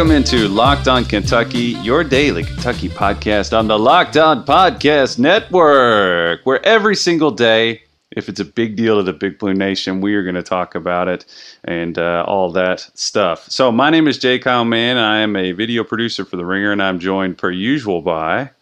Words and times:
Welcome 0.00 0.16
into 0.16 0.48
Locked 0.48 0.88
On 0.88 1.04
Kentucky, 1.04 1.76
your 1.82 2.02
daily 2.02 2.42
Kentucky 2.42 2.88
podcast 2.88 3.56
on 3.56 3.68
the 3.68 3.78
Locked 3.78 4.16
On 4.16 4.46
Podcast 4.46 5.18
Network, 5.18 6.40
where 6.46 6.64
every 6.64 6.96
single 6.96 7.30
day, 7.30 7.82
if 8.10 8.30
it's 8.30 8.40
a 8.40 8.46
big 8.46 8.76
deal 8.76 8.96
to 8.96 9.02
the 9.02 9.12
Big 9.12 9.38
Blue 9.38 9.52
Nation, 9.52 10.00
we 10.00 10.14
are 10.14 10.22
going 10.22 10.36
to 10.36 10.42
talk 10.42 10.74
about 10.74 11.08
it 11.08 11.26
and 11.64 11.98
uh, 11.98 12.24
all 12.26 12.50
that 12.52 12.80
stuff. 12.94 13.44
So, 13.50 13.70
my 13.70 13.90
name 13.90 14.08
is 14.08 14.16
J. 14.16 14.38
Kyle 14.38 14.64
Mann. 14.64 14.96
I 14.96 15.18
am 15.18 15.36
a 15.36 15.52
video 15.52 15.84
producer 15.84 16.24
for 16.24 16.38
The 16.38 16.46
Ringer, 16.46 16.72
and 16.72 16.82
I'm 16.82 16.98
joined 16.98 17.36
per 17.36 17.50
usual 17.50 18.00
by 18.00 18.52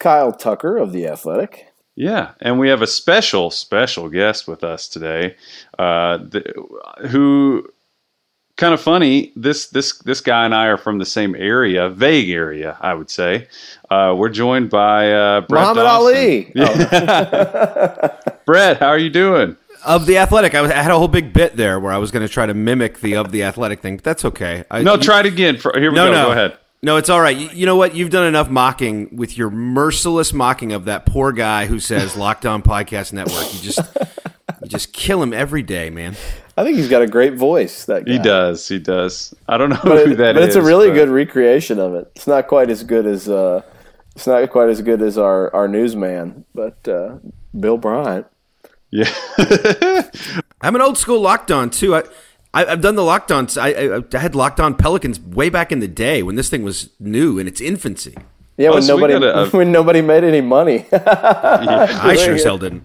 Kyle 0.00 0.32
Tucker 0.32 0.76
of 0.76 0.90
The 0.90 1.06
Athletic. 1.06 1.68
Yeah, 1.94 2.32
and 2.40 2.58
we 2.58 2.68
have 2.70 2.82
a 2.82 2.88
special, 2.88 3.52
special 3.52 4.08
guest 4.08 4.48
with 4.48 4.64
us 4.64 4.88
today, 4.88 5.36
uh, 5.78 6.16
the, 6.16 6.42
who 7.10 7.64
kind 8.56 8.72
of 8.74 8.80
funny. 8.80 9.32
This 9.36 9.66
this 9.68 9.98
this 9.98 10.20
guy 10.20 10.44
and 10.44 10.54
I 10.54 10.66
are 10.66 10.76
from 10.76 10.98
the 10.98 11.06
same 11.06 11.34
area, 11.34 11.88
vague 11.88 12.30
area, 12.30 12.76
I 12.80 12.94
would 12.94 13.10
say. 13.10 13.48
Uh, 13.90 14.14
we're 14.16 14.28
joined 14.30 14.70
by 14.70 15.12
uh, 15.12 15.40
Brett 15.42 15.62
Muhammad 15.62 15.84
Dawson. 15.84 16.14
Ali. 16.16 16.52
Yeah. 16.54 18.16
Brett, 18.46 18.78
how 18.78 18.88
are 18.88 18.98
you 18.98 19.10
doing? 19.10 19.56
Of 19.86 20.06
the 20.06 20.16
athletic, 20.18 20.54
I, 20.54 20.62
was, 20.62 20.70
I 20.70 20.76
had 20.82 20.90
a 20.90 20.98
whole 20.98 21.08
big 21.08 21.32
bit 21.34 21.56
there 21.56 21.78
where 21.78 21.92
I 21.92 21.98
was 21.98 22.10
going 22.10 22.26
to 22.26 22.32
try 22.32 22.46
to 22.46 22.54
mimic 22.54 23.00
the 23.00 23.16
of 23.16 23.32
the 23.32 23.42
athletic 23.42 23.80
thing, 23.80 23.96
but 23.96 24.04
that's 24.04 24.24
okay. 24.24 24.64
I, 24.70 24.80
No, 24.82 24.94
you- 24.94 25.00
try 25.02 25.20
it 25.20 25.26
again. 25.26 25.58
For, 25.58 25.78
here 25.78 25.90
we 25.90 25.96
no, 25.96 26.06
go. 26.06 26.12
no, 26.12 26.24
Go 26.26 26.32
ahead. 26.32 26.58
No, 26.82 26.96
it's 26.96 27.08
all 27.10 27.20
right. 27.20 27.36
You, 27.36 27.48
you 27.50 27.66
know 27.66 27.76
what? 27.76 27.94
You've 27.94 28.10
done 28.10 28.26
enough 28.26 28.48
mocking 28.50 29.14
with 29.16 29.36
your 29.38 29.50
merciless 29.50 30.32
mocking 30.34 30.72
of 30.72 30.84
that 30.86 31.06
poor 31.06 31.32
guy 31.32 31.64
who 31.66 31.80
says 31.80 32.12
Lockdown 32.14 32.62
Podcast 32.62 33.12
Network. 33.12 33.52
You 33.54 33.60
just 33.60 33.80
you 34.62 34.68
just 34.68 34.92
kill 34.92 35.22
him 35.22 35.32
every 35.32 35.62
day, 35.62 35.88
man. 35.90 36.14
I 36.56 36.62
think 36.64 36.76
he's 36.76 36.88
got 36.88 37.02
a 37.02 37.06
great 37.06 37.34
voice. 37.34 37.84
That 37.86 38.04
guy. 38.04 38.12
He 38.12 38.18
does. 38.18 38.66
He 38.68 38.78
does. 38.78 39.34
I 39.48 39.58
don't 39.58 39.70
know 39.70 39.80
but, 39.82 40.06
who 40.06 40.12
it- 40.12 40.16
that 40.18 40.34
but 40.34 40.44
it's 40.44 40.54
a 40.56 40.62
really 40.62 40.88
but- 40.88 40.94
good 40.94 41.08
recreation 41.08 41.78
of 41.78 41.94
it. 41.94 42.10
It's 42.16 42.26
not 42.26 42.46
quite 42.46 42.70
as 42.70 42.82
good 42.84 43.06
as 43.06 43.28
uh, 43.28 43.62
it's 44.14 44.26
not 44.26 44.48
quite 44.50 44.68
as 44.68 44.80
good 44.82 45.02
as 45.02 45.18
our 45.18 45.52
our 45.54 45.66
newsman, 45.68 46.44
but 46.54 46.86
uh, 46.88 47.16
Bill 47.58 47.76
Bryant. 47.78 48.26
Yeah. 48.90 49.12
I'm 50.60 50.74
an 50.76 50.80
old 50.80 50.96
school 50.96 51.20
Locked 51.20 51.50
On 51.50 51.68
too. 51.70 51.96
I, 51.96 52.02
I 52.54 52.64
I've 52.66 52.80
done 52.80 52.94
the 52.94 53.02
Locked 53.02 53.32
On. 53.32 53.48
I, 53.58 53.74
I, 53.74 54.02
I 54.14 54.18
had 54.18 54.36
Locked 54.36 54.60
On 54.60 54.74
Pelicans 54.76 55.18
way 55.18 55.48
back 55.48 55.72
in 55.72 55.80
the 55.80 55.88
day 55.88 56.22
when 56.22 56.36
this 56.36 56.48
thing 56.48 56.62
was 56.62 56.90
new 57.00 57.38
in 57.38 57.48
its 57.48 57.60
infancy. 57.60 58.14
Yeah, 58.56 58.68
Oh, 58.70 58.74
when 58.74 58.82
so 58.82 58.96
nobody 58.96 59.14
a- 59.26 59.46
when 59.50 59.72
nobody 59.72 60.00
made 60.00 60.24
any 60.24 60.40
money. 60.40 60.86
I 60.92 62.16
sure 62.16 62.34
as 62.34 62.44
hell 62.44 62.58
didn't. 62.58 62.84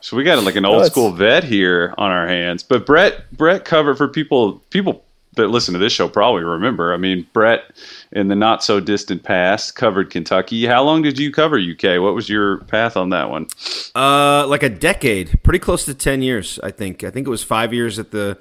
So 0.00 0.16
we 0.16 0.24
got 0.24 0.42
like 0.44 0.56
an 0.56 0.64
old 0.64 0.76
it's- 0.78 0.90
school 0.90 1.10
vet 1.12 1.44
here 1.44 1.94
on 1.98 2.10
our 2.10 2.26
hands. 2.26 2.62
But 2.62 2.86
Brett 2.86 3.30
Brett 3.32 3.64
covered 3.64 3.96
for 3.96 4.08
people 4.08 4.60
people 4.70 5.04
that 5.34 5.48
listen 5.48 5.72
to 5.72 5.78
this 5.78 5.92
show 5.92 6.08
probably 6.08 6.42
remember. 6.42 6.92
I 6.92 6.96
mean, 6.96 7.26
Brett 7.32 7.64
in 8.12 8.28
the 8.28 8.34
not 8.34 8.64
so 8.64 8.80
distant 8.80 9.22
past 9.22 9.76
covered 9.76 10.10
Kentucky. 10.10 10.66
How 10.66 10.82
long 10.82 11.02
did 11.02 11.18
you 11.18 11.30
cover 11.32 11.58
UK? 11.58 12.00
What 12.02 12.14
was 12.14 12.28
your 12.28 12.58
path 12.64 12.96
on 12.96 13.10
that 13.10 13.30
one? 13.30 13.46
Uh, 13.94 14.46
like 14.48 14.62
a 14.64 14.68
decade, 14.68 15.40
pretty 15.44 15.58
close 15.60 15.84
to 15.84 15.94
ten 15.94 16.22
years. 16.22 16.58
I 16.62 16.70
think. 16.70 17.04
I 17.04 17.10
think 17.10 17.26
it 17.26 17.30
was 17.30 17.44
five 17.44 17.72
years 17.72 17.98
at 17.98 18.10
the 18.10 18.38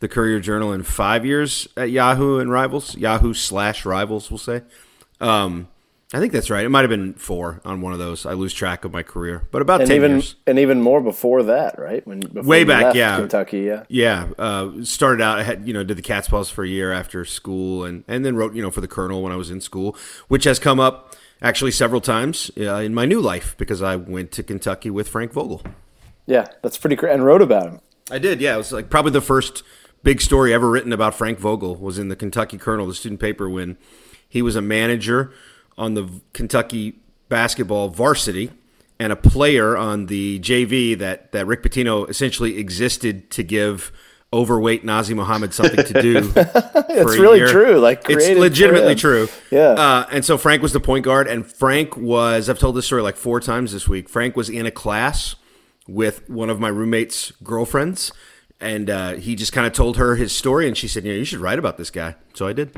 the 0.00 0.08
Courier 0.08 0.40
Journal 0.40 0.72
and 0.72 0.86
five 0.86 1.24
years 1.26 1.68
at 1.76 1.90
Yahoo 1.90 2.38
and 2.38 2.50
Rivals. 2.50 2.96
Yahoo 2.96 3.34
slash 3.34 3.84
Rivals, 3.84 4.30
we'll 4.30 4.38
say. 4.38 4.62
Um, 5.20 5.68
I 6.12 6.18
think 6.18 6.32
that's 6.32 6.50
right. 6.50 6.64
It 6.64 6.70
might 6.70 6.80
have 6.80 6.90
been 6.90 7.14
four 7.14 7.60
on 7.64 7.82
one 7.82 7.92
of 7.92 8.00
those. 8.00 8.26
I 8.26 8.32
lose 8.32 8.52
track 8.52 8.84
of 8.84 8.92
my 8.92 9.04
career, 9.04 9.46
but 9.52 9.62
about 9.62 9.82
and 9.82 9.88
ten 9.88 9.96
even 9.96 10.10
years. 10.12 10.34
and 10.44 10.58
even 10.58 10.82
more 10.82 11.00
before 11.00 11.44
that, 11.44 11.78
right? 11.78 12.04
When 12.04 12.18
before 12.18 12.42
Way 12.42 12.64
back, 12.64 12.96
yeah. 12.96 13.16
Kentucky, 13.16 13.60
yeah. 13.60 13.84
Yeah, 13.88 14.28
uh, 14.36 14.82
started 14.82 15.22
out. 15.22 15.38
I 15.38 15.44
had 15.44 15.68
you 15.68 15.72
know 15.72 15.84
did 15.84 15.96
the 15.96 16.02
Cats' 16.02 16.28
Pause 16.28 16.50
for 16.50 16.64
a 16.64 16.68
year 16.68 16.90
after 16.90 17.24
school, 17.24 17.84
and 17.84 18.02
and 18.08 18.24
then 18.24 18.34
wrote 18.34 18.54
you 18.54 18.62
know 18.62 18.72
for 18.72 18.80
the 18.80 18.88
Kernel 18.88 19.22
when 19.22 19.32
I 19.32 19.36
was 19.36 19.50
in 19.50 19.60
school, 19.60 19.96
which 20.26 20.42
has 20.44 20.58
come 20.58 20.80
up 20.80 21.14
actually 21.40 21.70
several 21.70 22.00
times 22.00 22.50
uh, 22.58 22.74
in 22.74 22.92
my 22.92 23.06
new 23.06 23.20
life 23.20 23.54
because 23.56 23.80
I 23.80 23.94
went 23.94 24.32
to 24.32 24.42
Kentucky 24.42 24.90
with 24.90 25.08
Frank 25.08 25.32
Vogel. 25.32 25.62
Yeah, 26.26 26.46
that's 26.62 26.76
pretty 26.76 26.96
great. 26.96 27.14
And 27.14 27.24
wrote 27.24 27.42
about 27.42 27.66
him. 27.66 27.80
I 28.10 28.18
did, 28.18 28.40
yeah. 28.40 28.54
It 28.54 28.58
was 28.58 28.72
like 28.72 28.90
probably 28.90 29.12
the 29.12 29.20
first 29.20 29.62
big 30.02 30.20
story 30.20 30.52
ever 30.52 30.68
written 30.68 30.92
about 30.92 31.14
Frank 31.14 31.38
Vogel 31.38 31.76
was 31.76 31.98
in 31.98 32.08
the 32.08 32.16
Kentucky 32.16 32.58
Kernel, 32.58 32.86
the 32.86 32.94
student 32.94 33.20
paper, 33.20 33.48
when 33.48 33.78
he 34.28 34.42
was 34.42 34.56
a 34.56 34.60
manager 34.60 35.32
on 35.78 35.94
the 35.94 36.08
Kentucky 36.32 36.98
basketball 37.28 37.88
varsity 37.88 38.50
and 38.98 39.12
a 39.12 39.16
player 39.16 39.76
on 39.76 40.06
the 40.06 40.38
JV 40.40 40.96
that, 40.98 41.32
that 41.32 41.46
Rick 41.46 41.62
Pitino 41.62 42.08
essentially 42.08 42.58
existed 42.58 43.30
to 43.30 43.42
give 43.42 43.92
overweight 44.32 44.84
Nazr 44.84 45.16
Mohammed 45.16 45.54
something 45.54 45.84
to 45.84 46.02
do. 46.02 46.32
It's 46.92 47.16
really 47.16 47.48
true. 47.48 47.78
Like 47.78 48.10
it's 48.10 48.28
legitimately 48.38 48.94
true. 48.94 49.28
Yeah. 49.50 49.70
Uh, 49.70 50.06
and 50.10 50.24
so 50.24 50.36
Frank 50.36 50.60
was 50.60 50.72
the 50.72 50.80
point 50.80 51.04
guard, 51.04 51.28
and 51.28 51.46
Frank 51.46 51.96
was, 51.96 52.50
I've 52.50 52.58
told 52.58 52.76
this 52.76 52.84
story 52.84 53.00
like 53.00 53.16
four 53.16 53.40
times 53.40 53.72
this 53.72 53.88
week. 53.88 54.08
Frank 54.08 54.36
was 54.36 54.50
in 54.50 54.66
a 54.66 54.70
class 54.70 55.36
with 55.88 56.28
one 56.28 56.50
of 56.50 56.60
my 56.60 56.68
roommate's 56.68 57.30
girlfriends, 57.42 58.12
and 58.60 58.90
uh, 58.90 59.12
he 59.14 59.34
just 59.34 59.52
kind 59.52 59.66
of 59.66 59.72
told 59.72 59.96
her 59.96 60.16
his 60.16 60.32
story, 60.32 60.66
and 60.66 60.76
she 60.76 60.88
said, 60.88 61.04
"Yeah, 61.04 61.14
you 61.14 61.24
should 61.24 61.38
write 61.38 61.58
about 61.58 61.78
this 61.78 61.90
guy." 61.90 62.16
So 62.34 62.46
I 62.46 62.52
did. 62.52 62.76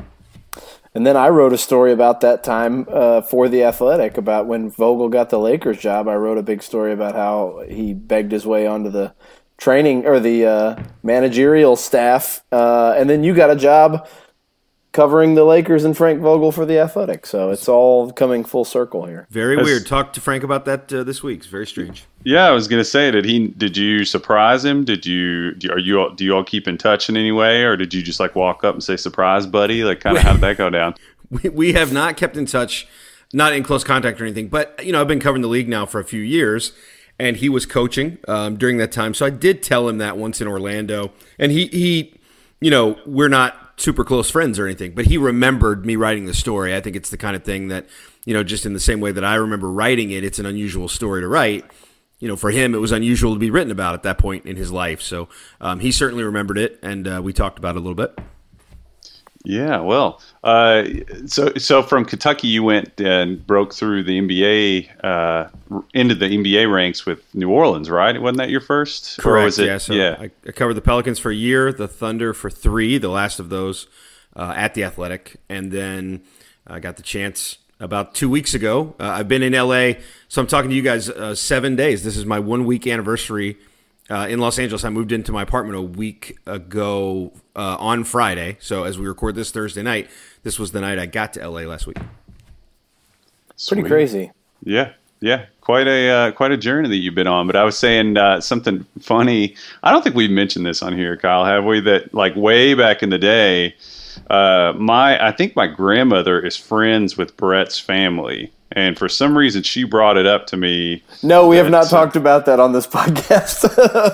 And 0.95 1.07
then 1.07 1.17
I 1.17 1.29
wrote 1.29 1.53
a 1.53 1.57
story 1.57 1.91
about 1.91 2.21
that 2.21 2.43
time 2.43 2.85
uh, 2.89 3.21
for 3.21 3.49
the 3.49 3.63
Athletic 3.63 4.17
about 4.17 4.45
when 4.45 4.69
Vogel 4.69 5.09
got 5.09 5.31
the 5.31 5.39
Lakers 5.39 5.79
job. 5.79 6.07
I 6.07 6.15
wrote 6.15 6.37
a 6.37 6.43
big 6.43 6.61
story 6.61 6.93
about 6.93 7.15
how 7.15 7.63
he 7.67 7.93
begged 7.93 8.31
his 8.31 8.45
way 8.45 8.67
onto 8.67 8.91
the 8.91 9.13
training 9.57 10.05
or 10.05 10.19
the 10.19 10.45
uh, 10.45 10.83
managerial 11.01 11.75
staff, 11.75 12.43
uh, 12.51 12.93
and 12.97 13.09
then 13.09 13.23
you 13.23 13.33
got 13.33 13.49
a 13.49 13.55
job 13.55 14.07
covering 14.93 15.35
the 15.35 15.43
Lakers 15.43 15.83
and 15.83 15.97
Frank 15.97 16.21
Vogel 16.21 16.51
for 16.53 16.65
the 16.65 16.79
Athletic. 16.79 17.25
So 17.25 17.49
it's 17.49 17.67
all 17.67 18.11
coming 18.11 18.45
full 18.45 18.63
circle 18.63 19.05
here. 19.05 19.27
Very 19.29 19.55
That's- 19.55 19.65
weird. 19.69 19.85
Talk 19.85 20.13
to 20.13 20.21
Frank 20.21 20.43
about 20.43 20.63
that 20.65 20.93
uh, 20.93 21.03
this 21.03 21.21
week. 21.21 21.39
It's 21.39 21.47
very 21.47 21.67
strange. 21.67 22.05
Yeah, 22.23 22.45
I 22.47 22.51
was 22.51 22.69
gonna 22.69 22.85
say, 22.85 23.11
did 23.11 23.25
he? 23.25 23.49
Did 23.49 23.75
you 23.75 24.05
surprise 24.05 24.63
him? 24.63 24.85
Did 24.85 25.05
you? 25.05 25.51
Do, 25.55 25.71
are 25.71 25.79
you? 25.79 25.99
all- 25.99 26.11
Do 26.11 26.23
you 26.23 26.33
all 26.33 26.43
keep 26.45 26.67
in 26.69 26.77
touch 26.77 27.09
in 27.09 27.17
any 27.17 27.33
way, 27.33 27.63
or 27.63 27.75
did 27.75 27.93
you 27.93 28.01
just 28.01 28.19
like 28.21 28.33
walk 28.35 28.63
up 28.63 28.73
and 28.75 28.83
say, 28.83 28.95
"Surprise, 28.95 29.45
buddy"? 29.45 29.83
Like, 29.83 29.99
kind 29.99 30.15
of 30.15 30.23
how 30.23 30.31
did 30.31 30.41
that 30.41 30.57
go 30.57 30.69
down? 30.69 30.95
we, 31.29 31.49
we 31.49 31.73
have 31.73 31.91
not 31.91 32.15
kept 32.15 32.37
in 32.37 32.45
touch, 32.45 32.87
not 33.33 33.51
in 33.51 33.63
close 33.63 33.83
contact 33.83 34.21
or 34.21 34.23
anything. 34.23 34.47
But 34.47 34.85
you 34.85 34.93
know, 34.93 35.01
I've 35.01 35.07
been 35.07 35.19
covering 35.19 35.41
the 35.41 35.49
league 35.49 35.67
now 35.67 35.85
for 35.85 35.99
a 35.99 36.05
few 36.05 36.21
years, 36.21 36.71
and 37.19 37.35
he 37.37 37.49
was 37.49 37.65
coaching 37.65 38.19
um, 38.29 38.55
during 38.55 38.77
that 38.77 38.93
time. 38.93 39.13
So 39.13 39.25
I 39.25 39.29
did 39.29 39.61
tell 39.61 39.89
him 39.89 39.97
that 39.97 40.15
once 40.15 40.39
in 40.39 40.47
Orlando, 40.47 41.11
and 41.37 41.51
he 41.51 41.67
he, 41.67 42.13
you 42.61 42.71
know, 42.71 42.97
we're 43.05 43.27
not 43.27 43.57
super 43.77 44.03
close 44.03 44.29
friends 44.29 44.59
or 44.59 44.65
anything, 44.65 44.93
but 44.93 45.05
he 45.05 45.17
remembered 45.17 45.85
me 45.85 45.95
writing 45.95 46.25
the 46.25 46.33
story. 46.33 46.75
I 46.75 46.81
think 46.81 46.95
it's 46.95 47.09
the 47.09 47.17
kind 47.17 47.35
of 47.35 47.43
thing 47.43 47.69
that 47.69 47.87
you 48.25 48.33
know, 48.33 48.43
just 48.43 48.65
in 48.65 48.73
the 48.73 48.79
same 48.79 49.01
way 49.01 49.11
that 49.11 49.23
I 49.23 49.35
remember 49.35 49.69
writing 49.69 50.11
it, 50.11 50.23
it's 50.23 50.39
an 50.39 50.45
unusual 50.45 50.87
story 50.87 51.21
to 51.21 51.27
write. 51.27 51.65
You 52.19 52.27
know, 52.29 52.35
for 52.37 52.51
him, 52.51 52.73
it 52.73 52.77
was 52.77 52.93
unusual 52.93 53.33
to 53.33 53.39
be 53.39 53.49
written 53.49 53.71
about 53.71 53.95
at 53.95 54.03
that 54.03 54.17
point 54.17 54.45
in 54.45 54.55
his 54.55 54.71
life. 54.71 55.01
So 55.01 55.27
um, 55.59 55.79
he 55.79 55.91
certainly 55.91 56.23
remembered 56.23 56.57
it, 56.57 56.79
and 56.81 57.07
uh, 57.07 57.21
we 57.21 57.33
talked 57.33 57.59
about 57.59 57.75
it 57.75 57.79
a 57.79 57.81
little 57.81 57.95
bit. 57.95 58.17
Yeah, 59.45 59.81
well, 59.81 60.21
uh, 60.43 60.85
so 61.25 61.53
so 61.57 61.83
from 61.83 62.05
Kentucky, 62.05 62.47
you 62.47 62.63
went 62.63 62.99
and 63.01 63.45
broke 63.45 63.73
through 63.73 64.03
the 64.03 64.19
NBA 64.21 65.03
uh, 65.03 65.49
into 65.93 66.15
the 66.15 66.27
NBA 66.27 66.73
ranks 66.73 67.05
with 67.05 67.21
New 67.35 67.49
Orleans, 67.49 67.89
right? 67.89 68.19
Wasn't 68.21 68.37
that 68.37 68.49
your 68.49 68.61
first? 68.61 69.19
Or 69.19 69.23
Correct. 69.23 69.45
was 69.45 69.59
it- 69.59 69.65
yeah. 69.65 69.77
So 69.79 69.93
yeah. 69.93 70.15
I, 70.17 70.31
I 70.47 70.51
covered 70.53 70.75
the 70.75 70.81
Pelicans 70.81 71.19
for 71.19 71.29
a 71.29 71.35
year, 71.35 71.73
the 71.73 71.89
Thunder 71.89 72.33
for 72.33 72.49
three, 72.49 72.97
the 72.97 73.09
last 73.09 73.39
of 73.39 73.49
those 73.49 73.87
uh, 74.35 74.53
at 74.55 74.75
the 74.75 74.85
Athletic, 74.85 75.35
and 75.49 75.73
then 75.73 76.21
I 76.65 76.79
got 76.79 76.95
the 76.95 77.03
chance 77.03 77.57
about 77.81 78.15
two 78.15 78.29
weeks 78.29 78.53
ago. 78.53 78.95
Uh, 78.97 79.09
I've 79.09 79.27
been 79.27 79.43
in 79.43 79.51
LA, 79.51 79.99
so 80.29 80.41
I'm 80.41 80.47
talking 80.47 80.69
to 80.69 80.75
you 80.75 80.81
guys 80.81 81.09
uh, 81.09 81.35
seven 81.35 81.75
days. 81.75 82.05
This 82.05 82.15
is 82.15 82.25
my 82.25 82.39
one 82.39 82.63
week 82.63 82.87
anniversary 82.87 83.57
uh, 84.13 84.27
in 84.27 84.39
Los 84.39 84.59
Angeles. 84.59 84.85
I 84.85 84.89
moved 84.89 85.11
into 85.11 85.31
my 85.31 85.41
apartment 85.41 85.77
a 85.77 85.81
week 85.81 86.37
ago 86.45 87.33
uh, 87.55 87.77
on 87.79 88.03
Friday. 88.03 88.57
So 88.59 88.83
as 88.83 88.99
we 88.99 89.07
record 89.07 89.35
this 89.35 89.49
Thursday 89.49 89.81
night, 89.81 90.09
this 90.43 90.59
was 90.59 90.71
the 90.71 90.81
night 90.81 90.99
I 90.99 91.07
got 91.07 91.33
to 91.33 91.49
LA 91.49 91.61
last 91.61 91.87
week. 91.87 91.97
Pretty 93.67 93.83
crazy. 93.83 94.31
Yeah, 94.63 94.93
yeah, 95.19 95.45
quite 95.61 95.87
a 95.87 96.09
uh, 96.09 96.31
quite 96.31 96.51
a 96.51 96.57
journey 96.57 96.89
that 96.89 96.97
you've 96.97 97.15
been 97.15 97.27
on. 97.27 97.47
But 97.47 97.55
I 97.55 97.63
was 97.63 97.77
saying 97.77 98.17
uh, 98.17 98.41
something 98.41 98.85
funny. 98.99 99.55
I 99.81 99.91
don't 99.91 100.03
think 100.03 100.15
we've 100.15 100.29
mentioned 100.29 100.65
this 100.65 100.83
on 100.83 100.95
here, 100.95 101.17
Kyle. 101.17 101.45
Have 101.45 101.65
we? 101.65 101.79
That 101.79 102.13
like 102.13 102.35
way 102.35 102.73
back 102.73 103.03
in 103.03 103.09
the 103.09 103.17
day, 103.17 103.75
uh, 104.29 104.73
my 104.77 105.25
I 105.25 105.31
think 105.31 105.55
my 105.55 105.67
grandmother 105.67 106.39
is 106.39 106.57
friends 106.57 107.17
with 107.17 107.37
Brett's 107.37 107.79
family, 107.79 108.51
and 108.73 108.97
for 108.97 109.07
some 109.07 109.37
reason 109.37 109.63
she 109.63 109.83
brought 109.83 110.17
it 110.17 110.25
up 110.25 110.47
to 110.47 110.57
me. 110.57 111.01
No, 111.23 111.47
we 111.47 111.57
have 111.57 111.69
not 111.69 111.85
uh, 111.85 111.89
talked 111.89 112.15
about 112.15 112.45
that 112.47 112.59
on 112.59 112.73
this 112.73 112.85
podcast 112.97 113.63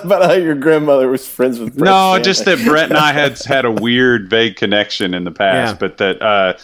about 0.04 0.22
how 0.24 0.32
your 0.34 0.54
grandmother 0.54 1.08
was 1.08 1.26
friends 1.26 1.58
with. 1.58 1.70
Brett's 1.76 1.84
No, 1.90 2.12
family. 2.12 2.22
just 2.22 2.44
that 2.44 2.58
Brett 2.64 2.90
and 2.90 2.98
I 2.98 3.12
had 3.12 3.38
had 3.42 3.64
a 3.64 3.70
weird, 3.72 4.28
vague 4.30 4.56
connection 4.56 5.12
in 5.14 5.24
the 5.24 5.30
past, 5.30 5.72
Yeah. 5.74 5.78
but 5.78 5.96
that, 5.98 6.22
uh, 6.22 6.54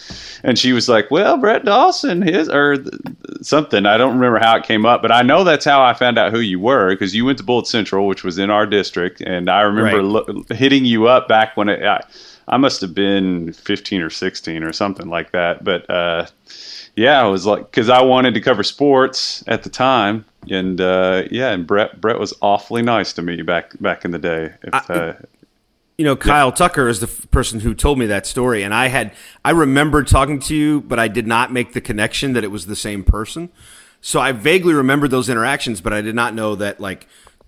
and 0.43 0.57
she 0.57 0.71
was 0.73 0.87
like, 0.87 1.11
"Well, 1.11 1.37
Brett 1.37 1.65
Dawson, 1.65 2.21
his 2.21 2.47
or 2.49 2.77
th- 2.77 2.93
something." 3.41 3.85
I 3.85 3.97
don't 3.97 4.13
remember 4.13 4.39
how 4.39 4.55
it 4.57 4.63
came 4.63 4.85
up, 4.85 5.01
but 5.01 5.11
I 5.11 5.21
know 5.23 5.43
that's 5.43 5.65
how 5.65 5.83
I 5.83 5.93
found 5.93 6.17
out 6.17 6.31
who 6.31 6.39
you 6.39 6.59
were 6.59 6.91
because 6.91 7.15
you 7.15 7.25
went 7.25 7.37
to 7.39 7.43
Bullitt 7.43 7.67
Central, 7.67 8.07
which 8.07 8.23
was 8.23 8.37
in 8.37 8.49
our 8.49 8.65
district, 8.65 9.21
and 9.21 9.49
I 9.49 9.61
remember 9.61 9.97
Right. 9.97 10.03
lo- 10.27 10.43
hitting 10.51 10.85
you 10.85 11.07
up 11.07 11.27
back 11.27 11.57
when 11.57 11.69
it. 11.69 11.83
I, 11.83 12.03
I 12.49 12.55
must 12.55 12.79
have 12.79 12.93
been 12.93 13.51
15 13.51 14.01
or 14.01 14.09
16 14.09 14.63
or 14.63 14.71
something 14.71 15.09
like 15.09 15.31
that. 15.33 15.65
But 15.65 15.89
uh, 15.89 16.27
yeah, 16.97 17.21
I 17.21 17.27
was 17.27 17.45
like, 17.45 17.69
because 17.69 17.89
I 17.89 18.01
wanted 18.01 18.33
to 18.33 18.41
cover 18.41 18.63
sports 18.63 19.43
at 19.45 19.61
the 19.61 19.69
time, 19.69 20.25
and 20.49 20.81
uh, 20.81 21.25
yeah, 21.29 21.51
and 21.51 21.67
Brett 21.67 22.01
Brett 22.01 22.19
was 22.19 22.33
awfully 22.41 22.81
nice 22.81 23.13
to 23.13 23.21
me 23.21 23.39
back 23.43 23.79
back 23.79 24.03
in 24.03 24.09
the 24.09 24.17
day. 24.17 24.55
If, 24.63 24.89
uh, 24.89 25.13
you 25.99 26.05
know, 26.05 26.15
Kyle 26.15 26.51
Tucker 26.51 26.87
is 26.87 26.99
the 26.99 27.05
f- 27.05 27.29
person 27.29 27.59
who 27.59 27.75
told 27.75 27.99
me 27.99 28.07
that 28.07 28.25
story, 28.25 28.63
and 28.63 28.73
I 28.73 28.87
had 28.87 29.13
I 29.45 29.51
remembered 29.51 30.07
talking 30.07 30.39
to 30.39 30.55
you, 30.55 30.81
but 30.81 30.97
I 30.97 31.07
did 31.07 31.27
not 31.27 31.53
make 31.53 31.73
the 31.73 31.81
connection 31.81 32.33
that 32.33 32.43
it 32.43 32.49
was 32.49 32.65
the 32.65 32.75
same 32.75 33.03
person. 33.03 33.49
So 34.01 34.19
I 34.19 34.31
vaguely 34.31 34.73
remembered 34.73 35.11
those 35.11 35.29
interactions, 35.29 35.81
but 35.81 35.93
I 35.93 36.01
did 36.01 36.15
not 36.15 36.33
know 36.33 36.55
that 36.55 36.79
like 36.79 37.07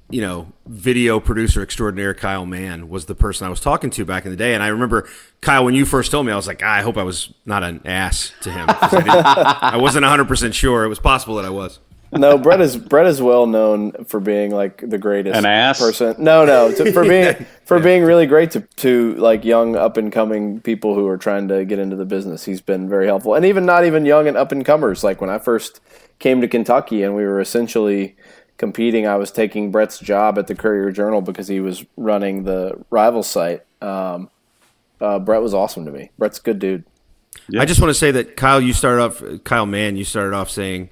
you 0.09 0.21
know, 0.21 0.51
video 0.65 1.19
producer 1.19 1.61
extraordinaire 1.61 2.13
Kyle 2.13 2.45
Mann 2.45 2.89
was 2.89 3.05
the 3.05 3.15
person 3.15 3.45
I 3.45 3.49
was 3.49 3.59
talking 3.59 3.89
to 3.91 4.05
back 4.05 4.25
in 4.25 4.31
the 4.31 4.37
day. 4.37 4.55
And 4.55 4.63
I 4.63 4.67
remember, 4.67 5.07
Kyle, 5.41 5.63
when 5.63 5.75
you 5.75 5.85
first 5.85 6.11
told 6.11 6.25
me, 6.25 6.31
I 6.31 6.35
was 6.35 6.47
like, 6.47 6.61
ah, 6.63 6.73
I 6.73 6.81
hope 6.81 6.97
I 6.97 7.03
was 7.03 7.31
not 7.45 7.63
an 7.63 7.81
ass 7.85 8.33
to 8.41 8.51
him. 8.51 8.65
I, 8.69 9.71
I, 9.73 9.77
wasn't 9.77 10.05
100% 10.05 10.53
sure. 10.53 10.83
It 10.83 10.87
was 10.87 10.99
possible 10.99 11.35
that 11.35 11.45
I 11.45 11.49
was. 11.49 11.79
No, 12.11 12.39
Brett 12.39 12.59
is 12.59 12.75
Brett 12.75 13.05
is 13.05 13.21
well 13.21 13.45
known 13.45 13.91
for 14.05 14.19
being 14.19 14.49
like 14.49 14.81
the 14.87 14.97
greatest 14.97 15.37
An 15.37 15.45
ass? 15.45 15.79
person. 15.79 16.15
No, 16.17 16.43
no, 16.43 16.73
to, 16.73 16.91
for 16.91 17.03
being 17.03 17.35
for 17.65 17.79
being 17.79 18.03
really 18.03 18.25
great 18.25 18.49
to 18.51 18.61
to 18.77 19.13
like 19.15 19.45
young 19.45 19.75
up 19.75 19.95
and 19.95 20.11
coming 20.11 20.59
people 20.59 20.95
who 20.95 21.05
are 21.07 21.19
trying 21.19 21.47
to 21.49 21.65
get 21.65 21.77
into 21.77 21.95
the 21.95 22.05
business. 22.05 22.45
He's 22.45 22.61
been 22.61 22.89
very 22.89 23.05
helpful, 23.05 23.35
and 23.35 23.45
even 23.45 23.63
not 23.63 23.85
even 23.85 24.05
young 24.05 24.27
and 24.27 24.35
up 24.35 24.51
and 24.51 24.65
comers. 24.65 25.03
Like 25.03 25.21
when 25.21 25.29
I 25.29 25.37
first 25.37 25.81
came 26.17 26.41
to 26.41 26.47
Kentucky, 26.47 27.03
and 27.03 27.15
we 27.15 27.23
were 27.25 27.39
essentially 27.39 28.15
competing. 28.59 29.07
I 29.07 29.15
was 29.15 29.31
taking 29.31 29.71
Brett's 29.71 29.97
job 29.97 30.37
at 30.37 30.45
the 30.45 30.53
Courier 30.53 30.91
Journal 30.91 31.21
because 31.21 31.47
he 31.47 31.59
was 31.61 31.83
running 31.97 32.43
the 32.43 32.83
rival 32.91 33.23
site. 33.23 33.63
Um, 33.81 34.29
uh, 35.01 35.17
Brett 35.17 35.41
was 35.41 35.55
awesome 35.55 35.85
to 35.85 35.91
me. 35.91 36.11
Brett's 36.19 36.37
a 36.37 36.41
good 36.43 36.59
dude. 36.59 36.83
I 37.57 37.65
just 37.65 37.81
want 37.81 37.89
to 37.89 37.95
say 37.95 38.11
that 38.11 38.35
Kyle, 38.35 38.61
you 38.61 38.73
started 38.73 39.01
off, 39.01 39.43
Kyle 39.43 39.65
Mann, 39.65 39.95
you 39.95 40.03
started 40.03 40.35
off 40.35 40.51
saying 40.51 40.89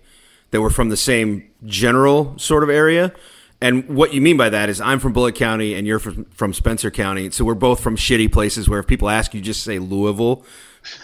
that 0.52 0.62
we're 0.62 0.70
from 0.70 0.90
the 0.90 0.98
same 0.98 1.50
general 1.66 2.40
sort 2.40 2.64
of 2.64 2.70
area. 2.70 3.14
And 3.60 3.90
what 3.90 4.14
you 4.14 4.22
mean 4.22 4.38
by 4.38 4.50
that 4.50 4.70
is 4.70 4.80
I'm 4.80 5.00
from 5.00 5.14
Bullitt 5.14 5.36
County 5.36 5.74
and 5.74 5.86
you're 5.86 6.00
from, 6.00 6.26
from 6.26 6.54
Spencer 6.54 6.90
County. 6.90 7.30
So 7.32 7.44
we're 7.44 7.56
both 7.56 7.82
from 7.82 7.98
shitty 7.98 8.32
places 8.32 8.70
where 8.70 8.80
if 8.80 8.88
people 8.88 9.10
ask 9.10 9.34
you, 9.34 9.42
just 9.42 9.64
say 9.64 9.78
Louisville 9.78 10.46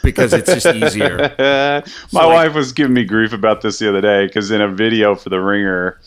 because 0.03 0.33
it's 0.33 0.51
just 0.53 0.65
easier. 0.65 1.17
My 2.11 2.21
so 2.21 2.29
wife 2.29 2.53
was 2.53 2.71
giving 2.71 2.93
me 2.93 3.03
grief 3.03 3.33
about 3.33 3.61
this 3.61 3.79
the 3.79 3.89
other 3.89 4.01
day 4.01 4.27
because 4.27 4.51
in 4.51 4.61
a 4.61 4.67
video 4.67 5.15
for 5.15 5.29
The 5.29 5.39
Ringer, 5.39 5.99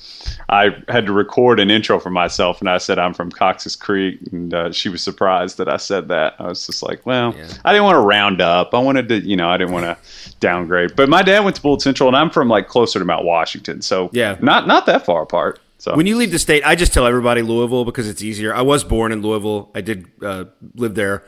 I 0.49 0.83
had 0.89 1.07
to 1.07 1.13
record 1.13 1.59
an 1.61 1.71
intro 1.71 1.99
for 1.99 2.11
myself, 2.11 2.61
and 2.61 2.69
I 2.69 2.79
said 2.79 2.99
I'm 2.99 3.15
from 3.15 3.31
Cox's 3.31 3.75
Creek, 3.75 4.21
and 4.31 4.55
uh, 4.55 4.73
she 4.73 4.89
was 4.89 5.03
surprised 5.03 5.59
that 5.59 5.69
I 5.69 5.77
said 5.77 6.09
that. 6.09 6.35
I 6.39 6.49
was 6.49 6.67
just 6.67 6.83
like, 6.83 7.05
well, 7.05 7.35
yeah. 7.37 7.49
I 7.65 7.73
didn't 7.73 7.85
want 7.85 7.97
to 7.97 8.01
round 8.01 8.41
up. 8.41 8.75
I 8.75 8.79
wanted 8.79 9.09
to, 9.09 9.21
you 9.21 9.37
know, 9.37 9.49
I 9.49 9.57
didn't 9.57 9.73
want 9.73 9.85
to 9.85 10.39
downgrade. 10.39 10.95
But 10.95 11.09
my 11.09 11.23
dad 11.23 11.45
went 11.45 11.57
to 11.57 11.63
Bullitt 11.63 11.83
Central, 11.83 12.09
and 12.09 12.17
I'm 12.17 12.31
from 12.31 12.49
like 12.49 12.69
closer 12.69 12.99
to 12.99 13.05
Mount 13.05 13.25
Washington, 13.25 13.83
so 13.83 14.11
yeah, 14.13 14.37
not 14.41 14.67
not 14.67 14.87
that 14.87 15.05
far 15.05 15.23
apart. 15.23 15.61
So 15.79 15.95
when 15.95 16.07
you 16.07 16.17
leave 16.17 16.31
the 16.31 16.39
state, 16.39 16.65
I 16.65 16.75
just 16.75 16.93
tell 16.93 17.07
everybody 17.07 17.43
Louisville 17.43 17.85
because 17.85 18.09
it's 18.09 18.23
easier. 18.23 18.55
I 18.55 18.63
was 18.63 18.83
born 18.83 19.13
in 19.13 19.23
Louisville. 19.23 19.71
I 19.75 19.83
did 19.83 20.07
uh, 20.23 20.47
live 20.75 20.95
there 20.95 21.25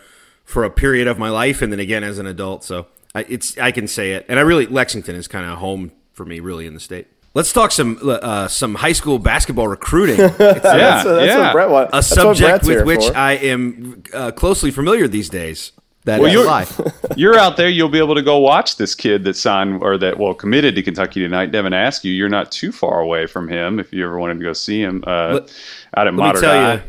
for 0.49 0.65
a 0.65 0.71
period 0.71 1.07
of 1.07 1.19
my 1.19 1.29
life, 1.29 1.61
and 1.61 1.71
then 1.71 1.79
again 1.79 2.03
as 2.03 2.19
an 2.19 2.27
adult. 2.27 2.65
So 2.65 2.87
I, 3.15 3.27
it's 3.29 3.59
I 3.59 3.71
can 3.71 3.87
say 3.87 4.13
it, 4.13 4.25
and 4.31 4.39
I 4.39 4.43
really 4.43 4.65
Lexington 4.65 5.15
is 5.15 5.29
kind 5.29 5.45
of 5.45 5.59
home 5.59 5.93
for 6.15 6.25
me, 6.25 6.41
really 6.41 6.67
in 6.67 6.73
the 6.73 6.81
state. 6.81 7.07
Let's 7.35 7.53
talk 7.53 7.71
some 7.71 7.99
uh, 8.03 8.49
some 8.49 8.77
high 8.77 8.93
school 8.93 9.19
basketball 9.19 9.69
recruiting. 9.69 10.19
It's, 10.21 10.39
yeah, 10.41 10.55
that's, 10.63 11.05
that's 11.05 11.27
yeah. 11.27 11.53
Brett 11.53 11.69
want. 11.69 11.91
a 11.93 12.03
subject 12.03 12.65
with 12.65 12.87
which 12.87 13.05
for. 13.05 13.17
I 13.17 13.33
am 13.33 14.03
uh, 14.15 14.31
closely 14.31 14.71
familiar 14.71 15.07
these 15.07 15.29
days. 15.29 15.73
That 16.05 16.21
well, 16.21 16.33
you're, 16.33 16.65
you're 17.17 17.39
out 17.39 17.59
there. 17.59 17.69
You'll 17.69 17.91
be 17.91 17.99
able 17.99 18.15
to 18.15 18.23
go 18.23 18.39
watch 18.39 18.77
this 18.77 18.95
kid 18.95 19.25
that 19.25 19.37
signed 19.37 19.83
or 19.83 19.99
that 19.99 20.19
well 20.19 20.33
committed 20.33 20.75
to 20.77 20.83
Kentucky 20.83 21.21
tonight. 21.21 21.53
Devin 21.53 21.75
Askew. 21.75 22.11
you, 22.11 22.17
you're 22.17 22.31
not 22.31 22.51
too 22.51 22.73
far 22.73 23.01
away 23.01 23.27
from 23.27 23.49
him 23.49 23.79
if 23.79 23.93
you 23.93 24.03
ever 24.07 24.19
wanted 24.19 24.39
to 24.39 24.45
go 24.45 24.55
see 24.55 24.81
him 24.81 25.05
uh, 25.07 25.35
let, 25.35 25.55
out 25.95 26.07
at 26.07 26.15
Mater 26.15 26.41
Dei. 26.41 26.83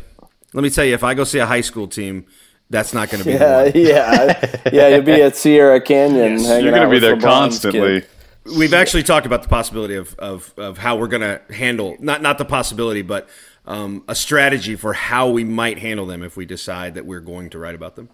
Let 0.54 0.62
me 0.62 0.70
tell 0.70 0.86
you, 0.86 0.94
if 0.94 1.04
I 1.04 1.12
go 1.12 1.24
see 1.24 1.38
a 1.38 1.46
high 1.46 1.60
school 1.60 1.86
team 1.86 2.24
that's 2.70 2.94
not 2.94 3.10
going 3.10 3.22
to 3.22 3.28
be. 3.28 3.34
Yeah, 3.34 3.70
yeah, 3.74 4.60
yeah. 4.72 4.88
You'll 4.88 5.02
be 5.02 5.20
at 5.22 5.36
Sierra 5.36 5.80
Canyon. 5.80 6.38
yes. 6.38 6.62
You're 6.62 6.72
going 6.72 6.88
to 6.88 6.90
be 6.90 7.00
there 7.00 7.18
constantly. 7.18 8.02
Kid. 8.02 8.08
We've 8.56 8.72
actually 8.72 9.02
talked 9.02 9.26
about 9.26 9.42
the 9.42 9.48
possibility 9.48 9.96
of 9.96 10.14
of, 10.18 10.54
of 10.56 10.78
how 10.78 10.96
we're 10.96 11.08
going 11.08 11.22
to 11.22 11.42
handle 11.52 11.96
not 11.98 12.22
not 12.22 12.38
the 12.38 12.44
possibility, 12.44 13.02
but 13.02 13.28
um, 13.66 14.04
a 14.08 14.14
strategy 14.14 14.76
for 14.76 14.92
how 14.92 15.28
we 15.28 15.44
might 15.44 15.78
handle 15.78 16.06
them 16.06 16.22
if 16.22 16.36
we 16.36 16.46
decide 16.46 16.94
that 16.94 17.04
we're 17.04 17.20
going 17.20 17.50
to 17.50 17.58
write 17.58 17.74
about 17.74 17.96
them. 17.96 18.08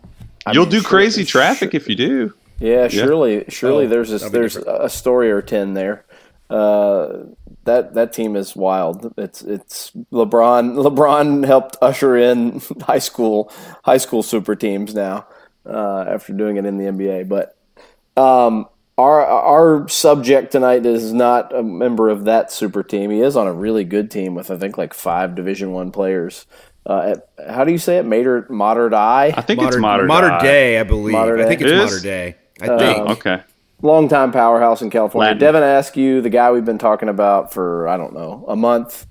I 0.44 0.52
You'll 0.52 0.64
mean, 0.64 0.72
do 0.72 0.82
crazy 0.82 1.24
traffic 1.24 1.74
if 1.74 1.88
you 1.88 1.94
do. 1.94 2.34
Yeah, 2.58 2.82
yeah. 2.82 2.88
surely, 2.88 3.44
surely 3.48 3.84
oh, 3.84 3.88
there's 3.88 4.10
a, 4.10 4.30
there's 4.30 4.54
different. 4.54 4.84
a 4.84 4.88
story 4.88 5.30
or 5.30 5.42
ten 5.42 5.74
there. 5.74 6.05
Uh, 6.48 7.24
that 7.64 7.94
that 7.94 8.12
team 8.12 8.36
is 8.36 8.56
wild. 8.56 9.12
It's 9.18 9.42
it's 9.42 9.90
LeBron. 10.12 10.76
LeBron 10.76 11.44
helped 11.44 11.76
usher 11.82 12.16
in 12.16 12.62
high 12.82 12.98
school 12.98 13.52
high 13.84 13.98
school 13.98 14.22
super 14.22 14.54
teams 14.54 14.94
now 14.94 15.26
uh, 15.66 16.04
after 16.08 16.32
doing 16.32 16.56
it 16.56 16.64
in 16.64 16.78
the 16.78 16.84
NBA. 16.84 17.28
But 17.28 17.56
um, 18.16 18.68
our 18.96 19.24
our 19.26 19.88
subject 19.88 20.52
tonight 20.52 20.86
is 20.86 21.12
not 21.12 21.54
a 21.54 21.62
member 21.62 22.08
of 22.08 22.24
that 22.24 22.52
super 22.52 22.82
team. 22.82 23.10
He 23.10 23.20
is 23.20 23.36
on 23.36 23.46
a 23.46 23.52
really 23.52 23.84
good 23.84 24.10
team 24.10 24.34
with 24.34 24.50
I 24.50 24.56
think 24.56 24.78
like 24.78 24.94
five 24.94 25.34
Division 25.34 25.72
One 25.72 25.90
players. 25.90 26.46
Uh, 26.88 27.16
at, 27.16 27.50
how 27.50 27.64
do 27.64 27.72
you 27.72 27.78
say 27.78 27.98
it? 27.98 28.04
Mater 28.04 28.46
Mater 28.48 28.88
Dei. 28.88 28.96
I 28.96 29.42
think 29.42 29.60
Mater, 29.60 29.78
it's 29.78 29.82
Mater, 29.82 30.06
Mater 30.06 30.38
Day. 30.40 30.78
I 30.78 30.84
believe. 30.84 31.14
Mater 31.14 31.38
I 31.38 31.46
think 31.46 31.60
it's 31.60 31.72
modern 31.72 32.02
Day. 32.02 32.36
I 32.60 32.66
think. 32.78 32.98
Um, 32.98 33.08
okay 33.08 33.42
longtime 33.82 34.32
powerhouse 34.32 34.82
in 34.82 34.90
California. 34.90 35.28
Latin. 35.28 35.38
Devin 35.38 35.62
Askew, 35.62 36.20
the 36.20 36.30
guy 36.30 36.50
we've 36.50 36.64
been 36.64 36.78
talking 36.78 37.08
about 37.08 37.52
for 37.52 37.88
I 37.88 37.96
don't 37.96 38.14
know 38.14 38.44
a 38.48 38.56
month 38.56 39.06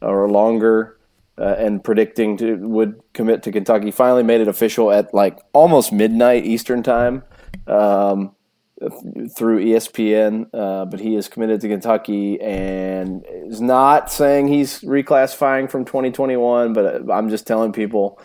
or 0.00 0.28
longer, 0.30 0.98
uh, 1.38 1.56
and 1.58 1.82
predicting 1.82 2.36
to 2.38 2.56
would 2.56 3.00
commit 3.12 3.42
to 3.44 3.52
Kentucky. 3.52 3.90
Finally 3.90 4.22
made 4.22 4.40
it 4.40 4.48
official 4.48 4.90
at 4.90 5.12
like 5.14 5.38
almost 5.52 5.92
midnight 5.92 6.44
Eastern 6.44 6.82
time 6.82 7.22
um, 7.66 8.34
through 9.36 9.64
ESPN. 9.64 10.48
Uh, 10.52 10.84
but 10.84 11.00
he 11.00 11.16
is 11.16 11.28
committed 11.28 11.60
to 11.62 11.68
Kentucky 11.68 12.40
and 12.40 13.24
is 13.28 13.60
not 13.60 14.10
saying 14.10 14.48
he's 14.48 14.80
reclassifying 14.80 15.70
from 15.70 15.84
2021. 15.84 16.72
But 16.72 17.10
I'm 17.10 17.30
just 17.30 17.46
telling 17.46 17.72
people 17.72 18.20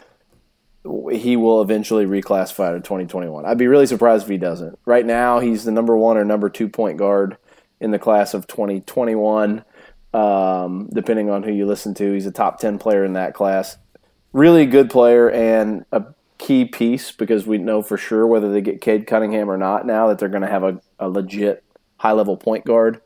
he 1.12 1.36
will 1.36 1.62
eventually 1.62 2.06
reclassify 2.06 2.74
to 2.74 2.80
2021. 2.80 3.46
I'd 3.46 3.58
be 3.58 3.68
really 3.68 3.88
surprised 3.88 4.24
if 4.24 4.30
he 4.30 4.38
doesn't. 4.38 4.78
Right 4.86 5.06
now, 5.06 5.40
he's 5.40 5.64
the 5.64 5.72
number 5.72 5.98
one 5.98 6.18
or 6.18 6.26
number 6.26 6.50
two 6.50 6.70
point 6.70 6.98
guard 6.98 7.38
in 7.80 7.92
the 7.92 8.00
class 8.00 8.34
of 8.34 8.48
2021. 8.48 9.64
Um, 10.14 10.90
depending 10.94 11.30
on 11.30 11.44
who 11.44 11.52
you 11.52 11.66
listen 11.66 11.94
to, 11.96 12.14
he's 12.14 12.26
a 12.26 12.32
top 12.32 12.60
10 12.60 12.78
player 12.80 13.04
in 13.04 13.14
that 13.14 13.34
class. 13.34 13.78
Really 14.32 14.66
good 14.66 14.90
player 14.90 15.30
and 15.30 15.86
a 15.92 16.06
key 16.38 16.66
piece 16.66 17.12
because 17.12 17.48
we 17.48 17.58
know 17.58 17.82
for 17.82 17.98
sure 17.98 18.28
whether 18.28 18.52
they 18.52 18.62
get 18.62 18.82
Cade 18.82 19.08
Cunningham 19.08 19.50
or 19.50 19.58
not 19.58 19.86
now 19.86 20.08
that 20.08 20.20
they're 20.20 20.30
going 20.30 20.42
to 20.42 20.50
have 20.50 20.64
a, 20.64 20.80
a 21.00 21.10
legit 21.10 21.64
high 21.98 22.12
level 22.12 22.38
point 22.38 22.66
guard 22.66 23.02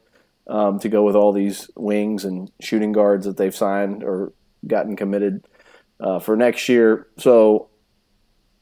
um, 0.48 0.80
to 0.80 0.90
go 0.90 1.04
with 1.04 1.16
all 1.16 1.32
these 1.32 1.70
wings 1.76 2.26
and 2.26 2.52
shooting 2.60 2.92
guards 2.92 3.26
that 3.26 3.38
they've 3.38 3.56
signed 3.56 4.04
or 4.04 4.34
gotten 4.68 4.96
committed 4.96 5.48
uh, 6.00 6.20
for 6.20 6.36
next 6.36 6.70
year. 6.70 7.08
So 7.18 7.70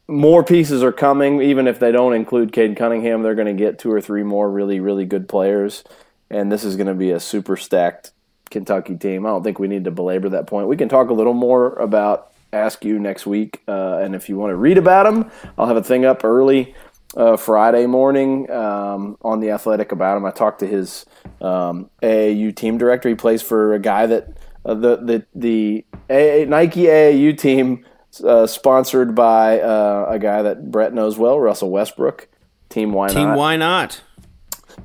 more 0.08 0.44
pieces 0.44 0.84
are 0.84 0.91
coming. 0.91 1.41
Even 1.41 1.67
if 1.67 1.79
they 1.79 1.91
don't 1.91 2.13
include 2.13 2.53
Cade 2.53 2.77
Cunningham, 2.77 3.22
they're 3.22 3.36
going 3.36 3.48
to 3.48 3.53
get 3.53 3.79
two 3.79 3.91
or 3.91 4.01
three 4.01 4.24
more 4.24 4.50
really, 4.50 4.79
really 4.79 5.06
good 5.06 5.27
players. 5.27 5.84
And 6.29 6.51
this 6.51 6.63
is 6.63 6.75
going 6.75 6.88
to 6.88 6.94
be 6.94 7.12
a 7.12 7.20
super 7.20 7.58
stacked 7.58 8.12
Kentucky 8.50 8.96
team. 8.96 9.25
I 9.25 9.29
don't 9.29 9.44
think 9.44 9.60
we 9.60 9.67
need 9.67 9.86
to 9.86 9.91
belabor 9.91 10.29
that 10.29 10.48
point. 10.48 10.67
We 10.67 10.77
can 10.77 10.89
talk 10.89 11.10
a 11.10 11.13
little 11.13 11.34
more 11.34 11.74
about 11.74 12.32
Askew 12.53 13.00
next 13.00 13.25
week. 13.25 13.62
Uh, 13.67 13.98
and 13.98 14.15
if 14.15 14.29
you 14.29 14.38
want 14.38 14.51
to 14.51 14.56
read 14.56 14.77
about 14.77 15.06
him, 15.06 15.29
I'll 15.58 15.67
have 15.67 15.77
a 15.77 15.84
thing 15.84 16.06
up 16.06 16.24
early 16.24 16.75
uh, 17.15 17.38
Friday 17.38 17.86
morning 17.86 18.50
um, 18.51 19.17
on 19.22 19.39
the 19.39 19.51
Athletic 19.51 19.91
about 19.91 20.17
him. 20.17 20.25
I 20.25 20.32
talked 20.32 20.60
to 20.60 20.67
his 20.67 21.06
um, 21.41 21.89
AAU 22.01 22.56
team 22.56 22.77
director. 22.77 23.10
He 23.10 23.15
plays 23.15 23.41
for 23.41 23.74
a 23.74 23.79
guy 23.79 24.06
that 24.06 24.29
uh, 24.67 24.74
the 24.74 24.97
the 24.97 25.25
the 25.33 25.86
AA, 26.09 26.45
Nike 26.47 26.83
AAU 26.83 27.38
team 27.38 27.86
uh, 28.24 28.45
sponsored 28.45 29.15
by 29.15 29.59
uh, 29.62 30.07
a 30.09 30.19
guy 30.19 30.41
that 30.41 30.69
Brett 30.71 30.93
knows 30.93 31.17
well, 31.17 31.39
Russell 31.39 31.71
Westbrook. 31.71 32.27
Team 32.69 32.91
Why 32.91 33.07
Team 33.07 33.15
Not? 33.15 33.29
Team 33.29 33.36
why 33.38 33.55
Not? 33.55 34.01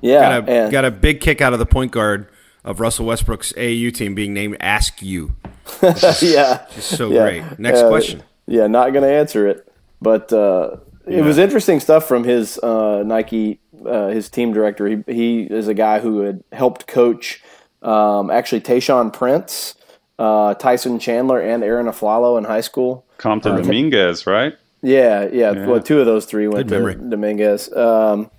Yeah, 0.01 0.41
got 0.41 0.49
a, 0.49 0.53
and, 0.53 0.73
got 0.73 0.85
a 0.85 0.91
big 0.91 1.21
kick 1.21 1.41
out 1.41 1.53
of 1.53 1.59
the 1.59 1.67
point 1.67 1.93
guard 1.93 2.29
of 2.65 2.81
Russell 2.81 3.07
Westbrook's 3.07 3.53
AAU 3.55 3.93
team 3.93 4.15
being 4.15 4.33
named 4.33 4.57
Askew. 4.61 5.35
yeah, 5.83 6.67
just 6.75 6.97
so 6.97 7.11
yeah. 7.11 7.23
great. 7.23 7.59
Next 7.59 7.83
question. 7.83 8.23
Yeah, 8.47 8.69
not 8.69 8.93
going 8.93 9.03
to 9.03 9.13
answer 9.13 9.49
it, 9.49 9.69
but 10.01 10.33
uh, 10.33 10.77
it 11.07 11.17
yeah. 11.17 11.23
was 11.23 11.39
interesting 11.39 11.81
stuff 11.81 12.07
from 12.07 12.25
his 12.25 12.59
uh, 12.59 13.03
Nike, 13.05 13.61
uh, 13.85 14.09
his 14.09 14.29
team 14.29 14.53
director. 14.53 14.87
He 14.87 15.03
he 15.07 15.43
is 15.43 15.67
a 15.67 15.75
guy 15.75 15.99
who 15.99 16.21
had 16.21 16.45
helped 16.53 16.87
coach 16.87 17.43
um, 17.83 18.31
actually 18.31 18.61
Tayshaun 18.61 19.13
Prince 19.13 19.75
uh, 20.19 20.55
Tyson 20.55 20.99
Chandler 20.99 21.41
and 21.41 21.65
Aaron 21.65 21.87
Afflalo 21.87 22.39
in 22.39 22.45
high 22.45 22.61
school. 22.61 23.05
Compton 23.19 23.53
uh, 23.53 23.57
Dominguez, 23.59 24.27
right? 24.27 24.55
Yeah, 24.83 25.29
yeah. 25.33 25.53
Yeah. 25.53 25.67
Well, 25.67 25.83
two 25.83 26.01
of 26.01 26.07
those 26.07 26.25
three 26.27 26.47
went 26.49 26.69
Good 26.69 26.75
to 26.75 26.75
memory. 26.81 26.95
Dominguez. 27.11 27.73
Um, 27.73 28.31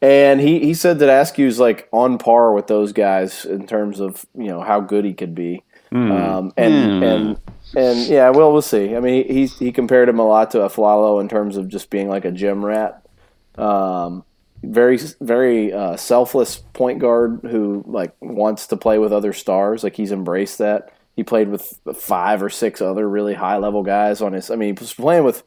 and 0.00 0.40
he, 0.40 0.60
he 0.60 0.74
said 0.74 1.00
that 1.00 1.08
Askew's 1.08 1.58
like 1.58 1.88
on 1.92 2.18
par 2.18 2.52
with 2.52 2.66
those 2.66 2.92
guys 2.92 3.44
in 3.44 3.66
terms 3.66 4.00
of 4.00 4.24
you 4.36 4.46
know 4.46 4.60
how 4.60 4.80
good 4.80 5.04
he 5.04 5.12
could 5.14 5.34
be. 5.34 5.62
Um, 5.90 6.52
and 6.56 6.74
Hmm. 6.74 7.02
and 7.02 7.40
and 7.74 7.98
yeah, 8.08 8.30
well, 8.30 8.52
we'll 8.52 8.62
see. 8.62 8.94
I 8.94 9.00
mean, 9.00 9.26
he 9.26 9.46
he 9.46 9.72
compared 9.72 10.08
him 10.08 10.18
a 10.18 10.26
lot 10.26 10.50
to 10.52 10.58
Afflalo 10.58 11.20
in 11.20 11.28
terms 11.28 11.56
of 11.56 11.68
just 11.68 11.90
being 11.90 12.08
like 12.08 12.24
a 12.24 12.30
gym 12.30 12.64
rat. 12.64 13.02
Um, 13.56 14.24
very 14.62 14.98
very 15.20 15.72
uh, 15.72 15.96
selfless 15.96 16.58
point 16.72 16.98
guard 16.98 17.40
who 17.42 17.84
like 17.86 18.14
wants 18.20 18.66
to 18.68 18.76
play 18.76 18.98
with 18.98 19.12
other 19.12 19.32
stars. 19.32 19.82
Like 19.84 19.96
he's 19.96 20.12
embraced 20.12 20.58
that. 20.58 20.92
He 21.16 21.24
played 21.24 21.48
with 21.48 21.78
five 21.96 22.42
or 22.42 22.50
six 22.50 22.80
other 22.80 23.08
really 23.08 23.34
high 23.34 23.56
level 23.58 23.82
guys 23.82 24.20
on 24.22 24.32
his. 24.34 24.50
I 24.50 24.56
mean, 24.56 24.76
he 24.76 24.80
was 24.80 24.94
playing 24.94 25.24
with 25.24 25.42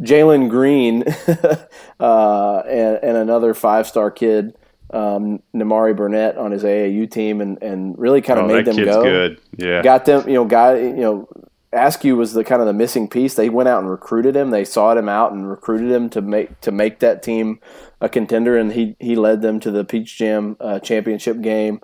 Jalen 0.00 0.48
Green 0.48 1.04
uh, 2.00 2.62
and, 2.66 2.98
and 3.02 3.16
another 3.16 3.52
five 3.54 3.86
star 3.86 4.10
kid, 4.10 4.56
um, 4.92 5.42
Nimari 5.54 5.94
Burnett, 5.94 6.36
on 6.38 6.52
his 6.52 6.62
AAU 6.64 7.10
team, 7.10 7.40
and, 7.40 7.62
and 7.62 7.98
really 7.98 8.22
kind 8.22 8.38
of 8.40 8.46
Oh, 8.46 8.48
made 8.48 8.64
that 8.64 8.64
them 8.64 8.76
kid's 8.76 8.96
go. 8.96 9.02
good. 9.02 9.40
Yeah. 9.58 9.82
Got 9.82 10.06
them, 10.06 10.26
you 10.28 10.34
know, 10.34 10.44
guy, 10.46 10.78
you 10.78 10.94
know. 10.96 11.28
Askew 11.72 12.16
was 12.16 12.32
the 12.32 12.42
kind 12.42 12.60
of 12.60 12.66
the 12.66 12.72
missing 12.72 13.08
piece. 13.08 13.34
They 13.34 13.48
went 13.48 13.68
out 13.68 13.80
and 13.80 13.90
recruited 13.90 14.34
him. 14.34 14.50
They 14.50 14.64
sought 14.64 14.96
him 14.96 15.08
out 15.08 15.32
and 15.32 15.48
recruited 15.48 15.90
him 15.90 16.10
to 16.10 16.20
make 16.20 16.60
to 16.62 16.72
make 16.72 16.98
that 16.98 17.22
team 17.22 17.60
a 18.00 18.08
contender, 18.08 18.56
and 18.56 18.72
he 18.72 18.96
he 18.98 19.14
led 19.14 19.40
them 19.40 19.60
to 19.60 19.70
the 19.70 19.84
Peach 19.84 20.18
Jam 20.18 20.56
uh, 20.60 20.80
championship 20.80 21.40
game. 21.40 21.80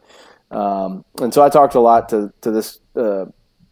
Um, 0.50 1.04
and 1.20 1.32
so 1.32 1.42
I 1.42 1.48
talked 1.50 1.76
a 1.76 1.80
lot 1.80 2.08
to 2.08 2.32
to 2.40 2.50
this 2.50 2.80
uh, 2.96 3.26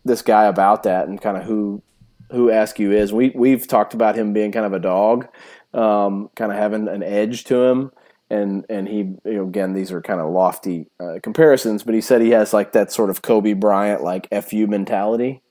this 0.05 0.23
guy 0.23 0.45
about 0.45 0.85
that 0.85 1.09
and 1.09 1.21
kind 1.21 1.37
of 1.37 1.45
who 1.45 1.83
who 2.31 2.49
Askew 2.49 2.93
is. 2.93 3.13
We 3.13 3.31
we've 3.35 3.67
talked 3.67 3.95
about 3.95 4.17
him 4.17 4.33
being 4.33 4.53
kind 4.53 4.67
of 4.67 4.73
a 4.73 4.79
dog, 4.79 5.27
um, 5.73 6.31
kind 6.37 6.53
of 6.53 6.59
having 6.59 6.87
an 6.87 7.03
edge 7.03 7.45
to 7.45 7.63
him. 7.63 7.91
And 8.31 8.65
and 8.71 8.89
he 8.89 8.99
you 8.99 9.21
know 9.25 9.45
again 9.45 9.75
these 9.75 9.93
are 9.93 10.01
kind 10.01 10.21
of 10.21 10.33
lofty 10.33 10.89
uh, 11.01 11.19
comparisons, 11.23 11.83
but 11.83 11.95
he 11.95 12.01
said 12.01 12.23
he 12.23 12.31
has 12.31 12.53
like 12.53 12.73
that 12.73 12.93
sort 12.93 13.11
of 13.11 13.23
Kobe 13.23 13.53
Bryant 13.53 14.03
like 14.03 14.29
fu 14.45 14.67
mentality. 14.67 15.43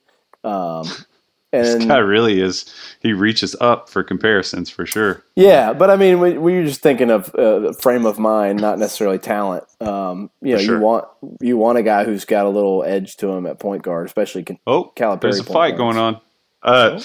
Um, 0.44 0.88
This 1.54 1.86
guy 1.86 2.00
really 2.00 2.42
is. 2.42 2.66
He 3.00 3.14
reaches 3.14 3.56
up 3.62 3.88
for 3.88 4.04
comparisons 4.04 4.72
for 4.72 4.88
sure. 4.88 5.24
yeah, 5.36 5.72
but 5.72 5.92
I 5.92 5.96
mean, 5.98 6.20
we, 6.20 6.36
we 6.36 6.56
were 6.56 6.64
just 6.64 6.82
thinking 6.82 7.12
of 7.12 7.34
uh, 7.36 7.74
frame 7.74 8.08
of 8.08 8.18
mind, 8.18 8.60
not 8.60 8.80
necessarily 8.80 9.20
talent. 9.20 9.64
Um, 9.80 10.32
you 10.42 10.56
know, 10.56 10.60
sure. 10.60 10.78
you 10.78 10.82
want 10.82 11.08
you 11.42 11.56
want 11.58 11.78
a 11.78 11.84
guy 11.84 12.06
who's 12.06 12.26
got 12.26 12.48
a 12.48 12.50
little 12.50 12.84
edge 12.84 13.18
to 13.18 13.30
him 13.30 13.46
at 13.46 13.60
point 13.60 13.84
guard, 13.84 14.08
especially 14.08 14.42
con- 14.44 14.58
Oh, 14.66 14.92
Calipari 14.96 15.22
there's 15.22 15.40
a 15.42 15.44
fight 15.44 15.78
guards. 15.78 15.96
going 15.96 15.98
on. 15.98 16.22
Uh, 16.64 17.00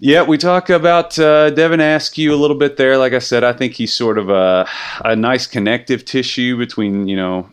yeah, 0.00 0.22
we 0.22 0.38
talk 0.38 0.70
about 0.70 1.18
uh, 1.18 1.50
Devin 1.50 1.80
Askew 1.80 2.32
a 2.32 2.36
little 2.36 2.56
bit 2.56 2.76
there. 2.76 2.96
Like 2.96 3.14
I 3.14 3.18
said, 3.18 3.42
I 3.42 3.52
think 3.52 3.72
he's 3.72 3.92
sort 3.92 4.16
of 4.16 4.30
a, 4.30 4.68
a 5.04 5.16
nice 5.16 5.48
connective 5.48 6.04
tissue 6.04 6.56
between, 6.56 7.08
you 7.08 7.16
know, 7.16 7.50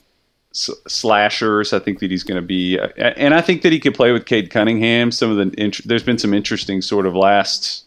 slashers. 0.51 1.73
I 1.73 1.79
think 1.79 1.99
that 1.99 2.11
he's 2.11 2.23
going 2.23 2.39
to 2.39 2.45
be, 2.45 2.79
uh, 2.79 2.89
and 2.97 3.33
I 3.33 3.41
think 3.41 3.63
that 3.63 3.71
he 3.71 3.79
could 3.79 3.95
play 3.95 4.11
with 4.11 4.25
Cade 4.25 4.51
Cunningham. 4.51 5.11
Some 5.11 5.31
of 5.31 5.37
the, 5.37 5.61
int- 5.61 5.85
there's 5.85 6.03
been 6.03 6.19
some 6.19 6.33
interesting 6.33 6.83
sort 6.83 7.07
of 7.07 7.15
last 7.15 7.84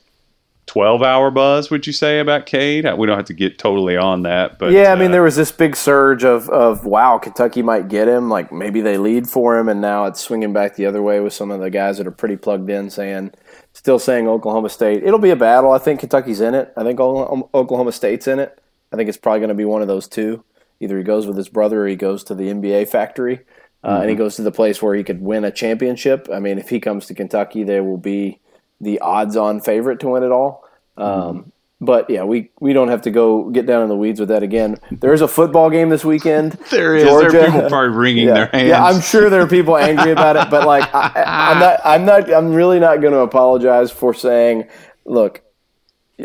12 0.68 1.02
hour 1.02 1.30
buzz, 1.30 1.70
would 1.70 1.86
you 1.86 1.92
say, 1.94 2.20
about 2.20 2.44
Cade? 2.46 2.86
We 2.96 3.06
don't 3.06 3.16
have 3.16 3.26
to 3.26 3.34
get 3.34 3.58
totally 3.58 3.96
on 3.96 4.22
that, 4.22 4.58
but 4.58 4.70
yeah, 4.70 4.92
I 4.92 4.96
mean, 4.96 5.08
uh, 5.08 5.12
there 5.12 5.22
was 5.22 5.34
this 5.34 5.50
big 5.50 5.74
surge 5.74 6.24
of 6.24 6.48
of 6.50 6.84
wow, 6.84 7.18
Kentucky 7.18 7.62
might 7.62 7.88
get 7.88 8.06
him. 8.06 8.28
Like 8.28 8.52
maybe 8.52 8.80
they 8.82 8.98
lead 8.98 9.28
for 9.28 9.58
him, 9.58 9.68
and 9.68 9.80
now 9.80 10.04
it's 10.04 10.20
swinging 10.20 10.52
back 10.52 10.76
the 10.76 10.86
other 10.86 11.02
way 11.02 11.20
with 11.20 11.32
some 11.32 11.50
of 11.50 11.60
the 11.60 11.70
guys 11.70 11.98
that 11.98 12.06
are 12.06 12.12
pretty 12.12 12.36
plugged 12.36 12.68
in, 12.70 12.90
saying 12.90 13.32
still 13.72 13.98
saying 13.98 14.28
Oklahoma 14.28 14.68
State. 14.68 15.02
It'll 15.02 15.18
be 15.18 15.30
a 15.30 15.36
battle. 15.36 15.72
I 15.72 15.78
think 15.78 16.00
Kentucky's 16.00 16.40
in 16.40 16.54
it. 16.54 16.72
I 16.76 16.84
think 16.84 17.00
Oklahoma 17.00 17.44
Oklahoma 17.54 17.92
State's 17.92 18.28
in 18.28 18.38
it. 18.38 18.60
I 18.92 18.96
think 18.96 19.08
it's 19.08 19.18
probably 19.18 19.40
going 19.40 19.48
to 19.48 19.54
be 19.54 19.64
one 19.64 19.82
of 19.82 19.88
those 19.88 20.06
two. 20.06 20.44
Either 20.80 20.98
he 20.98 21.04
goes 21.04 21.26
with 21.26 21.36
his 21.36 21.48
brother, 21.48 21.84
or 21.84 21.88
he 21.88 21.96
goes 21.96 22.22
to 22.24 22.34
the 22.34 22.48
NBA 22.48 22.88
factory, 22.88 23.40
uh, 23.82 23.98
and 24.02 24.10
he 24.10 24.16
goes 24.16 24.36
to 24.36 24.42
the 24.42 24.52
place 24.52 24.82
where 24.82 24.94
he 24.94 25.02
could 25.02 25.22
win 25.22 25.44
a 25.44 25.50
championship. 25.50 26.28
I 26.32 26.40
mean, 26.40 26.58
if 26.58 26.68
he 26.68 26.78
comes 26.78 27.06
to 27.06 27.14
Kentucky, 27.14 27.64
there 27.64 27.82
will 27.82 27.96
be 27.96 28.40
the 28.80 29.00
odds-on 29.00 29.60
favorite 29.60 30.00
to 30.00 30.08
win 30.08 30.22
it 30.22 30.32
all. 30.32 30.64
Um, 30.96 31.52
But 31.80 32.10
yeah, 32.10 32.24
we, 32.24 32.50
we 32.58 32.72
don't 32.72 32.88
have 32.88 33.02
to 33.02 33.10
go 33.12 33.50
get 33.50 33.64
down 33.66 33.82
in 33.84 33.88
the 33.88 33.96
weeds 33.96 34.18
with 34.18 34.30
that 34.30 34.42
again. 34.42 34.80
There 34.90 35.12
is 35.12 35.20
a 35.20 35.28
football 35.28 35.70
game 35.70 35.90
this 35.90 36.04
weekend. 36.04 36.52
there 36.70 36.96
is. 36.96 37.04
There 37.04 37.26
are 37.26 37.46
people 37.46 37.68
probably 37.68 37.96
wringing 37.96 38.26
yeah, 38.28 38.34
their 38.34 38.46
hands. 38.46 38.68
yeah, 38.68 38.84
I'm 38.84 39.00
sure 39.00 39.30
there 39.30 39.42
are 39.42 39.46
people 39.46 39.76
angry 39.76 40.10
about 40.10 40.36
it, 40.36 40.50
but 40.50 40.66
like 40.66 40.92
I, 40.92 41.12
I'm 41.24 41.58
not, 41.60 41.80
I'm 41.84 42.04
not, 42.04 42.32
I'm 42.32 42.52
really 42.52 42.80
not 42.80 43.00
going 43.00 43.12
to 43.12 43.20
apologize 43.20 43.92
for 43.92 44.12
saying, 44.12 44.66
look, 45.04 45.42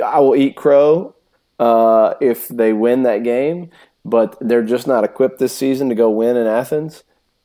I 0.03 0.19
will 0.21 0.35
eat 0.35 0.55
crow 0.55 1.13
uh, 1.59 2.15
if 2.19 2.47
they 2.47 2.73
win 2.73 3.03
that 3.03 3.21
game, 3.23 3.69
but 4.03 4.35
they're 4.41 4.63
just 4.65 4.87
not 4.87 5.03
equipped 5.03 5.37
this 5.37 5.55
season 5.55 5.87
to 5.89 5.95
go 5.95 6.09
win 6.09 6.35
in 6.35 6.47
Athens. 6.47 7.03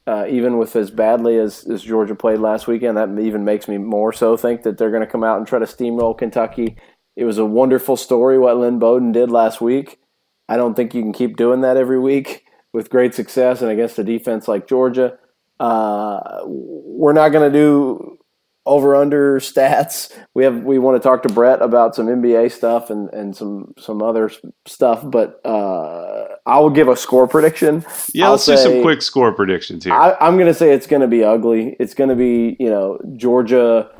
Uh, 0.09 0.25
even 0.27 0.57
with 0.57 0.75
as 0.75 0.91
badly 0.91 1.37
as, 1.37 1.67
as 1.69 1.83
Georgia 1.83 2.15
played 2.15 2.38
last 2.38 2.67
weekend, 2.67 2.97
that 2.97 3.11
even 3.21 3.45
makes 3.45 3.69
me 3.69 3.77
more 3.77 4.11
so 4.11 4.38
think 4.38 4.62
that 4.62 4.79
they're 4.79 4.91
going 4.91 5.05
to 5.05 5.07
come 5.07 5.23
out 5.23 5.37
and 5.37 5.47
try 5.47 5.59
to 5.59 5.67
steamroll 5.67 6.17
Kentucky. 6.17 6.79
It 7.15 7.25
was 7.25 7.37
a 7.37 7.45
wonderful 7.45 7.95
story 7.95 8.38
what 8.38 8.57
Lynn 8.57 8.79
Bowden 8.79 9.12
did 9.12 9.31
last 9.31 9.61
week. 9.61 10.00
I 10.49 10.57
don't 10.57 10.75
think 10.75 10.95
you 10.95 11.03
can 11.03 11.12
keep 11.12 11.37
doing 11.37 11.61
that 11.61 11.77
every 11.77 11.99
week 11.99 12.47
with 12.73 12.88
great 12.88 13.15
success 13.15 13.61
and 13.61 13.71
against 13.71 13.99
a 13.99 14.05
defense 14.05 14.49
like 14.49 14.67
Georgia. 14.67 15.19
Uh, 15.61 16.41
we're 16.47 17.12
not 17.12 17.29
going 17.29 17.53
to 17.53 17.59
do 17.59 18.17
over 18.65 18.97
under 18.97 19.41
stats. 19.41 20.11
We 20.35 20.45
have 20.45 20.62
we 20.62 20.79
want 20.79 21.03
to 21.03 21.07
talk 21.07 21.23
to 21.25 21.33
Brett 21.35 21.61
about 21.61 21.95
some 21.95 22.07
NBA 22.07 22.50
stuff 22.50 22.88
and, 22.88 23.12
and 23.12 23.37
some 23.37 23.75
some 23.79 24.00
other 24.00 24.31
stuff, 24.67 25.03
but 25.05 25.45
uh, 25.45 26.08
I 26.49 26.59
will 26.59 26.71
give 26.71 26.88
a 26.88 26.97
score 26.97 27.28
prediction. 27.28 27.85
yeah, 28.14 28.26
I'll 28.26 28.33
let's 28.33 28.47
do 28.47 28.57
some 28.57 28.83
quick 28.83 29.02
score 29.02 29.33
predictions 29.33 29.85
here. 29.85 29.93
I, 29.93 30.17
I'm 30.21 30.35
going 30.37 30.47
to 30.47 30.55
say 30.55 30.73
it's 30.73 30.87
going 30.87 31.02
to 31.02 31.09
be 31.09 31.23
ugly. 31.23 31.76
It's 31.78 31.95
going 31.95 32.11
to 32.11 32.17
be 32.17 32.57
you 32.59 32.71
know 32.71 32.99
Georgia 33.17 33.90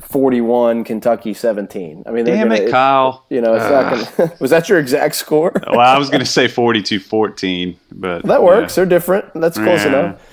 41, 0.00 0.84
Kentucky 0.84 1.34
17. 1.34 2.04
I 2.06 2.10
mean, 2.10 2.24
Damn 2.24 2.48
gonna, 2.48 2.60
it, 2.62 2.70
Kyle. 2.70 3.26
You 3.28 3.40
know, 3.40 3.58
going. 3.58 4.04
to 4.04 4.36
Was 4.40 4.50
that 4.50 4.68
your 4.68 4.78
exact 4.78 5.14
score? 5.14 5.52
well, 5.66 5.80
I 5.80 5.98
was 5.98 6.08
going 6.08 6.20
to 6.20 6.26
say 6.26 6.46
42-14, 6.46 7.76
but 7.92 8.24
That 8.24 8.42
works. 8.42 8.74
They're 8.74 8.86
different. 8.86 9.32
That's 9.34 9.58
close 9.58 9.84
Yeah. 9.84 9.88
enough. 9.88 10.26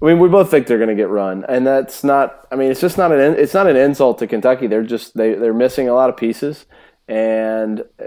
I 0.00 0.04
mean, 0.04 0.20
we 0.20 0.28
both 0.28 0.50
think 0.50 0.68
they're 0.68 0.78
going 0.78 0.90
to 0.90 0.94
get 0.94 1.08
run, 1.08 1.44
and 1.48 1.66
that's 1.66 2.04
not. 2.04 2.46
I 2.52 2.56
mean, 2.56 2.70
it's 2.70 2.80
just 2.80 2.96
not 2.96 3.10
an. 3.10 3.34
It's 3.34 3.52
not 3.52 3.66
an 3.66 3.74
insult 3.74 4.20
to 4.20 4.28
Kentucky. 4.28 4.68
They're 4.68 4.84
just 4.84 5.16
they 5.16 5.34
they're 5.34 5.52
missing 5.52 5.88
a 5.88 5.92
lot 5.92 6.08
of 6.08 6.16
pieces, 6.16 6.66
and 7.08 7.80
uh, 8.00 8.04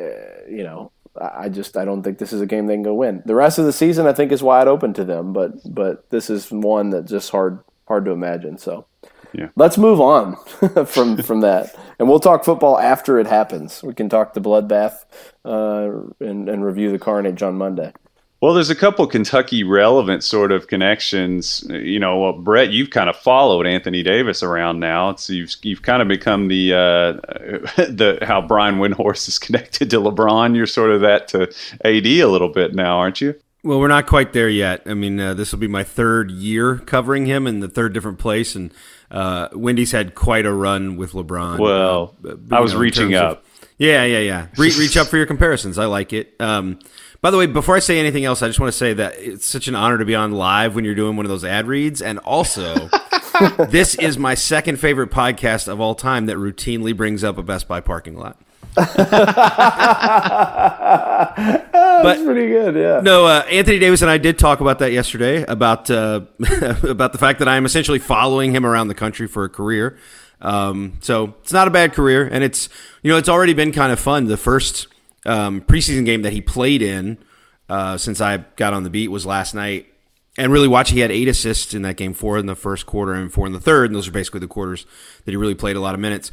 you 0.49 0.63
know, 0.63 0.93
I 1.19 1.49
just 1.49 1.75
I 1.75 1.85
don't 1.85 2.03
think 2.03 2.17
this 2.17 2.33
is 2.33 2.41
a 2.41 2.45
game 2.45 2.67
they 2.67 2.75
can 2.75 2.83
go 2.83 2.93
win. 2.93 3.21
The 3.25 3.35
rest 3.35 3.59
of 3.59 3.65
the 3.65 3.73
season, 3.73 4.07
I 4.07 4.13
think, 4.13 4.31
is 4.31 4.41
wide 4.41 4.67
open 4.67 4.93
to 4.93 5.03
them, 5.03 5.33
but 5.33 5.51
but 5.65 6.09
this 6.09 6.29
is 6.29 6.51
one 6.51 6.89
that's 6.89 7.11
just 7.11 7.31
hard 7.31 7.59
hard 7.87 8.05
to 8.05 8.11
imagine. 8.11 8.57
So 8.57 8.85
Yeah. 9.33 9.49
Let's 9.55 9.77
move 9.77 9.99
on 10.01 10.35
from 10.85 11.17
from 11.23 11.41
that, 11.41 11.75
and 11.99 12.07
we'll 12.07 12.19
talk 12.19 12.43
football 12.43 12.79
after 12.79 13.19
it 13.19 13.27
happens. 13.27 13.83
We 13.83 13.93
can 13.93 14.09
talk 14.09 14.33
the 14.33 14.41
bloodbath 14.41 15.05
uh, 15.45 16.09
and, 16.19 16.49
and 16.49 16.65
review 16.65 16.91
the 16.91 16.99
carnage 16.99 17.41
on 17.41 17.55
Monday. 17.57 17.93
Well, 18.41 18.55
there's 18.55 18.71
a 18.71 18.75
couple 18.75 19.05
Kentucky 19.05 19.63
relevant 19.63 20.23
sort 20.23 20.51
of 20.51 20.65
connections. 20.65 21.63
You 21.69 21.99
know, 21.99 22.19
well, 22.19 22.33
Brett, 22.33 22.71
you've 22.71 22.89
kind 22.89 23.07
of 23.07 23.15
followed 23.15 23.67
Anthony 23.67 24.01
Davis 24.01 24.41
around 24.41 24.79
now. 24.79 25.15
So 25.15 25.33
you've 25.33 25.53
you've 25.61 25.83
kind 25.83 26.01
of 26.01 26.07
become 26.07 26.47
the 26.47 26.73
uh, 26.73 26.77
the 27.77 28.17
how 28.23 28.41
Brian 28.41 28.79
Windhorst 28.79 29.27
is 29.27 29.37
connected 29.37 29.91
to 29.91 29.97
LeBron. 29.97 30.55
You're 30.55 30.65
sort 30.65 30.89
of 30.89 31.01
that 31.01 31.27
to 31.29 31.43
AD 31.85 32.07
a 32.07 32.25
little 32.25 32.49
bit 32.49 32.73
now, 32.73 32.97
aren't 32.97 33.21
you? 33.21 33.35
Well, 33.63 33.79
we're 33.79 33.87
not 33.87 34.07
quite 34.07 34.33
there 34.33 34.49
yet. 34.49 34.81
I 34.87 34.95
mean, 34.95 35.19
uh, 35.19 35.35
this 35.35 35.51
will 35.51 35.59
be 35.59 35.67
my 35.67 35.83
third 35.83 36.31
year 36.31 36.77
covering 36.79 37.27
him 37.27 37.45
in 37.45 37.59
the 37.59 37.67
third 37.67 37.93
different 37.93 38.17
place, 38.17 38.55
and 38.55 38.73
uh, 39.11 39.49
Windy's 39.53 39.91
had 39.91 40.15
quite 40.15 40.47
a 40.47 40.51
run 40.51 40.97
with 40.97 41.11
LeBron. 41.11 41.59
Well, 41.59 42.15
uh, 42.25 42.55
I 42.55 42.59
was 42.59 42.73
know, 42.73 42.79
reaching 42.79 43.13
up. 43.13 43.43
Of, 43.43 43.69
yeah, 43.77 44.03
yeah, 44.03 44.19
yeah. 44.19 44.47
Re- 44.57 44.73
reach 44.79 44.97
up 44.97 45.07
for 45.07 45.17
your 45.17 45.27
comparisons. 45.27 45.77
I 45.77 45.85
like 45.85 46.11
it. 46.11 46.33
Um, 46.39 46.79
by 47.21 47.29
the 47.29 47.37
way, 47.37 47.45
before 47.45 47.75
I 47.75 47.79
say 47.79 47.99
anything 47.99 48.25
else, 48.25 48.41
I 48.41 48.47
just 48.47 48.59
want 48.59 48.71
to 48.71 48.77
say 48.77 48.93
that 48.93 49.13
it's 49.19 49.45
such 49.45 49.67
an 49.67 49.75
honor 49.75 49.99
to 49.99 50.05
be 50.05 50.15
on 50.15 50.31
live 50.31 50.73
when 50.73 50.83
you're 50.85 50.95
doing 50.95 51.15
one 51.15 51.25
of 51.25 51.29
those 51.29 51.45
ad 51.45 51.67
reads. 51.67 52.01
And 52.01 52.17
also, 52.19 52.89
this 53.69 53.93
is 53.95 54.17
my 54.17 54.33
second 54.33 54.79
favorite 54.79 55.11
podcast 55.11 55.67
of 55.67 55.79
all 55.79 55.93
time 55.93 56.25
that 56.25 56.37
routinely 56.37 56.97
brings 56.97 57.23
up 57.23 57.37
a 57.37 57.43
Best 57.43 57.67
Buy 57.67 57.79
parking 57.79 58.17
lot. 58.17 58.41
That's 58.75 58.89
pretty 62.23 62.47
good, 62.47 62.75
yeah. 62.75 63.01
No, 63.01 63.25
uh, 63.25 63.43
Anthony 63.51 63.79
Davis 63.79 64.01
and 64.01 64.09
I 64.09 64.17
did 64.17 64.39
talk 64.39 64.61
about 64.61 64.79
that 64.79 64.91
yesterday 64.91 65.43
about 65.43 65.91
uh, 65.91 66.21
about 66.83 67.11
the 67.11 67.17
fact 67.19 67.39
that 67.39 67.49
I 67.49 67.57
am 67.57 67.65
essentially 67.65 67.99
following 67.99 68.55
him 68.55 68.65
around 68.65 68.87
the 68.87 68.95
country 68.95 69.27
for 69.27 69.43
a 69.43 69.49
career. 69.49 69.97
Um, 70.39 70.93
so 71.01 71.35
it's 71.41 71.51
not 71.53 71.67
a 71.67 71.71
bad 71.71 71.93
career, 71.93 72.27
and 72.31 72.45
it's 72.45 72.69
you 73.03 73.11
know 73.11 73.17
it's 73.17 73.29
already 73.29 73.53
been 73.53 73.73
kind 73.73 73.91
of 73.91 73.99
fun. 73.99 74.25
The 74.25 74.37
first 74.37 74.87
um, 75.25 75.61
preseason 75.61 76.05
game 76.05 76.21
that 76.23 76.33
he 76.33 76.41
played 76.41 76.81
in 76.81 77.17
uh, 77.69 77.97
since 77.97 78.19
I 78.21 78.37
got 78.55 78.73
on 78.73 78.83
the 78.83 78.89
beat 78.89 79.09
was 79.09 79.25
last 79.25 79.53
night. 79.55 79.87
And 80.37 80.51
really 80.51 80.67
watching, 80.67 80.95
he 80.95 81.01
had 81.01 81.11
eight 81.11 81.27
assists 81.27 81.73
in 81.73 81.81
that 81.81 81.97
game, 81.97 82.13
four 82.13 82.37
in 82.37 82.45
the 82.45 82.55
first 82.55 82.85
quarter 82.85 83.13
and 83.13 83.31
four 83.31 83.45
in 83.45 83.53
the 83.53 83.59
third. 83.59 83.87
And 83.87 83.95
those 83.95 84.07
are 84.07 84.11
basically 84.11 84.39
the 84.39 84.47
quarters 84.47 84.85
that 85.25 85.31
he 85.31 85.37
really 85.37 85.55
played 85.55 85.75
a 85.75 85.81
lot 85.81 85.93
of 85.93 85.99
minutes. 85.99 86.31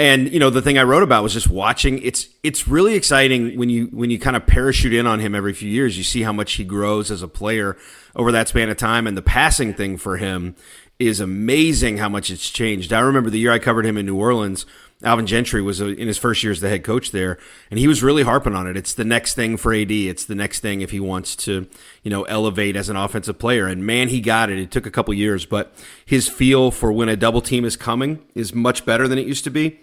And 0.00 0.32
you 0.32 0.38
know 0.38 0.48
the 0.48 0.62
thing 0.62 0.78
I 0.78 0.84
wrote 0.84 1.02
about 1.02 1.24
was 1.24 1.32
just 1.32 1.48
watching. 1.48 2.00
It's 2.02 2.28
it's 2.44 2.68
really 2.68 2.94
exciting 2.94 3.58
when 3.58 3.68
you 3.68 3.86
when 3.86 4.10
you 4.10 4.18
kind 4.20 4.36
of 4.36 4.46
parachute 4.46 4.94
in 4.94 5.08
on 5.08 5.18
him 5.18 5.34
every 5.34 5.52
few 5.52 5.68
years. 5.68 5.98
You 5.98 6.04
see 6.04 6.22
how 6.22 6.32
much 6.32 6.52
he 6.52 6.62
grows 6.62 7.10
as 7.10 7.20
a 7.20 7.26
player 7.26 7.76
over 8.14 8.30
that 8.30 8.46
span 8.46 8.68
of 8.68 8.76
time, 8.76 9.08
and 9.08 9.16
the 9.16 9.22
passing 9.22 9.74
thing 9.74 9.96
for 9.96 10.16
him 10.16 10.54
is 11.00 11.18
amazing. 11.18 11.98
How 11.98 12.08
much 12.08 12.30
it's 12.30 12.48
changed. 12.48 12.92
I 12.92 13.00
remember 13.00 13.28
the 13.28 13.40
year 13.40 13.50
I 13.50 13.58
covered 13.58 13.86
him 13.86 13.96
in 13.96 14.06
New 14.06 14.16
Orleans 14.16 14.66
Alvin 15.04 15.26
Gentry 15.26 15.62
was 15.62 15.80
in 15.80 16.08
his 16.08 16.18
first 16.18 16.42
year 16.42 16.50
as 16.50 16.60
the 16.60 16.68
head 16.68 16.82
coach 16.82 17.12
there, 17.12 17.38
and 17.70 17.78
he 17.78 17.86
was 17.86 18.02
really 18.02 18.24
harping 18.24 18.56
on 18.56 18.66
it. 18.66 18.76
It's 18.76 18.94
the 18.94 19.04
next 19.04 19.34
thing 19.34 19.56
for 19.56 19.72
AD. 19.72 19.92
It's 19.92 20.24
the 20.24 20.34
next 20.34 20.58
thing 20.58 20.80
if 20.80 20.90
he 20.90 20.98
wants 20.98 21.36
to, 21.36 21.68
you 22.02 22.10
know, 22.10 22.24
elevate 22.24 22.74
as 22.74 22.88
an 22.88 22.96
offensive 22.96 23.38
player. 23.38 23.68
And 23.68 23.86
man, 23.86 24.08
he 24.08 24.20
got 24.20 24.50
it. 24.50 24.58
It 24.58 24.72
took 24.72 24.86
a 24.86 24.90
couple 24.90 25.14
years, 25.14 25.46
but 25.46 25.72
his 26.04 26.28
feel 26.28 26.72
for 26.72 26.92
when 26.92 27.08
a 27.08 27.16
double 27.16 27.40
team 27.40 27.64
is 27.64 27.76
coming 27.76 28.24
is 28.34 28.52
much 28.52 28.84
better 28.84 29.06
than 29.06 29.18
it 29.18 29.26
used 29.26 29.44
to 29.44 29.50
be. 29.50 29.78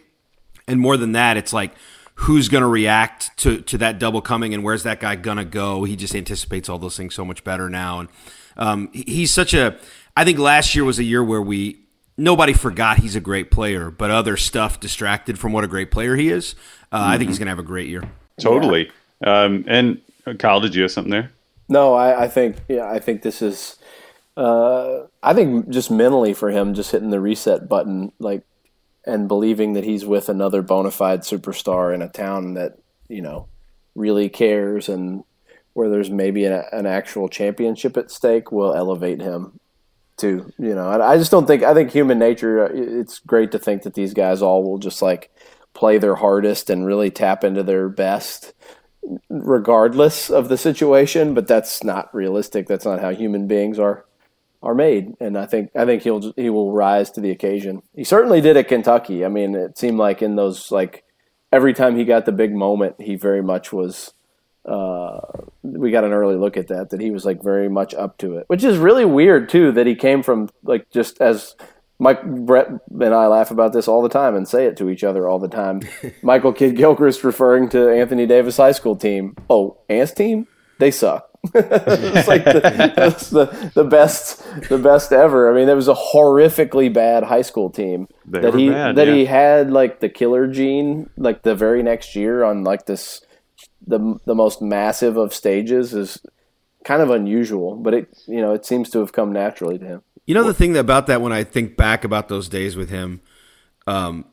And 0.67 0.81
more 0.81 0.98
than 0.98 1.13
that, 1.13 1.38
it's 1.38 1.53
like 1.53 1.74
who's 2.15 2.50
going 2.50 2.62
to 2.62 2.67
react 2.67 3.38
to 3.38 3.62
to 3.62 3.77
that 3.77 4.00
double 4.00 4.22
coming 4.22 4.53
and 4.53 4.63
where's 4.63 4.84
that 4.84 5.00
guy 5.00 5.15
going 5.15 5.38
to 5.38 5.45
go. 5.45 5.86
He 5.86 5.95
just 5.95 6.15
anticipates 6.15 6.67
all 6.67 6.79
those 6.79 6.98
things 6.98 7.15
so 7.15 7.24
much 7.24 7.43
better 7.45 7.69
now. 7.69 8.01
And 8.01 8.10
um, 8.57 8.89
he's 8.91 9.31
such 9.34 9.53
a. 9.53 9.77
I 10.17 10.25
think 10.25 10.39
last 10.39 10.75
year 10.75 10.84
was 10.84 11.00
a 11.00 11.03
year 11.03 11.24
where 11.24 11.41
we 11.41 11.85
nobody 12.17 12.53
forgot 12.53 13.00
he's 13.00 13.15
a 13.15 13.19
great 13.19 13.51
player, 13.51 13.91
but 13.91 14.12
other 14.12 14.38
stuff 14.38 14.79
distracted 14.79 15.38
from 15.39 15.53
what 15.53 15.63
a 15.63 15.67
great 15.67 15.91
player 15.91 16.15
he 16.15 16.29
is. 16.29 16.55
Uh, 16.92 17.00
mm-hmm. 17.00 17.09
I 17.09 17.18
think 17.18 17.29
he's 17.29 17.40
going 17.40 17.48
to 17.48 17.51
have 17.51 17.59
a 17.59 17.63
great 17.63 17.87
year. 17.87 18.03
Totally. 18.40 18.92
Yeah. 19.22 19.44
Um, 19.44 19.66
and 19.68 20.01
uh, 20.25 20.33
Kyle, 20.33 20.59
did 20.59 20.75
you 20.75 20.83
have 20.83 20.92
something 20.92 21.11
there? 21.11 21.31
No, 21.68 21.94
I, 21.94 22.24
I 22.24 22.27
think 22.27 22.57
yeah, 22.68 22.90
I 22.90 23.00
think 23.00 23.22
this 23.22 23.42
is. 23.42 23.77
Uh, 24.37 25.07
I 25.24 25.33
think 25.33 25.70
just 25.70 25.90
mentally 25.90 26.33
for 26.33 26.51
him, 26.51 26.74
just 26.74 26.92
hitting 26.92 27.09
the 27.09 27.22
reset 27.22 27.70
button, 27.70 28.11
like, 28.20 28.44
and 29.05 29.29
believing 29.29 29.74
that 29.74 29.85
he's 29.85 30.05
with 30.05 30.27
another 30.27 30.61
bona 30.61 30.92
fide 30.92 31.22
superstar 31.22 31.94
in 31.94 32.01
a 32.01 32.09
town 32.09 32.53
that 32.55 32.77
you 33.07 33.22
know 33.22 33.48
really 33.96 34.29
cares 34.29 34.90
and 34.90 35.24
where 35.74 35.90
there's 35.90 36.09
maybe 36.09 36.46
an, 36.46 36.63
an 36.72 36.85
actual 36.85 37.29
championship 37.29 37.98
at 37.98 38.11
stake 38.11 38.51
will 38.51 38.75
elevate 38.75 39.22
him 39.22 39.59
too. 40.18 40.51
You 40.58 40.75
know, 40.75 40.88
I, 40.88 41.14
I 41.14 41.18
just 41.18 41.32
don't 41.32 41.46
think 41.46 41.64
I 41.64 41.74
think 41.74 41.92
human 41.92 42.20
nature. 42.20 42.66
Uh, 42.66 42.70
it's 42.74 43.20
great 43.20 43.51
to 43.51 43.60
think 43.60 43.84
that 43.84 43.94
these 43.94 44.14
guys 44.14 44.42
all 44.42 44.64
will 44.64 44.78
just 44.78 45.01
like 45.01 45.32
play 45.74 45.98
their 45.98 46.16
hardest 46.16 46.70
and 46.70 46.86
really 46.86 47.12
tap 47.12 47.44
into 47.44 47.64
their 47.64 47.90
best, 47.90 48.54
regardless 49.30 50.30
of 50.30 50.50
the 50.50 50.58
situation. 50.58 51.34
But 51.34 51.48
that's 51.48 51.84
not 51.84 52.14
realistic. 52.14 52.68
That's 52.68 52.86
not 52.86 53.01
how 53.01 53.12
human 53.12 53.48
beings 53.48 53.80
are 53.80 54.06
are 54.64 54.75
made. 54.75 55.14
And 55.20 55.38
I 55.38 55.46
think 55.46 55.72
I 55.75 55.86
think 55.86 56.01
he'll 56.01 56.34
he 56.36 56.50
will 56.50 56.74
rise 56.74 57.12
to 57.12 57.22
the 57.22 57.32
occasion. 57.32 57.84
He 57.94 58.04
certainly 58.04 58.42
did 58.42 58.58
at 58.58 58.68
Kentucky. 58.68 59.24
I 59.24 59.30
mean, 59.30 59.56
it 59.56 59.78
seemed 59.78 60.00
like 60.00 60.22
in 60.22 60.36
those 60.36 60.72
like 60.72 61.04
every 61.51 61.74
time 61.74 61.96
he 61.96 62.04
got 62.04 62.25
the 62.25 62.32
big 62.32 62.54
moment, 62.54 63.00
he 63.00 63.16
very 63.16 63.44
much 63.44 63.72
was 63.72 64.14
uh, 64.68 65.20
we 65.64 65.92
got 65.92 66.04
an 66.04 66.14
early 66.14 66.36
look 66.36 66.58
at 66.58 66.68
that 66.68 66.90
that 66.90 67.01
he 67.01 67.12
was 67.12 67.25
like 67.25 67.44
very 67.44 67.70
much 67.70 67.94
up 67.94 68.18
to 68.20 68.38
it, 68.38 68.46
which 68.48 68.64
is 68.64 68.78
really 68.78 69.06
weird 69.06 69.50
too. 69.50 69.72
That 69.72 69.88
he 69.88 69.96
came 69.96 70.24
from 70.24 70.50
like 70.64 70.90
just 70.90 71.22
as 71.22 71.56
Mike 72.00 72.24
Brett 72.25 72.68
and 72.68 73.14
I 73.14 73.28
laugh 73.28 73.51
about 73.51 73.74
this 73.74 73.88
all 73.88 74.01
the 74.01 74.10
time 74.10 74.36
and 74.36 74.48
say 74.48 74.66
it 74.66 74.78
to 74.78 74.90
each 74.90 75.04
other 75.04 75.28
all 75.28 75.40
the 75.40 75.48
time. 75.48 75.82
Michael 76.22 76.54
Kidd 76.54 76.75
Gilchrist 76.75 77.24
referring 77.24 77.70
to 77.70 77.90
Anthony 77.90 78.25
Davis 78.25 78.58
high 78.58 78.74
school 78.74 78.96
team. 78.96 79.36
Oh, 79.50 79.78
Ants 79.90 80.14
team, 80.14 80.48
they 80.80 80.92
suck. 80.92 81.30
it's 81.54 82.28
like 82.28 82.44
the, 82.44 82.60
the, 83.32 83.72
the 83.75 83.84
best 83.84 84.44
the 84.68 84.80
best 84.80 85.12
ever. 85.12 85.51
I 85.51 85.56
mean, 85.56 85.70
it 85.70 85.75
was 85.75 85.88
a 85.88 85.94
horrifically 85.94 86.92
bad 86.92 87.24
high 87.24 87.44
school 87.44 87.70
team 87.70 88.08
they 88.25 88.42
that 88.42 88.56
he 88.56 88.70
bad, 88.70 88.96
that 88.96 89.08
yeah. 89.08 89.14
he 89.14 89.25
had 89.25 89.72
like 89.72 90.00
the 90.00 90.10
killer 90.10 90.48
gene 90.48 91.08
like 91.18 91.44
the 91.44 91.54
very 91.54 91.84
next 91.84 92.16
year 92.16 92.44
on 92.44 92.64
like 92.64 92.88
this 92.88 93.22
the 93.87 94.19
the 94.25 94.35
most 94.35 94.61
massive 94.61 95.17
of 95.17 95.33
stages 95.33 95.93
is 95.93 96.21
kind 96.83 97.01
of 97.01 97.09
unusual, 97.09 97.75
but 97.75 97.93
it 97.93 98.17
you 98.27 98.41
know 98.41 98.53
it 98.53 98.65
seems 98.65 98.89
to 98.91 99.00
have 99.00 99.13
come 99.13 99.31
naturally 99.31 99.77
to 99.77 99.85
him. 99.85 100.01
You 100.25 100.33
know 100.33 100.43
the 100.43 100.53
thing 100.53 100.75
about 100.75 101.07
that 101.07 101.21
when 101.21 101.31
I 101.31 101.43
think 101.43 101.77
back 101.77 102.03
about 102.03 102.29
those 102.29 102.50
days 102.50 102.75
with 102.75 102.89
him, 102.89 103.21
um, 103.87 104.25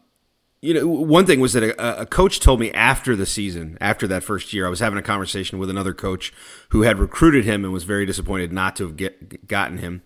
you 0.63 0.75
know, 0.75 0.87
one 0.87 1.27
thing 1.27 1.41
was 1.41 1.55
that 1.55 1.65
a, 1.65 2.03
a, 2.03 2.07
coach 2.07 2.39
told 2.39 2.61
me 2.61 2.71
after 2.71 3.17
the 3.17 3.27
season, 3.27 3.77
after 3.81 4.07
that 4.07 4.23
first 4.23 4.53
year, 4.53 4.65
I 4.65 4.71
was 4.71 4.79
having 4.79 4.99
a 4.99 5.03
conversation 5.03 5.59
with 5.59 5.69
another 5.69 5.93
coach 5.93 6.33
who 6.69 6.83
had 6.83 7.01
recruited 7.01 7.45
him 7.45 7.65
and 7.65 7.73
was 7.73 7.83
very 7.83 8.07
disappointed 8.07 8.53
not 8.53 8.77
to 8.77 8.87
have 8.87 8.97
get, 8.97 9.49
gotten 9.49 9.79
him. 9.79 10.03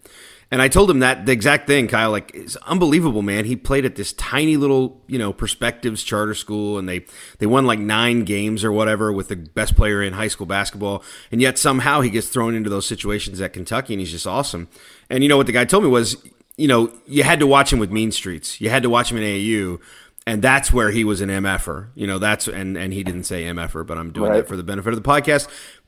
And 0.52 0.62
I 0.62 0.68
told 0.68 0.88
him 0.88 1.00
that 1.00 1.26
the 1.26 1.32
exact 1.32 1.66
thing, 1.66 1.88
Kyle. 1.88 2.10
Like 2.12 2.30
it's 2.32 2.54
unbelievable, 2.56 3.22
man. 3.22 3.46
He 3.46 3.56
played 3.56 3.84
at 3.84 3.96
this 3.96 4.12
tiny 4.12 4.56
little, 4.56 5.00
you 5.08 5.18
know, 5.18 5.32
Perspectives 5.32 6.04
charter 6.04 6.34
school, 6.34 6.78
and 6.78 6.88
they 6.88 7.04
they 7.38 7.46
won 7.46 7.66
like 7.66 7.80
nine 7.80 8.22
games 8.22 8.62
or 8.64 8.70
whatever 8.70 9.12
with 9.12 9.26
the 9.28 9.34
best 9.36 9.74
player 9.74 10.00
in 10.02 10.12
high 10.12 10.28
school 10.28 10.46
basketball. 10.46 11.02
And 11.32 11.40
yet 11.40 11.58
somehow 11.58 12.00
he 12.00 12.10
gets 12.10 12.28
thrown 12.28 12.54
into 12.54 12.70
those 12.70 12.86
situations 12.86 13.40
at 13.40 13.52
Kentucky, 13.52 13.92
and 13.94 14.00
he's 14.00 14.12
just 14.12 14.26
awesome. 14.26 14.68
And 15.10 15.24
you 15.24 15.28
know 15.28 15.36
what 15.36 15.46
the 15.46 15.52
guy 15.52 15.64
told 15.64 15.82
me 15.82 15.90
was, 15.90 16.16
you 16.56 16.68
know, 16.68 16.92
you 17.06 17.24
had 17.24 17.40
to 17.40 17.46
watch 17.46 17.72
him 17.72 17.80
with 17.80 17.90
Mean 17.90 18.12
Streets. 18.12 18.60
You 18.60 18.70
had 18.70 18.84
to 18.84 18.90
watch 18.90 19.10
him 19.10 19.18
in 19.18 19.24
AAU. 19.24 19.80
And 20.28 20.42
that's 20.42 20.72
where 20.72 20.90
he 20.90 21.04
was 21.04 21.20
an 21.20 21.28
MFer, 21.28 21.86
you 21.94 22.04
know. 22.04 22.18
That's 22.18 22.48
and 22.48 22.76
and 22.76 22.92
he 22.92 23.04
didn't 23.04 23.24
say 23.24 23.44
MFer, 23.44 23.86
but 23.86 23.96
I'm 23.96 24.10
doing 24.10 24.30
Right. 24.32 24.36
that 24.38 24.48
for 24.48 24.56
the 24.56 24.64
benefit 24.64 24.92
of 24.92 25.00
the 25.00 25.08
podcast 25.08 25.46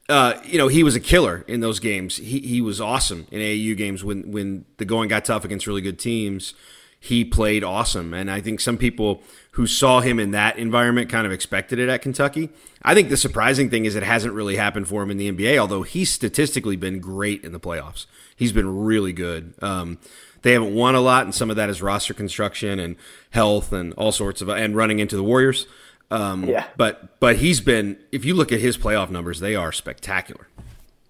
uh, 0.08 0.40
you 0.44 0.56
know, 0.56 0.68
he 0.68 0.82
was 0.82 0.96
a 0.96 1.00
killer 1.00 1.44
in 1.46 1.60
those 1.60 1.80
games. 1.80 2.16
He 2.16 2.40
he 2.40 2.60
was 2.60 2.80
awesome 2.80 3.26
in 3.30 3.40
AAU 3.40 3.76
games 3.76 4.02
when 4.02 4.30
when 4.30 4.64
the 4.78 4.84
going 4.84 5.08
got 5.08 5.24
tough 5.24 5.44
against 5.44 5.66
really 5.66 5.82
good 5.82 5.98
teams. 5.98 6.54
He 7.00 7.24
played 7.24 7.62
awesome, 7.62 8.12
and 8.12 8.28
I 8.28 8.40
think 8.40 8.58
some 8.58 8.76
people 8.76 9.22
who 9.52 9.68
saw 9.68 10.00
him 10.00 10.18
in 10.18 10.32
that 10.32 10.58
environment 10.58 11.08
kind 11.08 11.26
of 11.26 11.32
expected 11.32 11.78
it 11.78 11.88
at 11.88 12.02
Kentucky. 12.02 12.48
I 12.82 12.94
think 12.94 13.08
the 13.08 13.16
surprising 13.16 13.70
thing 13.70 13.84
is 13.84 13.94
it 13.94 14.02
hasn't 14.02 14.34
really 14.34 14.56
happened 14.56 14.88
for 14.88 15.02
him 15.02 15.10
in 15.12 15.16
the 15.16 15.30
NBA, 15.30 15.58
although 15.58 15.82
he's 15.82 16.10
statistically 16.10 16.74
been 16.74 16.98
great 16.98 17.44
in 17.44 17.52
the 17.52 17.60
playoffs. 17.60 18.06
He's 18.34 18.52
been 18.52 18.84
really 18.84 19.12
good. 19.12 19.54
Um, 19.62 19.98
they 20.42 20.52
haven't 20.52 20.74
won 20.74 20.94
a 20.94 21.00
lot, 21.00 21.24
and 21.24 21.34
some 21.34 21.50
of 21.50 21.56
that 21.56 21.68
is 21.68 21.82
roster 21.82 22.14
construction 22.14 22.80
and 22.80 22.96
health 23.30 23.72
and 23.72 23.92
all 23.94 24.12
sorts 24.12 24.40
of 24.40 24.48
and 24.48 24.74
running 24.74 24.98
into 24.98 25.16
the 25.16 25.22
Warriors. 25.22 25.66
Um, 26.10 26.44
Yeah. 26.44 26.66
But 26.76 27.20
but 27.20 27.36
he's 27.36 27.60
been. 27.60 27.98
If 28.12 28.24
you 28.24 28.34
look 28.34 28.52
at 28.52 28.60
his 28.60 28.78
playoff 28.78 29.10
numbers, 29.10 29.40
they 29.40 29.54
are 29.54 29.72
spectacular. 29.72 30.48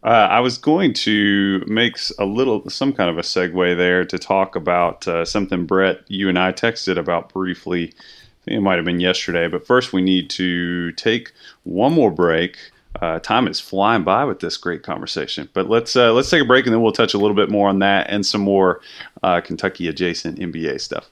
Uh, 0.02 0.28
I 0.30 0.40
was 0.40 0.58
going 0.58 0.94
to 0.94 1.64
make 1.66 1.96
a 2.18 2.24
little, 2.24 2.68
some 2.70 2.92
kind 2.92 3.10
of 3.10 3.18
a 3.18 3.22
segue 3.22 3.76
there 3.76 4.04
to 4.04 4.18
talk 4.18 4.54
about 4.54 5.08
uh, 5.08 5.24
something 5.24 5.66
Brett, 5.66 6.02
you 6.06 6.28
and 6.28 6.38
I 6.38 6.52
texted 6.52 6.96
about 6.96 7.32
briefly. 7.32 7.88
I 7.88 8.44
think 8.44 8.58
it 8.58 8.60
might 8.60 8.76
have 8.76 8.84
been 8.84 9.00
yesterday, 9.00 9.48
but 9.48 9.66
first 9.66 9.92
we 9.92 10.00
need 10.00 10.30
to 10.30 10.92
take 10.92 11.32
one 11.64 11.92
more 11.92 12.12
break. 12.12 12.58
Uh, 13.02 13.18
time 13.18 13.48
is 13.48 13.60
flying 13.60 14.04
by 14.04 14.24
with 14.24 14.40
this 14.40 14.56
great 14.56 14.82
conversation. 14.82 15.48
But 15.52 15.68
let's 15.68 15.94
uh, 15.94 16.12
let's 16.12 16.30
take 16.30 16.42
a 16.42 16.46
break 16.46 16.66
and 16.66 16.74
then 16.74 16.80
we'll 16.80 16.92
touch 16.92 17.14
a 17.14 17.18
little 17.18 17.36
bit 17.36 17.50
more 17.50 17.68
on 17.68 17.80
that 17.80 18.08
and 18.08 18.24
some 18.24 18.40
more 18.40 18.80
uh, 19.22 19.40
Kentucky 19.40 19.88
adjacent 19.88 20.38
NBA 20.38 20.80
stuff. 20.80 21.10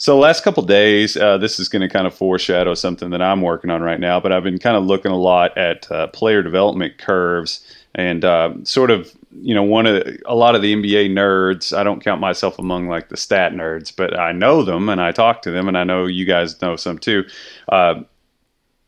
So 0.00 0.18
last 0.18 0.44
couple 0.44 0.62
days, 0.62 1.14
uh, 1.18 1.36
this 1.36 1.60
is 1.60 1.68
going 1.68 1.82
to 1.82 1.88
kind 1.88 2.06
of 2.06 2.14
foreshadow 2.14 2.72
something 2.72 3.10
that 3.10 3.20
I'm 3.20 3.42
working 3.42 3.68
on 3.68 3.82
right 3.82 4.00
now. 4.00 4.18
But 4.18 4.32
I've 4.32 4.42
been 4.42 4.58
kind 4.58 4.74
of 4.74 4.84
looking 4.84 5.12
a 5.12 5.18
lot 5.18 5.58
at 5.58 5.92
uh, 5.92 6.06
player 6.06 6.42
development 6.42 6.96
curves 6.96 7.62
and 7.94 8.24
uh, 8.24 8.54
sort 8.62 8.90
of 8.90 9.14
you 9.42 9.54
know 9.54 9.62
one 9.62 9.84
of 9.84 10.02
a 10.24 10.34
lot 10.34 10.54
of 10.54 10.62
the 10.62 10.74
NBA 10.74 11.10
nerds. 11.10 11.76
I 11.76 11.84
don't 11.84 12.02
count 12.02 12.18
myself 12.18 12.58
among 12.58 12.88
like 12.88 13.10
the 13.10 13.16
stat 13.18 13.52
nerds, 13.52 13.94
but 13.94 14.18
I 14.18 14.32
know 14.32 14.62
them 14.62 14.88
and 14.88 15.02
I 15.02 15.12
talk 15.12 15.42
to 15.42 15.50
them, 15.50 15.68
and 15.68 15.76
I 15.76 15.84
know 15.84 16.06
you 16.06 16.24
guys 16.24 16.62
know 16.62 16.76
some 16.76 16.96
too. 16.96 17.26
Uh, 17.68 18.00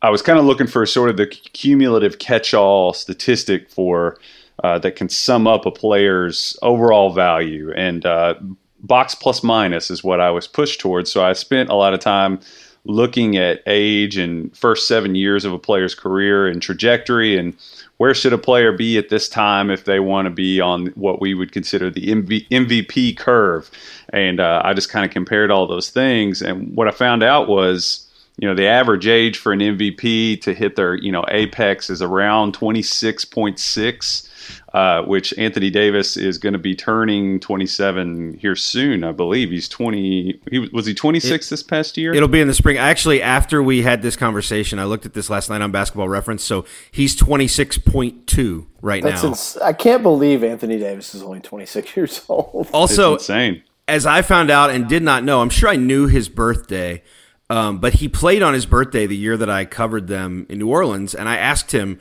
I 0.00 0.08
was 0.08 0.22
kind 0.22 0.38
of 0.38 0.46
looking 0.46 0.66
for 0.66 0.86
sort 0.86 1.10
of 1.10 1.18
the 1.18 1.26
cumulative 1.26 2.20
catch-all 2.20 2.94
statistic 2.94 3.68
for 3.68 4.16
uh, 4.64 4.78
that 4.78 4.96
can 4.96 5.10
sum 5.10 5.46
up 5.46 5.66
a 5.66 5.70
player's 5.70 6.56
overall 6.62 7.12
value, 7.12 7.70
and 7.74 8.06
uh, 8.06 8.36
box 8.82 9.14
plus 9.14 9.42
minus 9.42 9.90
is 9.90 10.02
what 10.04 10.20
I 10.20 10.30
was 10.30 10.46
pushed 10.46 10.80
towards. 10.80 11.10
So 11.10 11.24
I 11.24 11.32
spent 11.32 11.70
a 11.70 11.74
lot 11.74 11.94
of 11.94 12.00
time 12.00 12.40
looking 12.84 13.36
at 13.36 13.62
age 13.66 14.16
and 14.16 14.54
first 14.56 14.88
seven 14.88 15.14
years 15.14 15.44
of 15.44 15.52
a 15.52 15.58
player's 15.58 15.94
career 15.94 16.48
and 16.48 16.60
trajectory 16.60 17.38
and 17.38 17.56
where 17.98 18.12
should 18.12 18.32
a 18.32 18.38
player 18.38 18.72
be 18.72 18.98
at 18.98 19.08
this 19.08 19.28
time 19.28 19.70
if 19.70 19.84
they 19.84 20.00
want 20.00 20.26
to 20.26 20.30
be 20.30 20.60
on 20.60 20.86
what 20.96 21.20
we 21.20 21.34
would 21.34 21.52
consider 21.52 21.90
the 21.90 22.08
MV- 22.08 22.48
MVP 22.48 23.16
curve. 23.16 23.70
And 24.12 24.40
uh, 24.40 24.62
I 24.64 24.74
just 24.74 24.90
kind 24.90 25.04
of 25.04 25.12
compared 25.12 25.52
all 25.52 25.68
those 25.68 25.90
things. 25.90 26.42
And 26.42 26.74
what 26.74 26.88
I 26.88 26.90
found 26.90 27.22
out 27.22 27.46
was, 27.46 28.08
you 28.38 28.48
know, 28.48 28.54
the 28.56 28.66
average 28.66 29.06
age 29.06 29.38
for 29.38 29.52
an 29.52 29.60
MVP 29.60 30.40
to 30.40 30.52
hit 30.52 30.74
their, 30.74 30.96
you 30.96 31.12
know, 31.12 31.24
apex 31.28 31.88
is 31.88 32.02
around 32.02 32.58
26.6 32.58 34.28
uh, 34.74 35.02
which 35.02 35.36
Anthony 35.36 35.68
Davis 35.68 36.16
is 36.16 36.38
going 36.38 36.54
to 36.54 36.58
be 36.58 36.74
turning 36.74 37.38
27 37.40 38.38
here 38.40 38.56
soon, 38.56 39.04
I 39.04 39.12
believe. 39.12 39.50
He's 39.50 39.68
20. 39.68 40.40
He 40.50 40.58
was 40.72 40.86
he 40.86 40.94
26 40.94 41.46
it, 41.46 41.50
this 41.50 41.62
past 41.62 41.98
year. 41.98 42.14
It'll 42.14 42.28
be 42.28 42.40
in 42.40 42.48
the 42.48 42.54
spring. 42.54 42.78
Actually, 42.78 43.20
after 43.20 43.62
we 43.62 43.82
had 43.82 44.00
this 44.00 44.16
conversation, 44.16 44.78
I 44.78 44.84
looked 44.84 45.04
at 45.04 45.12
this 45.12 45.28
last 45.28 45.50
night 45.50 45.60
on 45.60 45.72
Basketball 45.72 46.08
Reference. 46.08 46.42
So 46.42 46.64
he's 46.90 47.14
26.2 47.16 48.66
right 48.80 49.02
That's 49.02 49.22
now. 49.22 49.28
Ins- 49.28 49.58
I 49.58 49.74
can't 49.74 50.02
believe 50.02 50.42
Anthony 50.42 50.78
Davis 50.78 51.14
is 51.14 51.22
only 51.22 51.40
26 51.40 51.94
years 51.96 52.24
old. 52.28 52.68
Also, 52.72 53.14
it's 53.14 53.28
insane. 53.28 53.62
As 53.86 54.06
I 54.06 54.22
found 54.22 54.50
out 54.50 54.70
and 54.70 54.88
did 54.88 55.02
not 55.02 55.22
know, 55.22 55.42
I'm 55.42 55.50
sure 55.50 55.68
I 55.68 55.76
knew 55.76 56.06
his 56.06 56.28
birthday. 56.28 57.02
Um, 57.50 57.78
but 57.78 57.94
he 57.94 58.08
played 58.08 58.42
on 58.42 58.54
his 58.54 58.64
birthday 58.64 59.06
the 59.06 59.16
year 59.16 59.36
that 59.36 59.50
I 59.50 59.66
covered 59.66 60.06
them 60.06 60.46
in 60.48 60.58
New 60.58 60.70
Orleans, 60.70 61.14
and 61.14 61.28
I 61.28 61.36
asked 61.36 61.72
him, 61.72 62.00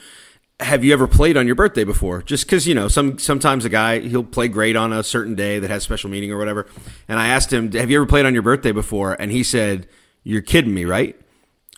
have 0.62 0.84
you 0.84 0.93
ever 0.93 1.08
played 1.08 1.38
on 1.38 1.45
your 1.45 1.56
birthday 1.56 1.84
before? 1.84 2.21
Just 2.21 2.45
because 2.45 2.67
you 2.67 2.76
know, 2.76 2.88
some 2.88 3.17
sometimes 3.17 3.65
a 3.65 3.69
guy 3.69 4.00
he'll 4.00 4.24
play 4.24 4.47
great 4.47 4.76
on 4.76 4.93
a 4.93 5.04
certain 5.04 5.36
day 5.36 5.60
that 5.60 5.69
has 5.69 5.84
special 5.84 6.10
meaning 6.10 6.32
or 6.32 6.38
whatever. 6.38 6.67
And 7.08 7.19
I 7.19 7.28
asked 7.28 7.52
him, 7.52 7.71
"Have 7.71 7.89
you 7.89 7.97
ever 7.97 8.06
played 8.06 8.26
on 8.26 8.34
your 8.34 8.43
birthday 8.43 8.71
before?" 8.71 9.13
And 9.19 9.32
he 9.32 9.43
said, 9.43 9.88
"You're 10.24 10.41
kidding 10.41 10.74
me, 10.74 10.86
right?" 10.86 11.19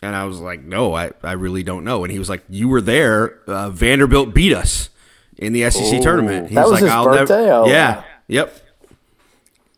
And 0.02 0.14
I 0.14 0.24
was 0.24 0.38
like, 0.40 0.62
"No, 0.62 0.94
I, 0.94 1.12
I 1.22 1.32
really 1.32 1.62
don't 1.62 1.84
know." 1.84 2.04
And 2.04 2.12
he 2.12 2.18
was 2.18 2.28
like, 2.28 2.44
"You 2.48 2.68
were 2.68 2.80
there. 2.80 3.40
Uh, 3.46 3.70
Vanderbilt 3.70 4.34
beat 4.34 4.52
us 4.52 4.90
in 5.36 5.52
the 5.52 5.70
SEC 5.70 6.02
tournament." 6.02 6.50
He 6.50 6.54
that 6.54 6.62
was, 6.62 6.72
was 6.72 6.82
like, 6.82 6.88
his 6.88 6.92
"I'll 6.92 7.04
birthday." 7.04 7.46
Never, 7.46 7.52
oh, 7.52 7.66
yeah, 7.66 8.04
yep. 8.28 8.60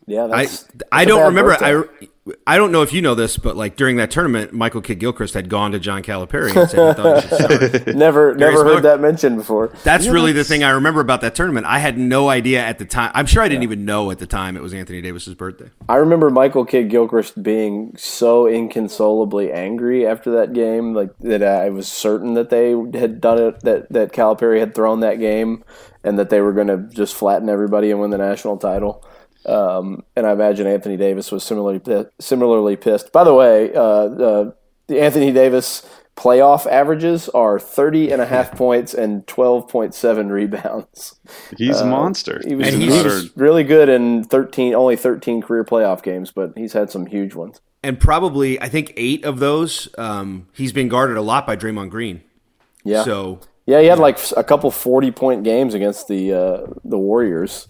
Yeah, 0.05 0.27
I 0.31 0.47
I 0.91 1.05
don't 1.05 1.25
remember. 1.25 1.51
Birthday. 1.51 2.05
I 2.05 2.07
I 2.45 2.57
don't 2.57 2.71
know 2.71 2.81
if 2.81 2.93
you 2.93 3.01
know 3.01 3.15
this, 3.15 3.37
but 3.37 3.55
like 3.55 3.75
during 3.75 3.97
that 3.97 4.11
tournament, 4.11 4.53
Michael 4.53 4.81
Kidd 4.81 4.99
Gilchrist 4.99 5.33
had 5.33 5.49
gone 5.49 5.71
to 5.71 5.79
John 5.79 6.03
Calipari 6.03 6.55
and 6.55 6.69
said 6.69 6.87
he 6.87 7.01
thought 7.01 7.23
he 7.23 7.83
should 7.83 7.95
never, 7.95 8.35
never 8.35 8.63
heard 8.63 8.83
that 8.83 8.99
mentioned 8.99 9.37
before. 9.37 9.67
That's 9.83 10.05
yeah, 10.05 10.11
really 10.11 10.31
that's... 10.31 10.47
the 10.47 10.53
thing 10.53 10.63
I 10.63 10.71
remember 10.71 10.99
about 11.01 11.21
that 11.21 11.35
tournament. 11.35 11.65
I 11.65 11.79
had 11.79 11.97
no 11.97 12.29
idea 12.29 12.61
at 12.61 12.79
the 12.79 12.85
time. 12.85 13.11
I'm 13.13 13.25
sure 13.25 13.41
I 13.43 13.47
didn't 13.47 13.63
yeah. 13.63 13.69
even 13.69 13.85
know 13.85 14.11
at 14.11 14.19
the 14.19 14.27
time 14.27 14.57
it 14.57 14.63
was 14.63 14.73
Anthony 14.73 15.01
Davis's 15.01 15.35
birthday. 15.35 15.69
I 15.87 15.95
remember 15.95 16.29
Michael 16.29 16.65
Kidd 16.65 16.89
Gilchrist 16.89 17.41
being 17.41 17.93
so 17.97 18.45
inconsolably 18.45 19.51
angry 19.51 20.05
after 20.05 20.31
that 20.31 20.53
game, 20.53 20.93
like 20.93 21.17
that 21.19 21.43
I 21.43 21.69
was 21.69 21.87
certain 21.87 22.33
that 22.33 22.49
they 22.49 22.71
had 22.97 23.21
done 23.21 23.39
it, 23.39 23.59
that 23.61 23.89
that 23.91 24.11
Calipari 24.11 24.59
had 24.59 24.75
thrown 24.75 24.99
that 25.01 25.19
game, 25.19 25.63
and 26.03 26.17
that 26.19 26.29
they 26.29 26.41
were 26.41 26.53
going 26.53 26.67
to 26.67 26.77
just 26.93 27.15
flatten 27.15 27.49
everybody 27.49 27.91
and 27.91 27.99
win 27.99 28.11
the 28.11 28.17
national 28.17 28.57
title. 28.57 29.03
Um, 29.45 30.03
and 30.15 30.25
I 30.27 30.31
imagine 30.31 30.67
Anthony 30.67 30.97
Davis 30.97 31.31
was 31.31 31.43
similarly 31.43 32.05
similarly 32.19 32.75
pissed. 32.75 33.11
By 33.11 33.23
the 33.23 33.33
way, 33.33 33.73
uh, 33.73 33.81
uh, 33.81 34.51
the 34.87 35.01
Anthony 35.01 35.31
Davis 35.31 35.87
playoff 36.17 36.65
averages 36.65 37.29
are 37.29 37.59
30 37.59 38.11
and 38.11 38.21
a 38.21 38.25
half 38.25 38.51
points 38.57 38.93
and 38.93 39.25
12.7 39.27 40.31
rebounds. 40.31 41.19
He's 41.57 41.79
uh, 41.79 41.85
a 41.85 41.87
monster. 41.87 42.41
He 42.45 42.55
was, 42.55 42.73
he 42.73 42.89
was 42.89 43.37
really 43.37 43.63
good 43.63 43.87
in 43.87 44.23
13 44.23 44.73
only 44.73 44.95
13 44.95 45.41
career 45.41 45.63
playoff 45.63 46.01
games, 46.03 46.31
but 46.31 46.53
he's 46.57 46.73
had 46.73 46.89
some 46.89 47.05
huge 47.05 47.35
ones. 47.35 47.61
And 47.83 47.99
probably 47.99 48.59
I 48.59 48.67
think 48.67 48.91
8 48.97 49.23
of 49.23 49.39
those 49.39 49.87
um, 49.97 50.47
he's 50.53 50.73
been 50.73 50.89
guarded 50.89 51.15
a 51.15 51.21
lot 51.21 51.45
by 51.45 51.55
Draymond 51.55 51.91
Green. 51.91 52.23
Yeah. 52.83 53.03
So 53.03 53.39
yeah, 53.65 53.81
he 53.81 53.87
had 53.87 53.99
like 53.99 54.17
a 54.35 54.43
couple 54.43 54.71
40 54.71 55.11
point 55.11 55.43
games 55.43 55.73
against 55.73 56.07
the 56.07 56.33
uh, 56.33 56.67
the 56.83 56.97
Warriors. 56.97 57.67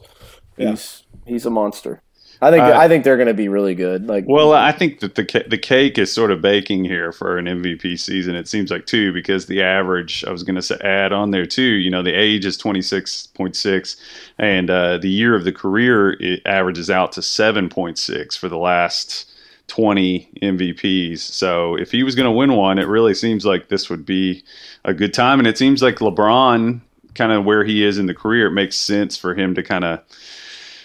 He's 0.55 1.03
he's 1.27 1.45
a 1.45 1.49
monster. 1.49 2.01
I 2.41 2.51
think 2.51 2.63
uh, 2.63 2.77
I 2.77 2.87
think 2.87 3.03
they're 3.03 3.17
going 3.17 3.27
to 3.27 3.33
be 3.33 3.49
really 3.49 3.73
good. 3.73 4.07
Like, 4.07 4.25
well, 4.27 4.53
I 4.53 4.71
think 4.71 4.99
that 4.99 5.15
the 5.15 5.45
the 5.47 5.57
cake 5.57 5.97
is 5.97 6.13
sort 6.13 6.29
of 6.29 6.41
baking 6.41 6.85
here 6.85 7.11
for 7.11 7.37
an 7.37 7.45
MVP 7.45 7.99
season. 7.99 8.35
It 8.35 8.47
seems 8.47 8.69
like 8.69 8.85
too 8.85 9.11
because 9.11 9.47
the 9.47 9.63
average 9.63 10.23
I 10.23 10.31
was 10.31 10.43
going 10.43 10.59
to 10.59 10.85
add 10.85 11.11
on 11.11 11.31
there 11.31 11.47
too. 11.47 11.63
You 11.63 11.89
know, 11.89 12.03
the 12.03 12.13
age 12.13 12.45
is 12.45 12.55
twenty 12.55 12.81
six 12.81 13.25
point 13.25 13.55
six, 13.55 13.97
and 14.37 14.69
uh, 14.69 14.99
the 14.99 15.09
year 15.09 15.35
of 15.35 15.45
the 15.45 15.51
career 15.51 16.11
it 16.21 16.41
averages 16.45 16.91
out 16.91 17.11
to 17.13 17.23
seven 17.23 17.69
point 17.69 17.97
six 17.97 18.35
for 18.35 18.49
the 18.49 18.57
last 18.57 19.31
twenty 19.65 20.29
MVPs. 20.41 21.19
So 21.19 21.75
if 21.75 21.91
he 21.91 22.03
was 22.03 22.13
going 22.13 22.27
to 22.27 22.31
win 22.31 22.53
one, 22.53 22.77
it 22.77 22.87
really 22.87 23.15
seems 23.15 23.45
like 23.45 23.69
this 23.69 23.89
would 23.89 24.05
be 24.05 24.43
a 24.85 24.93
good 24.93 25.13
time. 25.13 25.39
And 25.39 25.47
it 25.47 25.57
seems 25.57 25.81
like 25.81 25.95
LeBron, 25.95 26.81
kind 27.15 27.31
of 27.31 27.45
where 27.45 27.63
he 27.63 27.83
is 27.83 27.97
in 27.97 28.05
the 28.05 28.13
career, 28.13 28.47
it 28.47 28.51
makes 28.51 28.77
sense 28.77 29.17
for 29.17 29.33
him 29.33 29.55
to 29.55 29.63
kind 29.63 29.83
of 29.83 30.03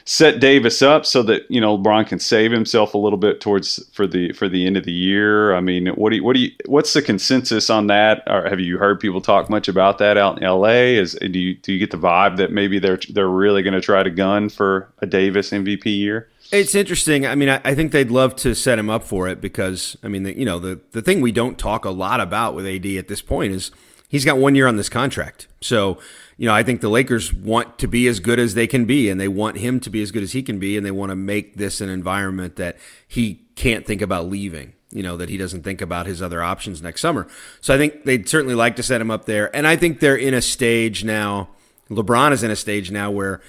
set 0.04 0.40
Davis 0.40 0.82
up 0.82 1.06
so 1.06 1.22
that 1.22 1.50
you 1.50 1.60
know 1.60 1.78
LeBron 1.78 2.06
can 2.06 2.18
save 2.18 2.50
himself 2.50 2.94
a 2.94 2.98
little 2.98 3.18
bit 3.18 3.40
towards 3.40 3.84
for 3.92 4.06
the 4.06 4.32
for 4.32 4.48
the 4.48 4.66
end 4.66 4.76
of 4.76 4.84
the 4.84 4.92
year. 4.92 5.54
I 5.54 5.60
mean, 5.60 5.86
what 5.88 6.10
do 6.10 6.16
you, 6.16 6.24
what 6.24 6.34
do 6.34 6.40
you 6.40 6.50
what's 6.66 6.92
the 6.92 7.02
consensus 7.02 7.70
on 7.70 7.86
that? 7.88 8.22
Or 8.26 8.48
have 8.48 8.60
you 8.60 8.78
heard 8.78 9.00
people 9.00 9.20
talk 9.20 9.48
much 9.48 9.68
about 9.68 9.98
that 9.98 10.16
out 10.16 10.40
in 10.40 10.48
LA? 10.48 10.98
Is 10.98 11.14
do 11.14 11.38
you 11.38 11.54
do 11.54 11.72
you 11.72 11.78
get 11.78 11.90
the 11.90 11.98
vibe 11.98 12.36
that 12.36 12.52
maybe 12.52 12.78
they're 12.78 13.00
they're 13.10 13.28
really 13.28 13.62
going 13.62 13.74
to 13.74 13.80
try 13.80 14.02
to 14.02 14.10
gun 14.10 14.48
for 14.48 14.92
a 14.98 15.06
Davis 15.06 15.50
MVP 15.50 15.86
year? 15.86 16.28
It's 16.50 16.74
interesting. 16.74 17.26
I 17.26 17.34
mean, 17.34 17.48
I, 17.48 17.62
I, 17.64 17.74
think 17.74 17.92
they'd 17.92 18.10
love 18.10 18.36
to 18.36 18.54
set 18.54 18.78
him 18.78 18.90
up 18.90 19.04
for 19.04 19.26
it 19.26 19.40
because 19.40 19.96
I 20.02 20.08
mean, 20.08 20.24
the, 20.24 20.38
you 20.38 20.44
know, 20.44 20.58
the 20.58 20.80
the 20.90 21.00
thing 21.00 21.22
we 21.22 21.32
don't 21.32 21.58
talk 21.58 21.86
a 21.86 21.90
lot 21.90 22.20
about 22.20 22.54
with 22.54 22.66
AD 22.66 22.84
at 22.84 23.08
this 23.08 23.22
point 23.22 23.54
is 23.54 23.70
he's 24.08 24.26
got 24.26 24.36
one 24.36 24.54
year 24.54 24.66
on 24.66 24.76
this 24.76 24.90
contract, 24.90 25.46
so 25.62 25.98
you 26.36 26.46
know, 26.46 26.54
I 26.54 26.62
think 26.62 26.80
the 26.80 26.88
Lakers 26.88 27.32
want 27.32 27.78
to 27.78 27.86
be 27.86 28.06
as 28.06 28.20
good 28.20 28.38
as 28.38 28.54
they 28.54 28.66
can 28.66 28.84
be, 28.84 29.08
and 29.10 29.20
they 29.20 29.28
want 29.28 29.58
him 29.58 29.80
to 29.80 29.90
be 29.90 30.02
as 30.02 30.10
good 30.10 30.22
as 30.22 30.32
he 30.32 30.42
can 30.42 30.58
be, 30.58 30.76
and 30.76 30.84
they 30.84 30.90
want 30.90 31.10
to 31.10 31.16
make 31.16 31.56
this 31.56 31.80
an 31.80 31.88
environment 31.88 32.56
that 32.56 32.76
he 33.06 33.46
can't 33.54 33.86
think 33.86 34.02
about 34.02 34.28
leaving. 34.28 34.72
You 34.90 35.02
know, 35.02 35.16
that 35.16 35.30
he 35.30 35.38
doesn't 35.38 35.62
think 35.62 35.80
about 35.80 36.04
his 36.04 36.20
other 36.20 36.42
options 36.42 36.82
next 36.82 37.00
summer. 37.00 37.26
So 37.62 37.74
I 37.74 37.78
think 37.78 38.04
they'd 38.04 38.28
certainly 38.28 38.54
like 38.54 38.76
to 38.76 38.82
set 38.82 39.00
him 39.00 39.10
up 39.10 39.24
there. 39.24 39.54
And 39.56 39.66
I 39.66 39.74
think 39.74 40.00
they're 40.00 40.16
in 40.16 40.34
a 40.34 40.42
stage 40.42 41.02
now. 41.02 41.48
LeBron 41.88 42.32
is 42.32 42.42
in 42.42 42.50
a 42.50 42.56
stage 42.56 42.90
now 42.90 43.10
where 43.10 43.40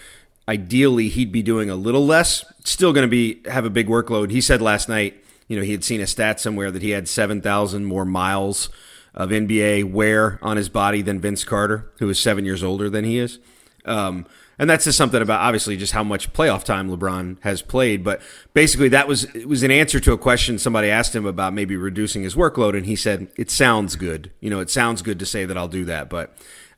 ideally 0.48 1.10
he'd 1.10 1.34
be 1.34 1.42
doing 1.42 1.70
a 1.70 1.76
little 1.76 2.06
less, 2.06 2.46
still 2.64 2.94
going 2.94 3.04
to 3.04 3.10
be 3.10 3.42
have 3.50 3.66
a 3.66 3.70
big 3.70 3.88
workload. 3.88 4.32
He 4.32 4.40
said 4.40 4.62
last 4.62 4.88
night, 4.88 5.22
you 5.50 5.58
know, 5.58 5.64
he 5.64 5.72
had 5.72 5.84
seen 5.84 6.00
a 6.00 6.08
stat 6.08 6.40
somewhere 6.40 6.72
that 6.72 6.82
he 6.82 6.92
had 6.92 7.10
7,000 7.10 7.84
more 7.84 8.06
miles 8.06 8.70
of 9.14 9.30
NBA 9.30 9.92
wear 9.92 10.40
on 10.42 10.58
his 10.58 10.70
body 10.70 11.02
than 11.02 11.20
Vince 11.20 11.44
Carter, 11.44 11.92
who 12.00 12.10
is 12.10 12.20
seven 12.20 12.46
years 12.46 12.64
older 12.64 12.90
than 12.90 13.06
he 13.06 13.20
is. 13.20 13.40
Um, 13.86 14.26
and 14.60 14.70
that's 14.70 14.86
just 14.86 14.98
something 14.98 15.22
about 15.22 15.42
obviously 15.42 15.78
just 15.78 15.94
how 15.94 16.04
much 16.04 16.32
playoff 16.32 16.64
time 16.64 16.90
LeBron 16.90 17.38
has 17.42 17.62
played. 17.62 18.04
But 18.04 18.22
basically, 18.54 18.90
that 18.90 19.08
was 19.08 19.24
it 19.36 19.48
was 19.48 19.64
an 19.64 19.72
answer 19.72 20.00
to 20.00 20.14
a 20.14 20.18
question 20.18 20.60
somebody 20.60 20.90
asked 20.90 21.16
him 21.16 21.26
about 21.26 21.54
maybe 21.54 21.76
reducing 21.76 22.24
his 22.24 22.36
workload, 22.36 22.78
and 22.78 22.86
he 22.86 22.96
said 22.96 23.30
it 23.36 23.50
sounds 23.50 23.96
good. 23.96 24.32
You 24.40 24.50
know, 24.50 24.60
it 24.60 24.70
sounds 24.70 25.02
good 25.02 25.20
to 25.20 25.26
say 25.26 25.46
that 25.46 25.58
I'll 25.58 25.68
do 25.68 25.86
that, 25.86 26.10
but. 26.10 26.36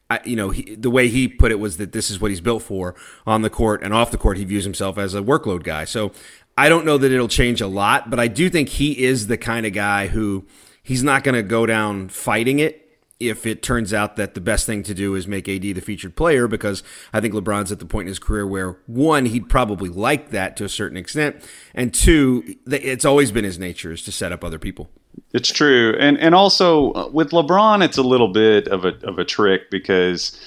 I, 0.07 0.19
you 0.23 0.35
know, 0.35 0.51
he, 0.51 0.75
the 0.75 0.91
way 0.91 1.07
he 1.07 1.27
put 1.27 1.51
it 1.51 1.59
was 1.59 1.77
that 1.77 1.91
this 1.91 2.11
is 2.11 2.21
what 2.21 2.29
he's 2.29 2.39
built 2.39 2.61
for 2.61 2.93
on 3.25 3.41
the 3.41 3.49
court 3.49 3.81
and 3.81 3.91
off 3.91 4.11
the 4.11 4.19
court. 4.19 4.37
He 4.37 4.43
views 4.43 4.63
himself 4.63 4.99
as 4.99 5.15
a 5.15 5.21
workload 5.21 5.63
guy. 5.63 5.85
So 5.85 6.11
I 6.55 6.69
don't 6.69 6.85
know 6.85 6.99
that 6.99 7.11
it'll 7.11 7.27
change 7.27 7.59
a 7.59 7.65
lot, 7.65 8.11
but 8.11 8.19
I 8.19 8.27
do 8.27 8.47
think 8.51 8.69
he 8.69 9.03
is 9.03 9.25
the 9.25 9.35
kind 9.35 9.65
of 9.65 9.73
guy 9.73 10.05
who 10.05 10.45
he's 10.85 11.03
not 11.03 11.25
going 11.25 11.35
to 11.35 11.43
go 11.43 11.65
down 11.65 12.07
fighting 12.07 12.59
it. 12.59 12.81
if 13.19 13.45
it 13.45 13.61
turns 13.63 13.93
out 13.93 14.17
that 14.17 14.33
the 14.33 14.41
best 14.41 14.65
thing 14.65 14.83
to 14.83 14.93
do 14.93 15.15
is 15.15 15.25
make 15.27 15.47
AD 15.47 15.61
the 15.61 15.79
featured 15.79 16.15
player, 16.15 16.47
because 16.47 16.83
I 17.13 17.21
think 17.21 17.33
LeBron's 17.33 17.71
at 17.71 17.79
the 17.79 17.85
point 17.85 18.05
in 18.05 18.09
his 18.09 18.19
career 18.19 18.45
where 18.45 18.77
one, 18.87 19.25
he'd 19.25 19.47
probably 19.49 19.89
like 19.89 20.31
that 20.31 20.57
to 20.57 20.65
a 20.65 20.69
certain 20.69 20.97
extent, 20.97 21.37
and 21.73 21.93
two, 21.93 22.55
it's 22.67 23.05
always 23.05 23.31
been 23.31 23.45
his 23.45 23.57
nature 23.57 23.91
is 23.91 24.01
to 24.03 24.11
set 24.11 24.31
up 24.31 24.43
other 24.43 24.59
people. 24.59 24.89
It's 25.33 25.49
true, 25.49 25.95
and 25.97 26.19
and 26.19 26.35
also 26.35 26.91
uh, 26.91 27.09
with 27.09 27.29
LeBron, 27.31 27.83
it's 27.83 27.97
a 27.97 28.03
little 28.03 28.27
bit 28.33 28.67
of 28.67 28.83
a 28.83 28.93
of 29.07 29.17
a 29.17 29.23
trick 29.23 29.71
because 29.71 30.37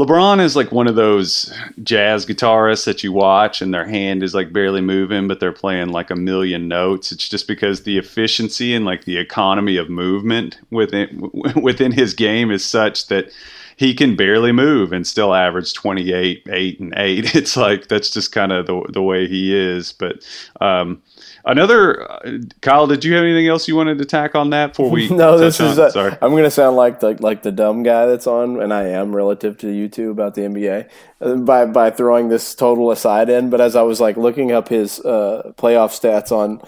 LeBron 0.00 0.40
is 0.40 0.56
like 0.56 0.72
one 0.72 0.86
of 0.86 0.94
those 0.94 1.52
jazz 1.82 2.24
guitarists 2.24 2.86
that 2.86 3.04
you 3.04 3.12
watch 3.12 3.60
and 3.60 3.74
their 3.74 3.84
hand 3.84 4.22
is 4.22 4.34
like 4.34 4.50
barely 4.50 4.80
moving, 4.80 5.28
but 5.28 5.40
they're 5.40 5.52
playing 5.52 5.90
like 5.90 6.10
a 6.10 6.16
million 6.16 6.68
notes. 6.68 7.12
It's 7.12 7.28
just 7.28 7.46
because 7.46 7.82
the 7.82 7.98
efficiency 7.98 8.74
and 8.74 8.86
like 8.86 9.04
the 9.04 9.18
economy 9.18 9.76
of 9.76 9.90
movement 9.90 10.58
within 10.70 11.30
within 11.62 11.92
his 11.92 12.14
game 12.14 12.50
is 12.50 12.64
such 12.64 13.08
that 13.08 13.30
he 13.76 13.92
can 13.92 14.16
barely 14.16 14.52
move 14.52 14.90
and 14.90 15.06
still 15.06 15.34
average 15.34 15.74
28 15.74 16.46
8 16.50 16.80
and 16.80 16.94
8 16.96 17.34
it's 17.34 17.56
like 17.58 17.88
that's 17.88 18.08
just 18.08 18.32
kind 18.32 18.52
of 18.52 18.66
the, 18.66 18.82
the 18.90 19.02
way 19.02 19.26
he 19.26 19.54
is 19.54 19.92
but 19.92 20.26
um, 20.62 21.02
Another, 21.44 22.10
uh, 22.10 22.38
Kyle, 22.60 22.86
did 22.86 23.04
you 23.04 23.14
have 23.14 23.24
anything 23.24 23.48
else 23.48 23.66
you 23.66 23.76
wanted 23.76 23.98
to 23.98 24.04
tack 24.04 24.34
on 24.34 24.50
that 24.50 24.68
before 24.68 24.90
we? 24.90 25.08
no, 25.10 25.38
this 25.38 25.58
is. 25.60 25.78
A, 25.78 25.90
Sorry, 25.90 26.12
I'm 26.20 26.30
going 26.30 26.44
to 26.44 26.50
sound 26.50 26.76
like 26.76 27.00
the 27.00 27.16
like 27.20 27.42
the 27.42 27.52
dumb 27.52 27.82
guy 27.82 28.06
that's 28.06 28.26
on, 28.26 28.60
and 28.60 28.72
I 28.72 28.88
am 28.88 29.14
relative 29.14 29.56
to 29.58 29.70
you 29.70 29.88
two 29.88 30.10
about 30.10 30.34
the 30.34 30.42
NBA 30.42 30.88
uh, 31.20 31.34
by 31.36 31.64
by 31.66 31.90
throwing 31.90 32.28
this 32.28 32.54
total 32.54 32.90
aside 32.90 33.30
in. 33.30 33.50
But 33.50 33.60
as 33.60 33.74
I 33.74 33.82
was 33.82 34.00
like 34.00 34.16
looking 34.16 34.52
up 34.52 34.68
his 34.68 35.00
uh, 35.00 35.52
playoff 35.56 35.98
stats 35.98 36.30
on 36.30 36.60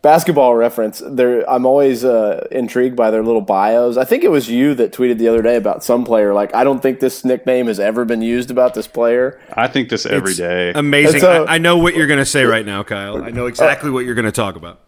basketball 0.00 0.54
reference 0.54 1.02
there 1.04 1.48
i'm 1.50 1.66
always 1.66 2.04
uh, 2.04 2.46
intrigued 2.52 2.94
by 2.94 3.10
their 3.10 3.22
little 3.22 3.40
bios 3.40 3.96
i 3.96 4.04
think 4.04 4.22
it 4.22 4.30
was 4.30 4.48
you 4.48 4.74
that 4.74 4.92
tweeted 4.92 5.18
the 5.18 5.26
other 5.26 5.42
day 5.42 5.56
about 5.56 5.82
some 5.82 6.04
player 6.04 6.32
like 6.32 6.54
i 6.54 6.62
don't 6.62 6.80
think 6.80 7.00
this 7.00 7.24
nickname 7.24 7.66
has 7.66 7.80
ever 7.80 8.04
been 8.04 8.22
used 8.22 8.50
about 8.50 8.74
this 8.74 8.86
player 8.86 9.40
i 9.54 9.66
think 9.66 9.88
this 9.88 10.06
every 10.06 10.30
it's 10.30 10.38
day. 10.38 10.72
amazing 10.74 11.20
so, 11.20 11.44
I, 11.44 11.56
I, 11.56 11.58
know 11.58 11.78
what 11.78 11.96
you're 11.96 12.06
going 12.06 12.20
to 12.20 12.26
say 12.26 12.44
right 12.44 12.64
now 12.64 12.84
kyle 12.84 13.22
i 13.22 13.30
know 13.30 13.46
exactly 13.46 13.90
uh, 13.90 13.92
what 13.92 14.04
you're 14.04 14.14
going 14.14 14.24
to 14.24 14.32
talk 14.32 14.54
about 14.54 14.80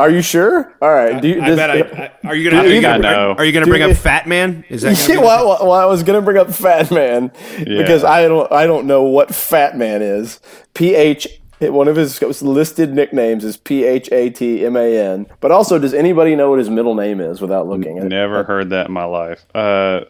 are 0.00 0.08
you 0.08 0.22
sure? 0.22 0.74
All 0.80 0.88
right. 0.88 1.20
Do 1.20 1.28
you, 1.28 1.42
I, 1.42 1.46
does, 1.46 1.58
I 1.58 1.82
bet 1.82 2.18
I, 2.24 2.28
are 2.28 2.34
you 2.34 2.50
going 2.50 2.56
to 2.56 3.06
are, 3.06 3.36
are 3.36 3.44
you 3.44 3.52
going 3.52 3.66
to 3.66 3.70
bring 3.70 3.82
up 3.82 3.94
Fat 3.98 4.26
Man? 4.26 4.64
Is 4.70 4.80
that 4.80 4.96
yeah, 5.08 5.18
well, 5.18 5.58
well, 5.60 5.72
I 5.72 5.84
was 5.84 6.02
going 6.02 6.18
to 6.18 6.24
bring 6.24 6.38
up 6.38 6.54
Fat 6.54 6.90
Man 6.90 7.30
yeah. 7.58 7.82
because 7.82 8.02
I 8.02 8.26
don't 8.26 8.50
I 8.50 8.66
don't 8.66 8.86
know 8.86 9.02
what 9.02 9.34
Fat 9.34 9.76
Man 9.76 10.00
is. 10.00 10.40
P 10.72 10.94
H 10.94 11.28
one 11.60 11.88
of 11.88 11.96
his 11.96 12.20
listed 12.42 12.94
nicknames 12.94 13.44
is 13.44 13.56
P 13.56 13.84
H 13.84 14.10
A 14.12 14.30
T 14.30 14.64
M 14.64 14.76
A 14.76 14.98
N. 14.98 15.26
But 15.40 15.50
also, 15.50 15.78
does 15.78 15.92
anybody 15.92 16.34
know 16.34 16.50
what 16.50 16.58
his 16.58 16.70
middle 16.70 16.94
name 16.94 17.20
is 17.20 17.40
without 17.40 17.68
looking? 17.68 18.00
I 18.00 18.04
never 18.04 18.44
heard 18.44 18.70
that 18.70 18.86
in 18.86 18.92
my 18.92 19.04
life. 19.04 19.44
Uh, 19.54 20.02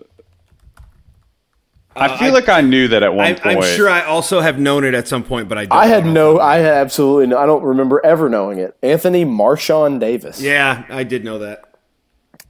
I 1.97 2.17
feel 2.19 2.31
uh, 2.31 2.35
like 2.35 2.49
I 2.49 2.61
knew 2.61 2.89
that 2.89 3.03
at 3.03 3.13
one 3.13 3.27
I, 3.27 3.35
point. 3.35 3.59
I'm 3.59 3.77
sure 3.77 3.89
I 3.89 4.05
also 4.05 4.41
have 4.41 4.61
known 4.61 4.85
it 4.85 4.95
at 4.95 5.09
some 5.09 5.25
point, 5.25 5.49
but 5.49 5.59
I 5.59 5.67
I 5.71 5.87
had 5.87 6.07
no, 6.07 6.39
I 6.39 6.59
had 6.59 6.75
absolutely 6.75 7.27
no, 7.27 7.39
I 7.39 7.47
don't 7.47 7.65
remember 7.65 8.01
ever 8.05 8.29
knowing 8.29 8.59
it. 8.59 8.77
Anthony 8.83 9.25
Marshawn 9.25 9.99
Davis. 9.99 10.41
Yeah, 10.41 10.85
I 10.89 11.03
did 11.03 11.25
know 11.25 11.41
that. 11.41 11.65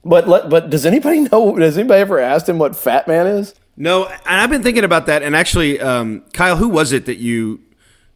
But 0.03 0.27
but 0.49 0.69
does 0.69 0.85
anybody 0.85 1.21
know? 1.21 1.57
Does 1.57 1.77
anybody 1.77 2.01
ever 2.01 2.19
asked 2.19 2.47
him 2.47 2.59
what 2.59 2.75
Fat 2.75 3.07
Man 3.07 3.25
is? 3.25 3.55
No, 3.77 4.05
and 4.05 4.19
I've 4.25 4.49
been 4.49 4.63
thinking 4.63 4.83
about 4.83 5.07
that. 5.07 5.23
And 5.23 5.35
actually, 5.35 5.79
um, 5.79 6.23
Kyle, 6.33 6.55
who 6.55 6.69
was 6.69 6.91
it 6.91 7.05
that 7.05 7.17
you 7.17 7.61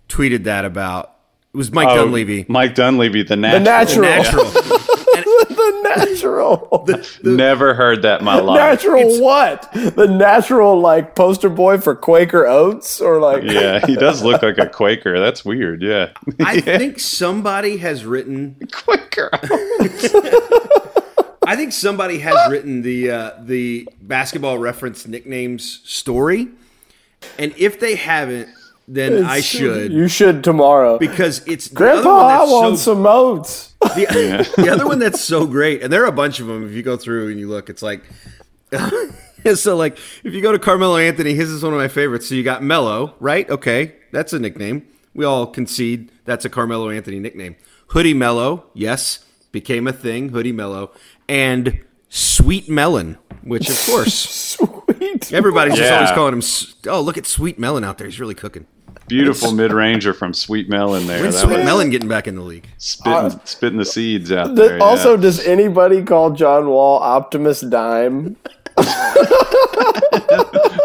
tweeted 0.07 0.43
that 0.45 0.65
about. 0.65 1.11
It 1.53 1.57
was 1.57 1.71
Mike 1.71 1.87
oh, 1.89 1.95
Dunleavy. 1.95 2.45
Mike 2.49 2.75
Dunleavy, 2.75 3.23
the 3.23 3.37
natural. 3.37 3.63
The 3.63 4.01
natural. 4.01 4.51
The 5.15 5.81
natural. 5.83 6.05
the 6.05 6.05
natural. 6.05 6.83
The, 6.85 7.19
the, 7.23 7.29
Never 7.31 7.73
heard 7.73 8.01
that 8.01 8.19
in 8.19 8.25
my 8.25 8.39
life. 8.39 8.57
Natural 8.57 9.01
it's, 9.01 9.19
what? 9.19 9.71
The 9.73 10.07
natural 10.07 10.79
like 10.79 11.15
poster 11.15 11.49
boy 11.49 11.79
for 11.79 11.95
Quaker 11.95 12.45
Oats 12.45 12.99
or 12.99 13.19
like 13.19 13.43
Yeah, 13.43 13.85
he 13.85 13.95
does 13.95 14.23
look 14.23 14.41
like 14.41 14.57
a 14.57 14.67
Quaker. 14.67 15.19
That's 15.19 15.45
weird, 15.45 15.81
yeah. 15.81 16.11
I 16.41 16.59
think 16.61 16.99
somebody 16.99 17.77
has 17.77 18.05
written 18.05 18.57
Quaker 18.71 19.29
I 21.47 21.55
think 21.55 21.73
somebody 21.73 22.19
has 22.19 22.49
written 22.49 22.81
the 22.81 23.11
uh, 23.11 23.31
the 23.39 23.87
basketball 24.01 24.57
reference 24.57 25.07
nicknames 25.07 25.81
story. 25.83 26.49
And 27.37 27.53
if 27.57 27.79
they 27.79 27.95
haven't, 27.95 28.49
then 28.87 29.13
it's, 29.13 29.27
I 29.27 29.41
should. 29.41 29.91
You 29.91 30.07
should 30.07 30.43
tomorrow 30.43 30.97
because 30.99 31.45
it's 31.47 31.67
Grandpa. 31.67 32.09
I 32.09 32.43
want 32.43 32.77
so, 32.77 32.93
some 32.93 33.05
oats. 33.07 33.73
The, 33.81 34.01
yeah. 34.57 34.63
the, 34.63 34.69
other 34.69 34.85
one 34.85 34.99
that's 34.99 35.21
so 35.21 35.47
great, 35.47 35.81
and 35.81 35.91
there 35.91 36.03
are 36.03 36.07
a 36.07 36.11
bunch 36.11 36.39
of 36.39 36.47
them. 36.47 36.65
If 36.65 36.73
you 36.73 36.83
go 36.83 36.97
through 36.97 37.29
and 37.29 37.39
you 37.39 37.49
look, 37.49 37.69
it's 37.69 37.81
like. 37.81 38.03
so 39.55 39.75
like 39.75 39.97
if 40.23 40.33
you 40.33 40.41
go 40.41 40.51
to 40.51 40.59
Carmelo 40.59 40.97
Anthony, 40.97 41.33
his 41.33 41.49
is 41.49 41.63
one 41.63 41.73
of 41.73 41.79
my 41.79 41.87
favorites. 41.87 42.27
So 42.29 42.35
you 42.35 42.43
got 42.43 42.63
Mello, 42.63 43.15
right? 43.19 43.49
Okay, 43.49 43.95
that's 44.11 44.33
a 44.33 44.39
nickname. 44.39 44.87
We 45.13 45.23
all 45.25 45.47
concede 45.47 46.11
that's 46.25 46.45
a 46.45 46.49
Carmelo 46.49 46.89
Anthony 46.89 47.19
nickname. 47.19 47.55
Hoodie 47.89 48.13
Mello, 48.13 48.65
yes, 48.73 49.23
became 49.51 49.87
a 49.87 49.93
thing. 49.93 50.29
Hoodie 50.29 50.51
Mello 50.51 50.91
and 51.29 51.83
Sweet 52.09 52.69
Melon, 52.69 53.17
which 53.43 53.69
of 53.69 53.83
course 53.85 54.13
Sweet 54.13 55.31
everybody's 55.31 55.77
yeah. 55.77 55.81
just 55.81 55.93
always 55.93 56.11
calling 56.11 56.33
him. 56.33 56.91
Oh, 56.91 57.01
look 57.01 57.17
at 57.17 57.25
Sweet 57.25 57.57
Melon 57.57 57.83
out 57.83 57.97
there. 57.97 58.07
He's 58.07 58.19
really 58.19 58.35
cooking. 58.35 58.67
Beautiful 59.07 59.51
mid 59.51 59.71
ranger 59.71 60.13
from 60.13 60.33
Sweet 60.33 60.67
Melon 60.67 61.05
there. 61.05 61.21
When's 61.21 61.37
Sweet 61.37 61.57
was, 61.57 61.65
Melon 61.65 61.89
getting 61.91 62.09
back 62.09 62.27
in 62.27 62.35
the 62.35 62.41
league? 62.41 62.67
Spitting, 62.77 63.13
uh, 63.13 63.39
spitting 63.45 63.77
the 63.77 63.85
seeds 63.85 64.31
out 64.31 64.55
the, 64.55 64.69
there. 64.69 64.83
Also, 64.83 65.15
yeah. 65.15 65.21
does 65.21 65.45
anybody 65.45 66.03
call 66.03 66.31
John 66.31 66.67
Wall 66.67 66.99
Optimus 66.99 67.61
Dime? 67.61 68.35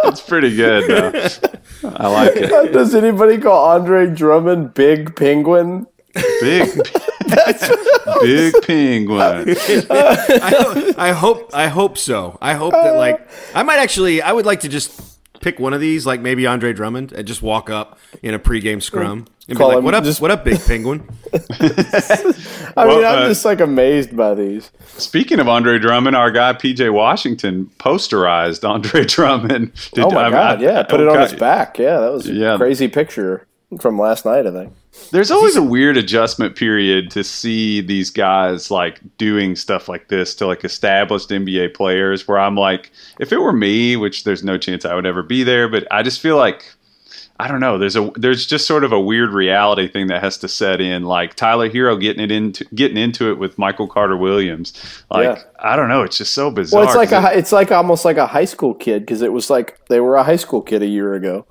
it's 0.04 0.20
pretty 0.20 0.54
good, 0.54 0.88
though. 0.88 1.12
I 1.96 2.08
like 2.08 2.36
it. 2.36 2.72
Does 2.72 2.94
anybody 2.94 3.38
call 3.38 3.70
Andre 3.70 4.06
Drummond 4.06 4.74
Big 4.74 5.16
Penguin? 5.16 5.86
Big, 6.14 6.68
big 8.22 8.54
penguin. 8.62 9.56
I, 9.90 10.94
I, 10.98 11.12
hope, 11.12 11.50
I 11.54 11.68
hope 11.68 11.96
so. 11.98 12.36
I 12.40 12.54
hope 12.54 12.72
that 12.72 12.96
like 12.96 13.28
I 13.54 13.62
might 13.62 13.78
actually. 13.78 14.20
I 14.20 14.32
would 14.32 14.44
like 14.44 14.60
to 14.60 14.68
just 14.68 15.09
pick 15.40 15.58
one 15.58 15.72
of 15.72 15.80
these, 15.80 16.06
like 16.06 16.20
maybe 16.20 16.46
Andre 16.46 16.72
Drummond, 16.72 17.12
and 17.12 17.26
just 17.26 17.42
walk 17.42 17.68
up 17.68 17.98
in 18.22 18.34
a 18.34 18.38
pregame 18.38 18.82
scrum 18.82 19.26
and 19.48 19.58
Call 19.58 19.70
be 19.70 19.76
like, 19.76 19.84
"What 19.84 19.94
up? 19.94 20.04
Just... 20.04 20.20
What 20.20 20.30
up, 20.30 20.44
big 20.44 20.60
penguin?" 20.60 21.08
I 21.34 22.86
well, 22.86 22.96
mean, 22.96 23.04
I'm 23.04 23.24
uh, 23.24 23.28
just 23.28 23.44
like 23.44 23.60
amazed 23.60 24.16
by 24.16 24.34
these. 24.34 24.70
Speaking 24.96 25.40
of 25.40 25.48
Andre 25.48 25.78
Drummond, 25.78 26.14
our 26.14 26.30
guy 26.30 26.52
PJ 26.52 26.92
Washington 26.92 27.70
posterized 27.78 28.68
Andre 28.68 29.04
Drummond. 29.06 29.72
Did, 29.92 30.04
oh 30.04 30.10
my 30.10 30.26
I, 30.26 30.30
god! 30.30 30.58
I, 30.60 30.62
yeah, 30.62 30.82
put 30.84 31.00
it 31.00 31.08
on 31.08 31.20
his 31.20 31.32
back. 31.32 31.78
Yeah, 31.78 31.98
that 31.98 32.12
was 32.12 32.28
a 32.28 32.32
yeah. 32.32 32.56
crazy 32.56 32.88
picture 32.88 33.46
from 33.78 33.98
last 33.98 34.24
night. 34.24 34.46
I 34.46 34.50
think. 34.50 34.72
There's 35.12 35.30
always 35.30 35.56
a 35.56 35.62
weird 35.62 35.96
adjustment 35.96 36.56
period 36.56 37.10
to 37.12 37.22
see 37.22 37.80
these 37.80 38.10
guys 38.10 38.70
like 38.70 39.00
doing 39.18 39.54
stuff 39.54 39.88
like 39.88 40.08
this 40.08 40.34
to 40.36 40.46
like 40.46 40.64
established 40.64 41.30
NBA 41.30 41.74
players 41.74 42.26
where 42.26 42.38
I'm 42.38 42.56
like, 42.56 42.90
if 43.18 43.32
it 43.32 43.38
were 43.38 43.52
me, 43.52 43.96
which 43.96 44.24
there's 44.24 44.42
no 44.42 44.58
chance 44.58 44.84
I 44.84 44.94
would 44.94 45.06
ever 45.06 45.22
be 45.22 45.44
there, 45.44 45.68
but 45.68 45.86
I 45.90 46.02
just 46.02 46.20
feel 46.20 46.36
like 46.36 46.64
I 47.40 47.48
don't 47.48 47.60
know. 47.60 47.78
There's 47.78 47.96
a 47.96 48.10
there's 48.16 48.44
just 48.44 48.66
sort 48.66 48.84
of 48.84 48.92
a 48.92 49.00
weird 49.00 49.32
reality 49.32 49.88
thing 49.88 50.08
that 50.08 50.22
has 50.22 50.36
to 50.38 50.48
set 50.48 50.80
in, 50.80 51.04
like 51.04 51.34
Tyler 51.36 51.70
Herro 51.70 51.98
getting 51.98 52.22
it 52.22 52.30
into 52.30 52.66
getting 52.74 52.98
into 52.98 53.30
it 53.30 53.38
with 53.38 53.56
Michael 53.56 53.88
Carter 53.88 54.16
Williams. 54.16 54.74
Like 55.10 55.38
yeah. 55.38 55.42
I 55.58 55.74
don't 55.74 55.88
know, 55.88 56.02
it's 56.02 56.18
just 56.18 56.34
so 56.34 56.50
bizarre. 56.50 56.82
Well, 56.82 56.88
it's 56.88 56.96
like 56.96 57.12
a, 57.12 57.38
it's 57.38 57.50
like 57.50 57.72
almost 57.72 58.04
like 58.04 58.18
a 58.18 58.26
high 58.26 58.44
school 58.44 58.74
kid 58.74 59.00
because 59.00 59.22
it 59.22 59.32
was 59.32 59.48
like 59.48 59.78
they 59.86 60.00
were 60.00 60.16
a 60.16 60.22
high 60.22 60.36
school 60.36 60.60
kid 60.60 60.82
a 60.82 60.86
year 60.86 61.14
ago. 61.14 61.46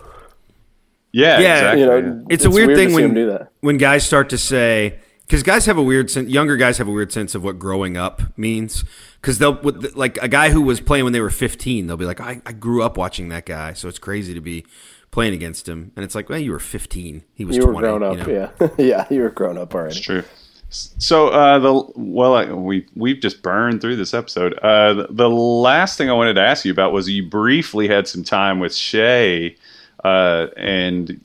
Yeah, 1.12 1.40
yeah. 1.40 1.54
Exactly. 1.54 1.82
You 1.82 1.86
know, 1.86 2.24
it's, 2.30 2.36
it's 2.36 2.46
a 2.46 2.50
weird, 2.50 2.68
weird 2.68 2.78
thing 2.78 2.94
when 2.94 3.48
when 3.62 3.78
guys 3.78 4.06
start 4.06 4.30
to 4.30 4.38
say 4.38 5.00
because 5.30 5.44
guys 5.44 5.68
have 5.68 5.78
a 5.78 5.84
weird 5.84 6.10
sense. 6.10 6.30
Younger 6.30 6.58
guys 6.58 6.80
have 6.80 6.88
a 6.88 6.92
weird 6.92 7.12
sense 7.12 7.36
of 7.36 7.44
what 7.44 7.60
growing 7.60 7.98
up 7.98 8.22
means. 8.36 8.84
Because 9.22 9.38
they'll 9.38 9.60
like 9.94 10.18
a 10.22 10.28
guy 10.28 10.50
who 10.50 10.62
was 10.62 10.82
playing 10.82 11.04
when 11.04 11.14
they 11.14 11.22
were 11.22 11.30
15. 11.30 11.86
They'll 11.86 11.98
be 11.98 12.06
like, 12.06 12.20
I, 12.20 12.42
I 12.46 12.52
grew 12.54 12.82
up 12.82 12.98
watching 12.98 13.30
that 13.30 13.46
guy, 13.46 13.74
so 13.74 13.88
it's 13.88 14.00
crazy 14.00 14.34
to 14.34 14.42
be 14.42 14.66
playing 15.12 15.34
against 15.34 15.68
him. 15.68 15.92
And 15.96 16.04
it's 16.04 16.16
like, 16.16 16.30
well, 16.30 16.40
you 16.40 16.52
were 16.52 16.60
15. 16.60 17.24
He 17.34 17.46
was 17.46 17.58
you 17.58 17.64
20. 17.64 17.76
Were 17.76 17.82
grown 17.82 18.04
up, 18.04 18.28
you 18.28 18.34
know? 18.34 18.50
yeah, 18.60 18.70
yeah, 18.78 19.08
you 19.10 19.22
were 19.22 19.30
grown 19.30 19.58
up 19.58 19.76
already. 19.76 19.98
It's 19.98 20.06
true. 20.06 20.24
So 20.72 21.30
uh, 21.30 21.60
the 21.60 21.92
well, 21.96 22.56
we 22.56 22.88
we've 22.96 23.20
just 23.20 23.42
burned 23.42 23.82
through 23.82 23.96
this 23.96 24.14
episode. 24.14 24.54
Uh, 24.60 24.94
the, 24.94 25.08
the, 25.10 25.30
last 25.30 25.98
thing 25.98 26.12
I 26.12 26.14
wanted 26.14 26.36
to 26.36 26.42
ask 26.42 26.64
you 26.64 26.72
about 26.72 26.94
was 26.94 27.10
you 27.10 27.28
briefly 27.28 27.88
had 27.88 28.08
some 28.08 28.24
time 28.24 28.60
with 28.60 28.76
Shai 28.76 29.56
uh, 30.04 30.48
and 30.58 31.20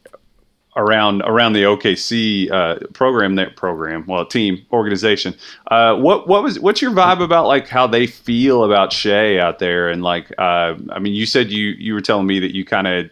around 0.76 1.22
around 1.22 1.52
the 1.52 1.62
OKC 1.62 2.50
uh, 2.50 2.78
program 2.92 3.36
that 3.36 3.56
program 3.56 4.04
well 4.06 4.26
team 4.26 4.64
organization. 4.72 5.34
Uh, 5.70 5.96
what 5.96 6.28
what 6.28 6.42
was 6.42 6.58
what's 6.58 6.82
your 6.82 6.90
vibe 6.90 7.22
about 7.22 7.46
like 7.46 7.68
how 7.68 7.86
they 7.86 8.06
feel 8.06 8.64
about 8.64 8.92
Shai 8.92 9.38
out 9.38 9.58
there 9.58 9.88
and 9.88 10.02
like 10.02 10.32
uh, 10.38 10.74
I 10.90 10.98
mean 10.98 11.14
you 11.14 11.26
said 11.26 11.50
you 11.50 11.68
you 11.70 11.94
were 11.94 12.00
telling 12.00 12.26
me 12.26 12.40
that 12.40 12.54
you 12.54 12.64
kind 12.64 12.86
of 12.86 13.10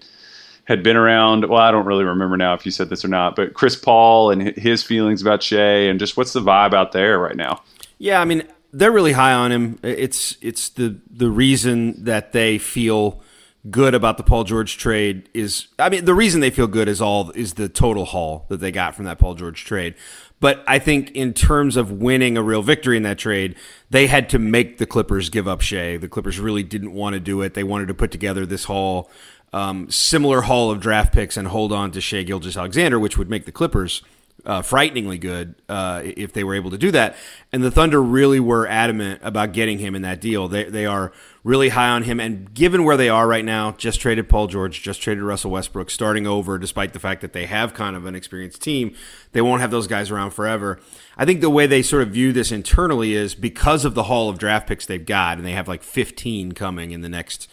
had 0.65 0.83
been 0.83 0.97
around 0.97 1.49
well 1.49 1.61
I 1.61 1.71
don't 1.71 1.87
really 1.87 2.05
remember 2.05 2.37
now 2.37 2.55
if 2.55 2.65
you 2.67 2.73
said 2.73 2.89
this 2.89 3.05
or 3.05 3.09
not 3.09 3.37
but 3.37 3.55
Chris 3.55 3.77
Paul 3.77 4.31
and 4.31 4.43
his 4.57 4.83
feelings 4.83 5.23
about 5.23 5.43
Shai 5.43 5.87
and 5.89 5.99
just 5.99 6.17
what's 6.17 6.33
the 6.33 6.41
vibe 6.41 6.75
out 6.75 6.93
there 6.93 7.19
right 7.19 7.37
now. 7.37 7.63
Yeah, 7.99 8.21
I 8.21 8.25
mean 8.25 8.43
they're 8.73 8.93
really 8.93 9.13
high 9.13 9.35
on 9.35 9.53
him. 9.53 9.79
It's 9.83 10.37
it's 10.41 10.71
the 10.71 10.99
the 11.09 11.31
reason 11.31 12.03
that 12.05 12.33
they 12.33 12.59
feel 12.59 13.23
good 13.71 13.95
about 13.95 14.17
the 14.17 14.23
Paul 14.23 14.45
George 14.45 14.77
trade 14.77 15.29
is 15.35 15.69
I 15.79 15.89
mean 15.89 16.05
the 16.05 16.15
reason 16.15 16.41
they 16.41 16.51
feel 16.51 16.67
good 16.67 16.89
is 16.89 17.01
all 17.01 17.31
is 17.31 17.55
the 17.55 17.69
total 17.69 18.07
haul 18.07 18.47
that 18.49 18.59
they 18.59 18.73
got 18.73 18.95
from 18.95 19.05
that 19.05 19.19
Paul 19.19 19.35
George 19.35 19.65
trade. 19.65 19.95
But 20.41 20.65
I 20.67 20.81
think 20.81 21.13
in 21.13 21.35
terms 21.35 21.77
of 21.77 21.93
winning 21.93 22.37
a 22.37 22.43
real 22.43 22.63
victory 22.63 22.97
in 22.97 23.05
that 23.05 23.19
trade, 23.19 23.55
they 23.91 24.09
had 24.09 24.29
to 24.31 24.41
make 24.41 24.79
the 24.79 24.87
Clippers 24.87 25.31
give 25.31 25.47
up 25.47 25.61
Shai. 25.61 25.99
The 25.99 26.09
Clippers 26.09 26.41
really 26.41 26.65
didn't 26.65 26.93
want 26.93 27.15
to 27.15 27.21
do 27.21 27.43
it. 27.43 27.55
They 27.55 27.63
wanted 27.63 27.87
to 27.87 27.95
put 27.95 28.11
together 28.11 28.45
this 28.45 28.65
haul, 28.65 29.09
um, 29.53 29.89
similar 29.89 30.41
haul 30.41 30.73
of 30.73 30.81
draft 30.81 31.13
picks 31.13 31.37
and 31.37 31.47
hold 31.47 31.73
on 31.73 31.93
to 31.93 32.01
Shai 32.01 32.25
Gilgeous 32.25 32.57
Alexander, 32.57 32.99
which 32.99 33.17
would 33.17 33.31
make 33.31 33.45
the 33.45 33.53
Clippers 33.53 34.03
uh, 34.45 34.63
frighteningly 34.63 35.19
good 35.19 35.55
uh, 35.69 36.03
if 36.05 36.33
they 36.33 36.43
were 36.43 36.55
able 36.55 36.71
to 36.71 36.79
do 36.79 36.91
that. 36.91 37.17
And 37.53 37.63
the 37.63 37.71
Thunder 37.71 38.03
really 38.03 38.41
were 38.41 38.67
adamant 38.67 39.21
about 39.23 39.53
getting 39.53 39.79
him 39.79 39.95
in 39.95 40.03
that 40.03 40.21
deal. 40.21 40.49
They, 40.49 40.65
they 40.65 40.87
are 40.87 41.13
really 41.45 41.71
high 41.71 41.89
on 41.89 42.05
him. 42.05 42.21
And 42.21 42.53
given 42.53 42.85
where 42.85 42.97
they 42.97 43.09
are 43.09 43.27
right 43.27 43.45
now, 43.45 43.73
just 43.73 44.01
traded 44.01 44.29
Paul 44.29 44.47
George, 44.47 44.83
just 44.83 45.01
traded 45.01 45.23
Russell 45.23 45.51
Westbrook, 45.51 45.91
starting 45.91 46.27
over, 46.27 46.59
despite 46.59 46.93
the 46.93 47.01
fact 47.01 47.21
that 47.21 47.33
they 47.33 47.47
have 47.47 47.75
kind 47.75 47.97
of 47.97 48.07
an 48.07 48.15
experienced 48.15 48.63
team, 48.63 48.95
they 49.33 49.41
won't 49.41 49.61
have 49.61 49.71
those 49.71 49.87
guys 49.87 50.11
around 50.11 50.31
forever. 50.31 50.81
I 51.17 51.25
think 51.25 51.41
the 51.41 51.51
way 51.51 51.67
they 51.67 51.83
sort 51.83 52.03
of 52.03 52.11
view 52.11 52.33
this 52.33 52.53
internally 52.53 53.15
is 53.15 53.35
because 53.35 53.85
of 53.85 53.95
the 53.95 54.05
haul 54.05 54.29
of 54.29 54.39
draft 54.39 54.67
picks 54.67 54.87
they've 54.87 55.05
got, 55.05 55.37
and 55.39 55.47
they 55.47 55.53
have 55.53 55.69
like 55.69 55.83
15 55.83 56.53
coming 56.53 56.93
in 56.93 57.01
the 57.01 57.09
next, 57.09 57.49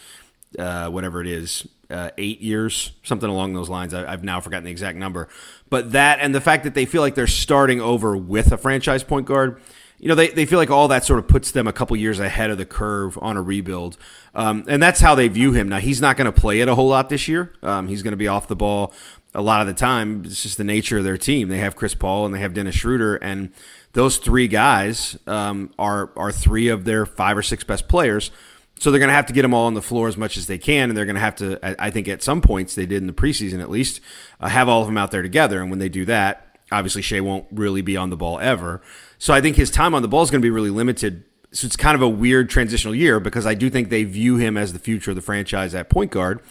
uh, 0.60 0.90
whatever 0.90 1.22
it 1.22 1.28
is, 1.28 1.68
uh, 1.90 2.12
eight 2.18 2.42
years, 2.42 2.92
something 3.04 3.30
along 3.30 3.54
those 3.54 3.70
lines. 3.70 3.94
I, 3.94 4.12
have 4.12 4.24
now 4.24 4.40
forgotten 4.42 4.66
the 4.66 4.72
exact 4.72 4.98
number. 4.98 5.28
But 5.70 5.94
that 5.94 6.20
and 6.20 6.36
the 6.36 6.42
fact 6.42 6.64
that 6.66 6.74
they 6.74 6.86
feel 6.86 7.02
like 7.02 7.16
they're 7.16 7.28
starting 7.28 7.82
over 7.82 8.16
with 8.16 8.52
a 8.52 8.58
franchise 8.58 9.04
point 9.04 9.26
guard, 9.26 9.62
you 10.00 10.08
know, 10.08 10.16
they, 10.16 10.30
they 10.30 10.46
feel 10.46 10.60
like 10.60 10.70
all 10.70 10.88
that 10.90 11.04
sort 11.04 11.20
of 11.20 11.28
puts 11.28 11.52
them 11.52 11.68
a 11.68 11.74
couple 11.74 11.96
years 11.98 12.20
ahead 12.20 12.50
of 12.50 12.58
the 12.58 12.66
curve 12.66 13.18
on 13.22 13.38
a 13.38 13.42
rebuild. 13.42 13.98
Um, 14.34 14.64
and 14.68 14.82
that's 14.82 15.02
how 15.02 15.16
they 15.16 15.28
view 15.28 15.54
him. 15.54 15.68
Now, 15.68 15.80
he's 15.80 16.00
not 16.00 16.16
going 16.16 16.32
to 16.32 16.32
play 16.32 16.62
it 16.62 16.68
a 16.68 16.76
whole 16.76 16.88
lot 16.88 17.10
this 17.10 17.28
year. 17.28 17.54
Um, 17.62 17.88
he's 17.88 18.04
going 18.04 18.14
to 18.14 18.18
be 18.18 18.28
off 18.28 18.48
the 18.48 18.56
ball 18.56 18.94
a 19.34 19.42
lot 19.42 19.62
of 19.62 19.68
the 19.68 19.74
time. 19.74 20.24
It's 20.26 20.44
just 20.44 20.58
the 20.58 20.64
nature 20.64 21.00
of 21.00 21.04
their 21.04 21.18
team. 21.18 21.50
They 21.50 21.58
have 21.58 21.76
Chris 21.76 21.96
Paul 21.96 22.26
and 22.26 22.34
they 22.34 22.40
have 22.40 22.54
Dennis 22.54 22.76
Schroeder. 22.76 23.16
And 23.18 23.52
those 23.94 24.18
three 24.18 24.48
guys 24.48 25.18
um, 25.28 25.72
are, 25.78 26.12
are 26.16 26.32
three 26.32 26.70
of 26.70 26.86
their 26.86 27.06
five 27.06 27.38
or 27.38 27.44
six 27.44 27.64
best 27.64 27.88
players. 27.88 28.32
So 28.80 28.92
they're 28.92 29.00
going 29.00 29.10
to 29.10 29.16
have 29.16 29.26
to 29.28 29.34
get 29.34 29.44
them 29.44 29.54
all 29.54 29.68
on 29.68 29.74
the 29.74 29.82
floor 29.82 30.08
as 30.08 30.18
much 30.18 30.38
as 30.38 30.48
they 30.48 30.58
can, 30.58 30.90
and 30.90 30.98
they're 30.98 31.06
going 31.06 31.16
to 31.16 31.22
have 31.22 31.36
to. 31.38 31.60
I 31.82 31.92
think 31.92 32.08
at 32.08 32.24
some 32.24 32.42
points 32.42 32.76
they 32.76 32.86
did 32.86 33.02
in 33.02 33.08
the 33.08 33.14
preseason 33.14 33.62
at 33.62 33.70
least 33.70 34.00
uh, 34.40 34.48
have 34.48 34.70
all 34.70 34.82
of 34.82 34.88
them 34.88 34.98
out 34.98 35.12
there 35.12 35.22
together. 35.22 35.62
And 35.62 35.70
when 35.70 35.80
they 35.80 35.90
do 35.90 36.06
that, 36.06 36.58
obviously 36.72 37.02
Shai 37.02 37.20
won't 37.20 37.46
really 37.52 37.82
be 37.82 37.98
on 37.98 38.10
the 38.10 38.18
ball 38.18 38.40
ever. 38.40 38.82
So 39.18 39.34
I 39.34 39.42
think 39.42 39.58
his 39.58 39.70
time 39.70 39.94
on 39.94 40.02
the 40.02 40.08
ball 40.08 40.24
is 40.24 40.32
going 40.32 40.42
to 40.42 40.46
be 40.46 40.50
really 40.50 40.70
limited. 40.70 41.26
So 41.52 41.66
it's 41.66 41.76
kind 41.76 41.96
of 41.96 42.02
a 42.02 42.08
weird 42.08 42.50
transitional 42.50 42.96
year 42.96 43.20
because 43.20 43.46
I 43.46 43.54
do 43.54 43.70
think 43.70 43.90
they 43.90 44.06
view 44.06 44.38
him 44.38 44.56
as 44.56 44.72
the 44.72 44.80
future 44.80 45.12
of 45.12 45.16
the 45.16 45.22
franchise 45.22 45.76
at 45.76 45.90
point 45.90 46.12
guard. 46.12 46.42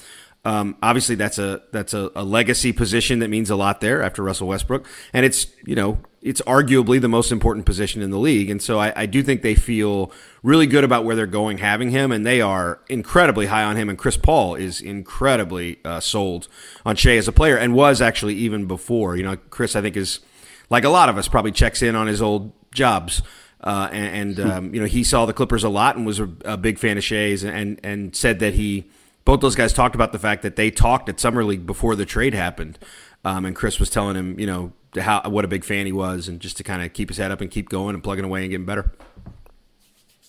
Um, 0.45 0.77
obviously, 0.83 1.15
that's 1.15 1.39
a 1.39 1.63
that's 1.73 1.93
a, 1.95 2.11
a, 2.15 2.25
legacy 2.25 2.73
position 2.73 3.19
that 3.19 3.29
means 3.29 3.51
a 3.51 3.57
lot 3.57 3.81
there 3.81 4.03
after 4.03 4.23
Russell 4.23 4.49
Westbrook, 4.49 4.87
and 5.13 5.27
it's 5.27 5.49
you 5.67 5.75
know 5.75 5.99
it's 6.23 6.41
arguably 6.43 7.01
the 7.01 7.09
most 7.09 7.33
important 7.33 7.67
position 7.67 8.03
in 8.03 8.11
the 8.11 8.19
league, 8.19 8.49
and 8.49 8.63
so 8.63 8.79
I, 8.79 8.93
I, 8.95 9.07
do 9.07 9.23
think 9.23 9.43
they 9.43 9.55
feel 9.55 10.13
really 10.43 10.67
good 10.67 10.85
about 10.85 11.05
where 11.05 11.17
they're 11.17 11.27
going 11.27 11.59
having 11.59 11.91
him, 11.91 12.13
and 12.13 12.25
they 12.25 12.41
are 12.41 12.81
incredibly 12.89 13.47
high 13.47 13.65
on 13.65 13.77
him. 13.77 13.89
And 13.89 13.99
Chris 13.99 14.17
Paul 14.17 14.55
is 14.55 14.81
incredibly 14.81 15.81
uh, 15.85 16.01
sold 16.01 16.49
on 16.87 16.97
Shai 16.97 17.17
as 17.17 17.29
a 17.29 17.33
player, 17.33 17.57
and 17.57 17.75
was 17.75 18.01
actually 18.01 18.35
even 18.37 18.67
before. 18.67 19.17
You 19.17 19.25
know, 19.25 19.37
Chris 19.51 19.75
I 19.75 19.83
think 19.83 19.97
is 19.97 20.21
like 20.71 20.85
a 20.85 20.89
lot 20.89 21.09
of 21.09 21.19
us 21.19 21.29
probably 21.29 21.53
checks 21.53 21.83
in 21.83 21.97
on 21.97 22.07
his 22.07 22.23
old 22.23 22.53
jobs. 22.73 23.23
Uh, 23.61 23.89
and, 23.91 24.39
and 24.39 24.51
um, 24.51 24.75
you 24.75 24.81
know 24.81 24.87
he 24.87 25.03
saw 25.03 25.27
the 25.27 25.33
Clippers 25.33 25.65
a 25.65 25.69
lot 25.69 25.97
and 25.97 26.07
was 26.07 26.21
a, 26.21 26.31
a 26.45 26.57
big 26.57 26.79
fan 26.79 26.97
of 26.97 27.03
Shai's 27.03 27.45
and 27.45 27.81
and 27.83 28.15
said 28.15 28.39
that 28.39 28.55
he 28.55 28.89
both 29.29 29.43
those 29.43 29.55
guys 29.55 29.75
talked 29.75 29.95
about 29.95 30.13
the 30.13 30.19
fact 30.19 30.41
that 30.41 30.57
they 30.57 30.71
talked 30.71 31.07
at 31.07 31.21
summer 31.21 31.45
league 31.45 31.67
before 31.67 31.95
the 31.95 32.07
trade 32.07 32.33
happened, 32.33 32.79
um, 33.27 33.45
and 33.45 33.55
Chris 33.55 33.79
was 33.79 33.91
telling 33.91 34.17
him, 34.17 34.41
you 34.41 34.47
know, 34.47 34.73
how 34.99 35.21
what 35.29 35.45
a 35.45 35.49
big 35.49 35.65
fan 35.65 35.85
he 35.85 35.93
was, 35.93 36.29
and 36.29 36.41
just 36.41 36.57
to 36.57 36.65
kind 36.65 36.83
of 36.83 36.95
keep 36.95 37.11
his 37.11 37.19
head 37.19 37.31
up 37.31 37.43
and 37.43 37.51
keep 37.51 37.69
going 37.69 37.95
and 37.95 38.03
plugging 38.03 38.25
away 38.25 38.41
and 38.41 38.51
getting 38.51 38.65
better. 38.65 38.91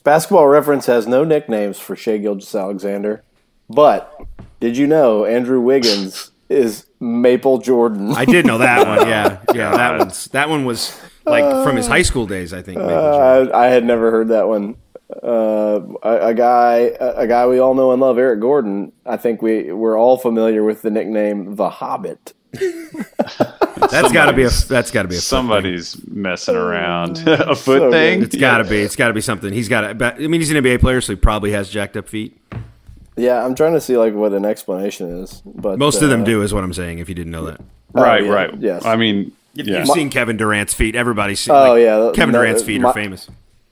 Basketball 0.03 0.47
Reference 0.47 0.85
has 0.87 1.07
no 1.07 1.23
nicknames 1.23 1.79
for 1.79 1.95
Shai 1.95 2.17
Gilgeous 2.17 2.53
Alexander, 2.53 3.23
but 3.69 4.21
did 4.59 4.75
you 4.75 4.85
know 4.85 5.23
Andrew 5.23 5.61
Wiggins 5.61 6.31
is 6.49 6.85
Maple 6.99 7.59
Jordan? 7.59 8.11
I 8.11 8.25
did 8.25 8.45
know 8.45 8.57
that 8.57 8.85
one. 8.85 9.07
Yeah, 9.07 9.39
yeah, 9.53 9.77
that 9.77 9.97
one's 9.97 10.25
that 10.25 10.49
one 10.49 10.65
was 10.65 10.99
like 11.23 11.45
from 11.63 11.77
his 11.77 11.87
high 11.87 12.01
school 12.01 12.27
days. 12.27 12.53
I 12.53 12.61
think. 12.61 12.79
Uh, 12.79 13.49
I, 13.53 13.67
I, 13.67 13.67
had 13.67 13.85
never 13.85 14.11
heard 14.11 14.27
that 14.27 14.49
one 14.49 14.75
uh, 15.11 15.81
a, 16.03 16.27
a, 16.27 16.33
guy, 16.33 16.91
a, 16.99 17.25
guy 17.25 17.47
we 17.47 17.59
all 17.59 17.73
know 17.73 17.91
and 17.91 18.01
love, 18.01 18.17
Eric 18.17 18.41
Gordon. 18.41 18.91
I 19.05 19.17
think 19.17 19.41
we 19.41 19.71
we're 19.71 19.97
all 19.97 20.17
familiar 20.17 20.63
with 20.63 20.83
the 20.83 20.91
nickname 20.91 21.55
the 21.55 21.69
Hobbit. 21.69 22.33
that's 22.51 24.11
got 24.11 24.25
to 24.25 24.33
be 24.33 24.43
a 24.43 24.49
that's 24.49 24.91
got 24.91 25.03
to 25.03 25.07
be 25.07 25.15
a 25.15 25.19
somebody's 25.19 25.95
thing. 25.95 26.21
messing 26.21 26.55
around 26.55 27.17
a 27.27 27.55
foot 27.55 27.79
so 27.79 27.91
thing. 27.91 28.23
It's 28.23 28.35
got 28.35 28.59
to 28.59 28.63
be. 28.63 28.77
It's 28.77 28.95
got 28.95 29.07
to 29.07 29.13
be 29.13 29.21
something. 29.21 29.51
He's 29.53 29.69
got 29.69 29.97
to. 29.97 30.15
I 30.15 30.27
mean, 30.27 30.41
he's 30.41 30.51
an 30.51 30.63
NBA 30.63 30.79
player, 30.79 31.01
so 31.01 31.13
he 31.13 31.17
probably 31.17 31.51
has 31.51 31.69
jacked 31.69 31.97
up 31.97 32.07
feet. 32.07 32.39
Yeah, 33.17 33.43
I'm 33.43 33.55
trying 33.55 33.73
to 33.73 33.81
see 33.81 33.97
like 33.97 34.13
what 34.13 34.33
an 34.33 34.45
explanation 34.45 35.23
is, 35.23 35.41
but 35.43 35.77
most 35.77 36.01
uh, 36.01 36.05
of 36.05 36.11
them 36.11 36.21
uh, 36.21 36.25
do, 36.25 36.41
is 36.41 36.53
what 36.53 36.63
I'm 36.63 36.73
saying. 36.73 36.99
If 36.99 37.09
you 37.09 37.15
didn't 37.15 37.31
know 37.31 37.45
that, 37.45 37.61
right, 37.93 38.21
oh, 38.21 38.25
yeah, 38.25 38.31
right. 38.31 38.57
Yes, 38.59 38.85
I 38.85 38.95
mean, 38.95 39.35
yeah. 39.53 39.79
you've 39.79 39.89
seen 39.89 40.09
Kevin 40.09 40.37
Durant's 40.37 40.73
feet. 40.73 40.95
Everybody's 40.95 41.39
seen. 41.39 41.55
Oh 41.55 41.73
like, 41.73 41.81
yeah, 41.81 42.11
Kevin 42.13 42.33
Durant's 42.33 42.63
feet 42.63 42.81
my, 42.81 42.89
are 42.89 42.93
famous. 42.93 43.29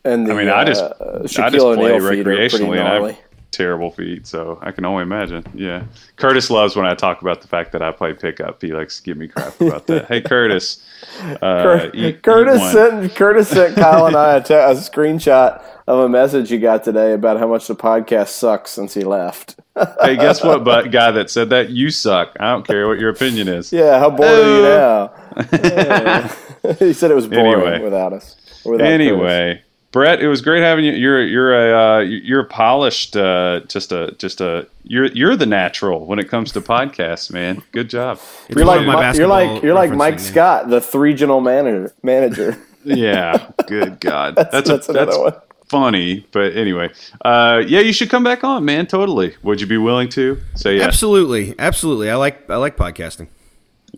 And 0.07 0.27
the, 0.27 0.33
I 0.33 0.37
mean, 0.37 0.49
I 0.49 0.63
just 0.63 0.83
uh, 0.83 1.19
I 1.23 1.49
just 1.49 1.65
play 1.65 1.91
recreationally, 1.91 2.79
and 2.79 2.87
I 2.87 3.09
have 3.09 3.17
terrible 3.51 3.89
feet, 3.89 4.27
so 4.27 4.59
I 4.61 4.71
can 4.71 4.85
only 4.85 5.01
imagine. 5.01 5.43
Yeah, 5.53 5.83
Curtis 6.15 6.49
loves 6.49 6.75
when 6.75 6.85
I 6.85 6.93
talk 6.93 7.21
about 7.21 7.41
the 7.41 7.47
fact 7.47 7.71
that 7.71 7.81
I 7.81 7.91
play 7.91 8.13
pickup. 8.13 8.61
He 8.61 8.71
likes 8.71 8.97
to 8.97 9.03
give 9.03 9.17
me 9.17 9.27
crap 9.27 9.59
about 9.59 9.87
that. 9.87 10.05
hey, 10.05 10.21
Curtis. 10.21 10.83
Uh, 11.41 11.89
eat, 11.93 12.23
Curtis 12.23 12.61
eat 12.61 12.71
sent 12.71 13.15
Curtis 13.15 13.49
sent 13.49 13.75
Kyle 13.77 14.07
and 14.07 14.15
I 14.15 14.37
a, 14.37 14.43
t- 14.43 14.53
a 14.53 14.73
screenshot 14.73 15.63
of 15.87 15.99
a 15.99 16.09
message 16.09 16.49
he 16.49 16.57
got 16.57 16.83
today 16.83 17.13
about 17.13 17.37
how 17.39 17.47
much 17.47 17.67
the 17.67 17.75
podcast 17.75 18.29
sucks 18.29 18.71
since 18.71 18.93
he 18.93 19.03
left. 19.03 19.59
hey, 20.01 20.15
guess 20.15 20.43
what, 20.43 20.63
but 20.63 20.91
guy 20.91 21.11
that 21.11 21.29
said 21.29 21.51
that 21.51 21.69
you 21.69 21.91
suck. 21.91 22.35
I 22.39 22.51
don't 22.51 22.65
care 22.65 22.87
what 22.87 22.99
your 22.99 23.09
opinion 23.09 23.47
is. 23.47 23.71
Yeah, 23.71 23.99
how 23.99 24.09
bored 24.09 24.29
uh, 24.29 25.09
are 25.35 25.43
you 25.43 26.71
now? 26.71 26.75
he 26.79 26.93
said 26.93 27.11
it 27.11 27.15
was 27.15 27.27
boring 27.27 27.61
anyway. 27.61 27.83
without 27.83 28.13
us. 28.13 28.35
Without 28.65 28.87
anyway. 28.87 29.55
Curtis. 29.55 29.66
Brett, 29.91 30.21
it 30.21 30.27
was 30.27 30.41
great 30.41 30.63
having 30.63 30.83
you. 30.85 30.91
You're 30.91 31.25
you're 31.25 31.53
a 31.53 31.79
uh, 31.79 31.99
you're 31.99 32.43
polished. 32.43 33.15
Uh, 33.15 33.61
just 33.67 33.91
a 33.91 34.13
just 34.17 34.41
a 34.41 34.67
you're 34.83 35.05
you're 35.07 35.35
the 35.35 35.45
natural 35.45 36.05
when 36.05 36.19
it 36.19 36.29
comes 36.29 36.51
to 36.53 36.61
podcasts, 36.61 37.31
man. 37.31 37.63
Good 37.71 37.89
job. 37.89 38.19
You're 38.49 38.65
like, 38.65 38.85
my, 38.85 39.13
you're 39.13 39.27
like 39.27 39.63
you're 39.63 39.73
like 39.73 39.91
Mike 39.91 40.19
Scott, 40.19 40.69
the 40.69 40.85
regional 40.93 41.39
manager 41.39 41.93
manager. 42.03 42.57
yeah. 42.83 43.49
Good 43.67 43.99
God. 43.99 44.35
that's 44.35 44.51
that's, 44.67 44.89
a, 44.89 44.93
that's, 44.93 45.17
that's 45.17 45.37
funny, 45.67 46.25
but 46.31 46.55
anyway, 46.55 46.89
uh, 47.23 47.61
yeah, 47.65 47.79
you 47.79 47.93
should 47.93 48.09
come 48.09 48.23
back 48.23 48.43
on, 48.43 48.65
man. 48.65 48.87
Totally. 48.87 49.35
Would 49.43 49.61
you 49.61 49.67
be 49.67 49.77
willing 49.77 50.09
to? 50.09 50.41
Say 50.55 50.77
yeah. 50.77 50.83
Absolutely, 50.83 51.55
absolutely. 51.59 52.09
I 52.09 52.15
like 52.15 52.49
I 52.49 52.55
like 52.57 52.77
podcasting. 52.77 53.27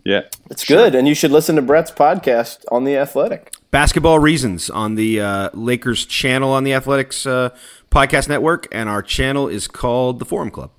Yeah, 0.04 0.22
it's 0.50 0.64
sure. 0.64 0.76
good, 0.76 0.94
and 0.94 1.06
you 1.06 1.14
should 1.14 1.30
listen 1.30 1.56
to 1.56 1.62
Brett's 1.62 1.90
podcast 1.90 2.64
on 2.70 2.84
the 2.84 2.96
Athletic. 2.96 3.54
Basketball 3.70 4.18
Reasons 4.18 4.68
on 4.70 4.94
the 4.94 5.20
uh, 5.20 5.50
Lakers 5.54 6.04
channel 6.06 6.52
on 6.52 6.64
the 6.64 6.74
Athletics 6.74 7.26
uh, 7.26 7.50
podcast 7.90 8.28
network, 8.28 8.66
and 8.72 8.88
our 8.88 9.02
channel 9.02 9.48
is 9.48 9.68
called 9.68 10.18
the 10.18 10.24
Forum 10.24 10.50
Club. 10.50 10.70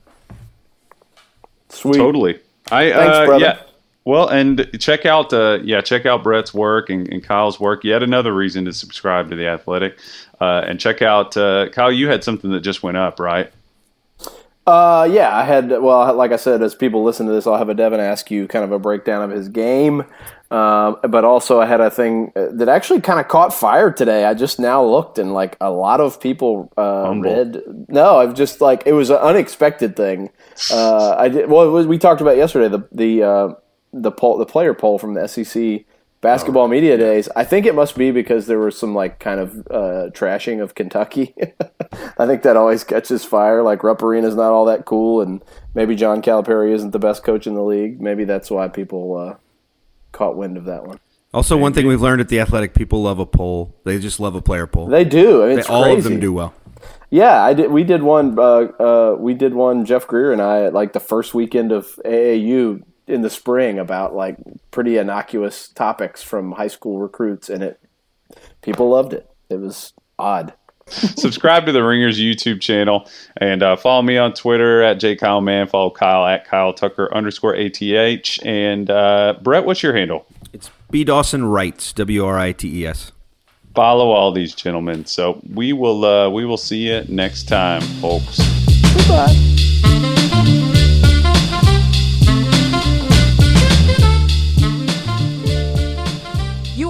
Sweet, 1.70 1.96
totally. 1.96 2.40
I 2.72 2.92
Thanks, 2.92 3.18
uh, 3.18 3.26
brother. 3.26 3.46
yeah. 3.46 3.60
Well, 4.04 4.30
and 4.30 4.68
check 4.80 5.06
out 5.06 5.32
uh, 5.32 5.60
yeah, 5.64 5.82
check 5.82 6.06
out 6.06 6.24
Brett's 6.24 6.54
work 6.54 6.90
and, 6.90 7.08
and, 7.14 7.24
Kyle's 7.24 7.60
work. 7.60 7.84
Yet 7.84 8.02
another 8.02 8.34
reason 8.34 8.66
to 8.66 8.74
subscribe 8.74 9.30
to 9.30 9.36
the 9.36 9.48
Athletic, 9.48 10.00
uh, 10.40 10.64
and 10.66 10.80
check 10.80 11.02
out 11.02 11.38
uh, 11.38 11.70
Kyle. 11.70 11.92
You 11.92 12.10
had 12.10 12.24
something 12.24 12.52
that 12.52 12.62
just 12.62 12.82
went 12.82 12.98
up, 12.98 13.20
right? 13.20 13.52
Uh, 14.72 15.04
yeah, 15.04 15.36
I 15.36 15.44
had. 15.44 15.70
Well, 15.70 16.14
like 16.14 16.32
I 16.32 16.38
said, 16.38 16.62
as 16.62 16.74
people 16.74 17.04
listen 17.04 17.28
to 17.28 17.34
this, 17.34 17.46
I'll 17.46 17.58
have 17.58 17.68
a 17.68 17.74
Devin 17.74 18.00
Askew 18.00 18.48
kind 18.48 18.64
of 18.64 18.72
a 18.72 18.80
breakdown 18.80 19.22
of 19.22 19.36
his 19.36 19.50
game. 19.50 20.06
Uh, 20.50 20.96
but 21.08 21.26
also, 21.26 21.60
I 21.60 21.66
had 21.66 21.82
a 21.82 21.92
thing 21.92 22.32
that 22.36 22.70
actually 22.70 23.02
kind 23.02 23.20
of 23.20 23.28
caught 23.28 23.54
fire 23.54 23.92
today. 23.92 24.24
I 24.24 24.34
just 24.34 24.60
now 24.60 24.82
looked, 24.82 25.20
and 25.20 25.34
like 25.34 25.58
a 25.60 25.70
lot 25.70 26.00
of 26.00 26.22
people 26.22 26.72
uh, 26.78 27.14
read. 27.18 27.62
No, 27.90 28.20
I've 28.20 28.34
just 28.34 28.62
like 28.62 28.84
it 28.86 28.94
was 28.94 29.10
an 29.10 29.18
unexpected 29.18 29.98
thing. 29.98 30.30
Uh, 30.72 31.16
I 31.18 31.28
did. 31.28 31.50
Well, 31.50 31.70
was, 31.70 31.86
we 31.86 31.98
talked 31.98 32.22
about 32.22 32.38
yesterday 32.38 32.70
the 32.70 32.88
the 32.93 33.24
uh, 33.24 33.54
the 33.91 34.12
poll, 34.12 34.38
the 34.38 34.45
player 34.45 34.74
poll 34.74 34.98
from 34.98 35.16
the 35.16 35.28
SEC 35.28 35.84
basketball 36.22 36.63
oh, 36.63 36.67
media 36.67 36.97
days. 36.97 37.28
I 37.36 37.43
think 37.43 37.65
it 37.65 37.76
must 37.76 37.97
be 37.97 38.11
because 38.11 38.45
there 38.45 38.59
was 38.59 38.78
some 38.78 38.95
like 38.95 39.19
kind 39.19 39.39
of 39.39 39.57
uh, 39.69 40.09
trashing 40.11 40.61
of 40.61 40.76
Kentucky. 40.76 41.36
I 42.17 42.26
think 42.26 42.43
that 42.43 42.55
always 42.55 42.84
catches 42.84 43.26
fire. 43.26 43.61
Like 43.63 43.84
Rupp 43.84 44.01
Arena 44.01 44.28
is 44.28 44.36
not 44.36 44.51
all 44.51 44.65
that 44.65 44.86
cool, 44.86 45.22
and 45.22 45.43
maybe 45.74 45.95
John 45.95 46.22
Calipari 46.22 46.72
isn't 46.74 46.91
the 46.91 46.99
best 46.99 47.24
coach 47.24 47.47
in 47.47 47.55
the 47.55 47.63
league. 47.63 47.99
Maybe 47.99 48.24
that's 48.24 48.49
why 48.49 48.67
people 48.67 49.17
uh, 49.17 49.36
caught 50.11 50.38
wind 50.38 50.57
of 50.57 50.65
that 50.65 50.86
one. 50.86 50.99
Also, 51.34 51.57
one 51.57 51.74
thing 51.74 51.88
we've 51.88 52.01
learned 52.01 52.19
at 52.19 52.28
the 52.28 52.41
Athletic, 52.41 52.74
people 52.74 53.03
love 53.03 53.17
a 53.17 53.26
poll. 53.26 53.74
They 53.86 53.99
just 53.99 54.19
love 54.19 54.36
a 54.36 54.41
player 54.41 54.67
poll. 54.67 54.88
They 54.88 55.05
do. 55.05 55.43
I 55.43 55.47
mean, 55.47 55.59
it's 55.59 55.69
all 55.69 55.84
crazy. 55.84 55.97
of 55.99 56.03
them 56.03 56.19
do 56.19 56.34
well. 56.34 56.53
Yeah, 57.09 57.41
I 57.41 57.53
did. 57.53 57.72
We 57.72 57.84
did 57.84 58.03
one. 58.03 58.38
Uh, 58.38 58.43
uh, 58.43 59.15
we 59.17 59.34
did 59.34 59.53
one. 59.53 59.86
Jeff 59.86 60.07
Greer 60.07 60.32
and 60.32 60.41
I 60.41 60.63
at 60.65 60.74
like 60.74 60.93
the 60.93 60.99
first 60.99 61.34
weekend 61.34 61.72
of 61.72 61.88
AAU 62.05 62.84
in 63.12 63.22
the 63.22 63.30
spring 63.30 63.78
about 63.78 64.16
like 64.16 64.38
pretty 64.72 64.97
innocuous 64.97 65.68
topics 65.68 66.24
from 66.24 66.53
high 66.53 66.68
school 66.68 66.99
recruits, 66.99 67.49
and 67.49 67.64
it 67.64 67.80
people 68.62 68.89
loved 68.89 69.14
it. 69.14 69.30
It 69.49 69.59
was 69.59 69.93
odd. 70.18 70.53
Subscribe 70.88 71.66
to 71.66 71.72
the 71.72 71.84
Ringers 71.84 72.20
YouTube 72.20 72.59
channel 72.59 73.07
and 73.38 73.64
uh, 73.64 73.76
follow 73.76 74.01
me 74.01 74.18
on 74.18 74.34
Twitter 74.34 74.82
at 74.82 74.99
jkylemann. 74.99 75.70
Follow 75.70 75.89
Kyle 75.89 76.26
at 76.26 76.45
Kyle 76.45 76.74
Tucker 76.74 77.14
underscore 77.14 77.55
ATH. 77.55 78.45
And 78.45 78.89
uh, 78.89 79.36
Brett, 79.41 79.66
what's 79.66 79.84
your 79.84 79.95
handle? 79.95 80.26
It's 80.51 80.70
B 80.89 81.03
Dawson 81.03 81.45
Writes, 81.45 81.93
W 81.93 82.26
R 82.26 82.38
I 82.39 82.51
T 82.51 82.82
E 82.82 82.88
S. 82.88 83.12
Follow 83.74 84.12
all 84.12 84.34
these 84.34 84.53
gentlemen. 84.53 85.05
So 85.05 85.41
we 85.53 85.72
will 85.72 86.03
uh, 86.03 86.30
we 86.30 86.45
will 86.45 86.57
see 86.57 86.89
you 86.89 87.05
next 87.07 87.47
time, 87.47 87.82
folks. 88.01 88.39
Goodbye. 88.93 90.20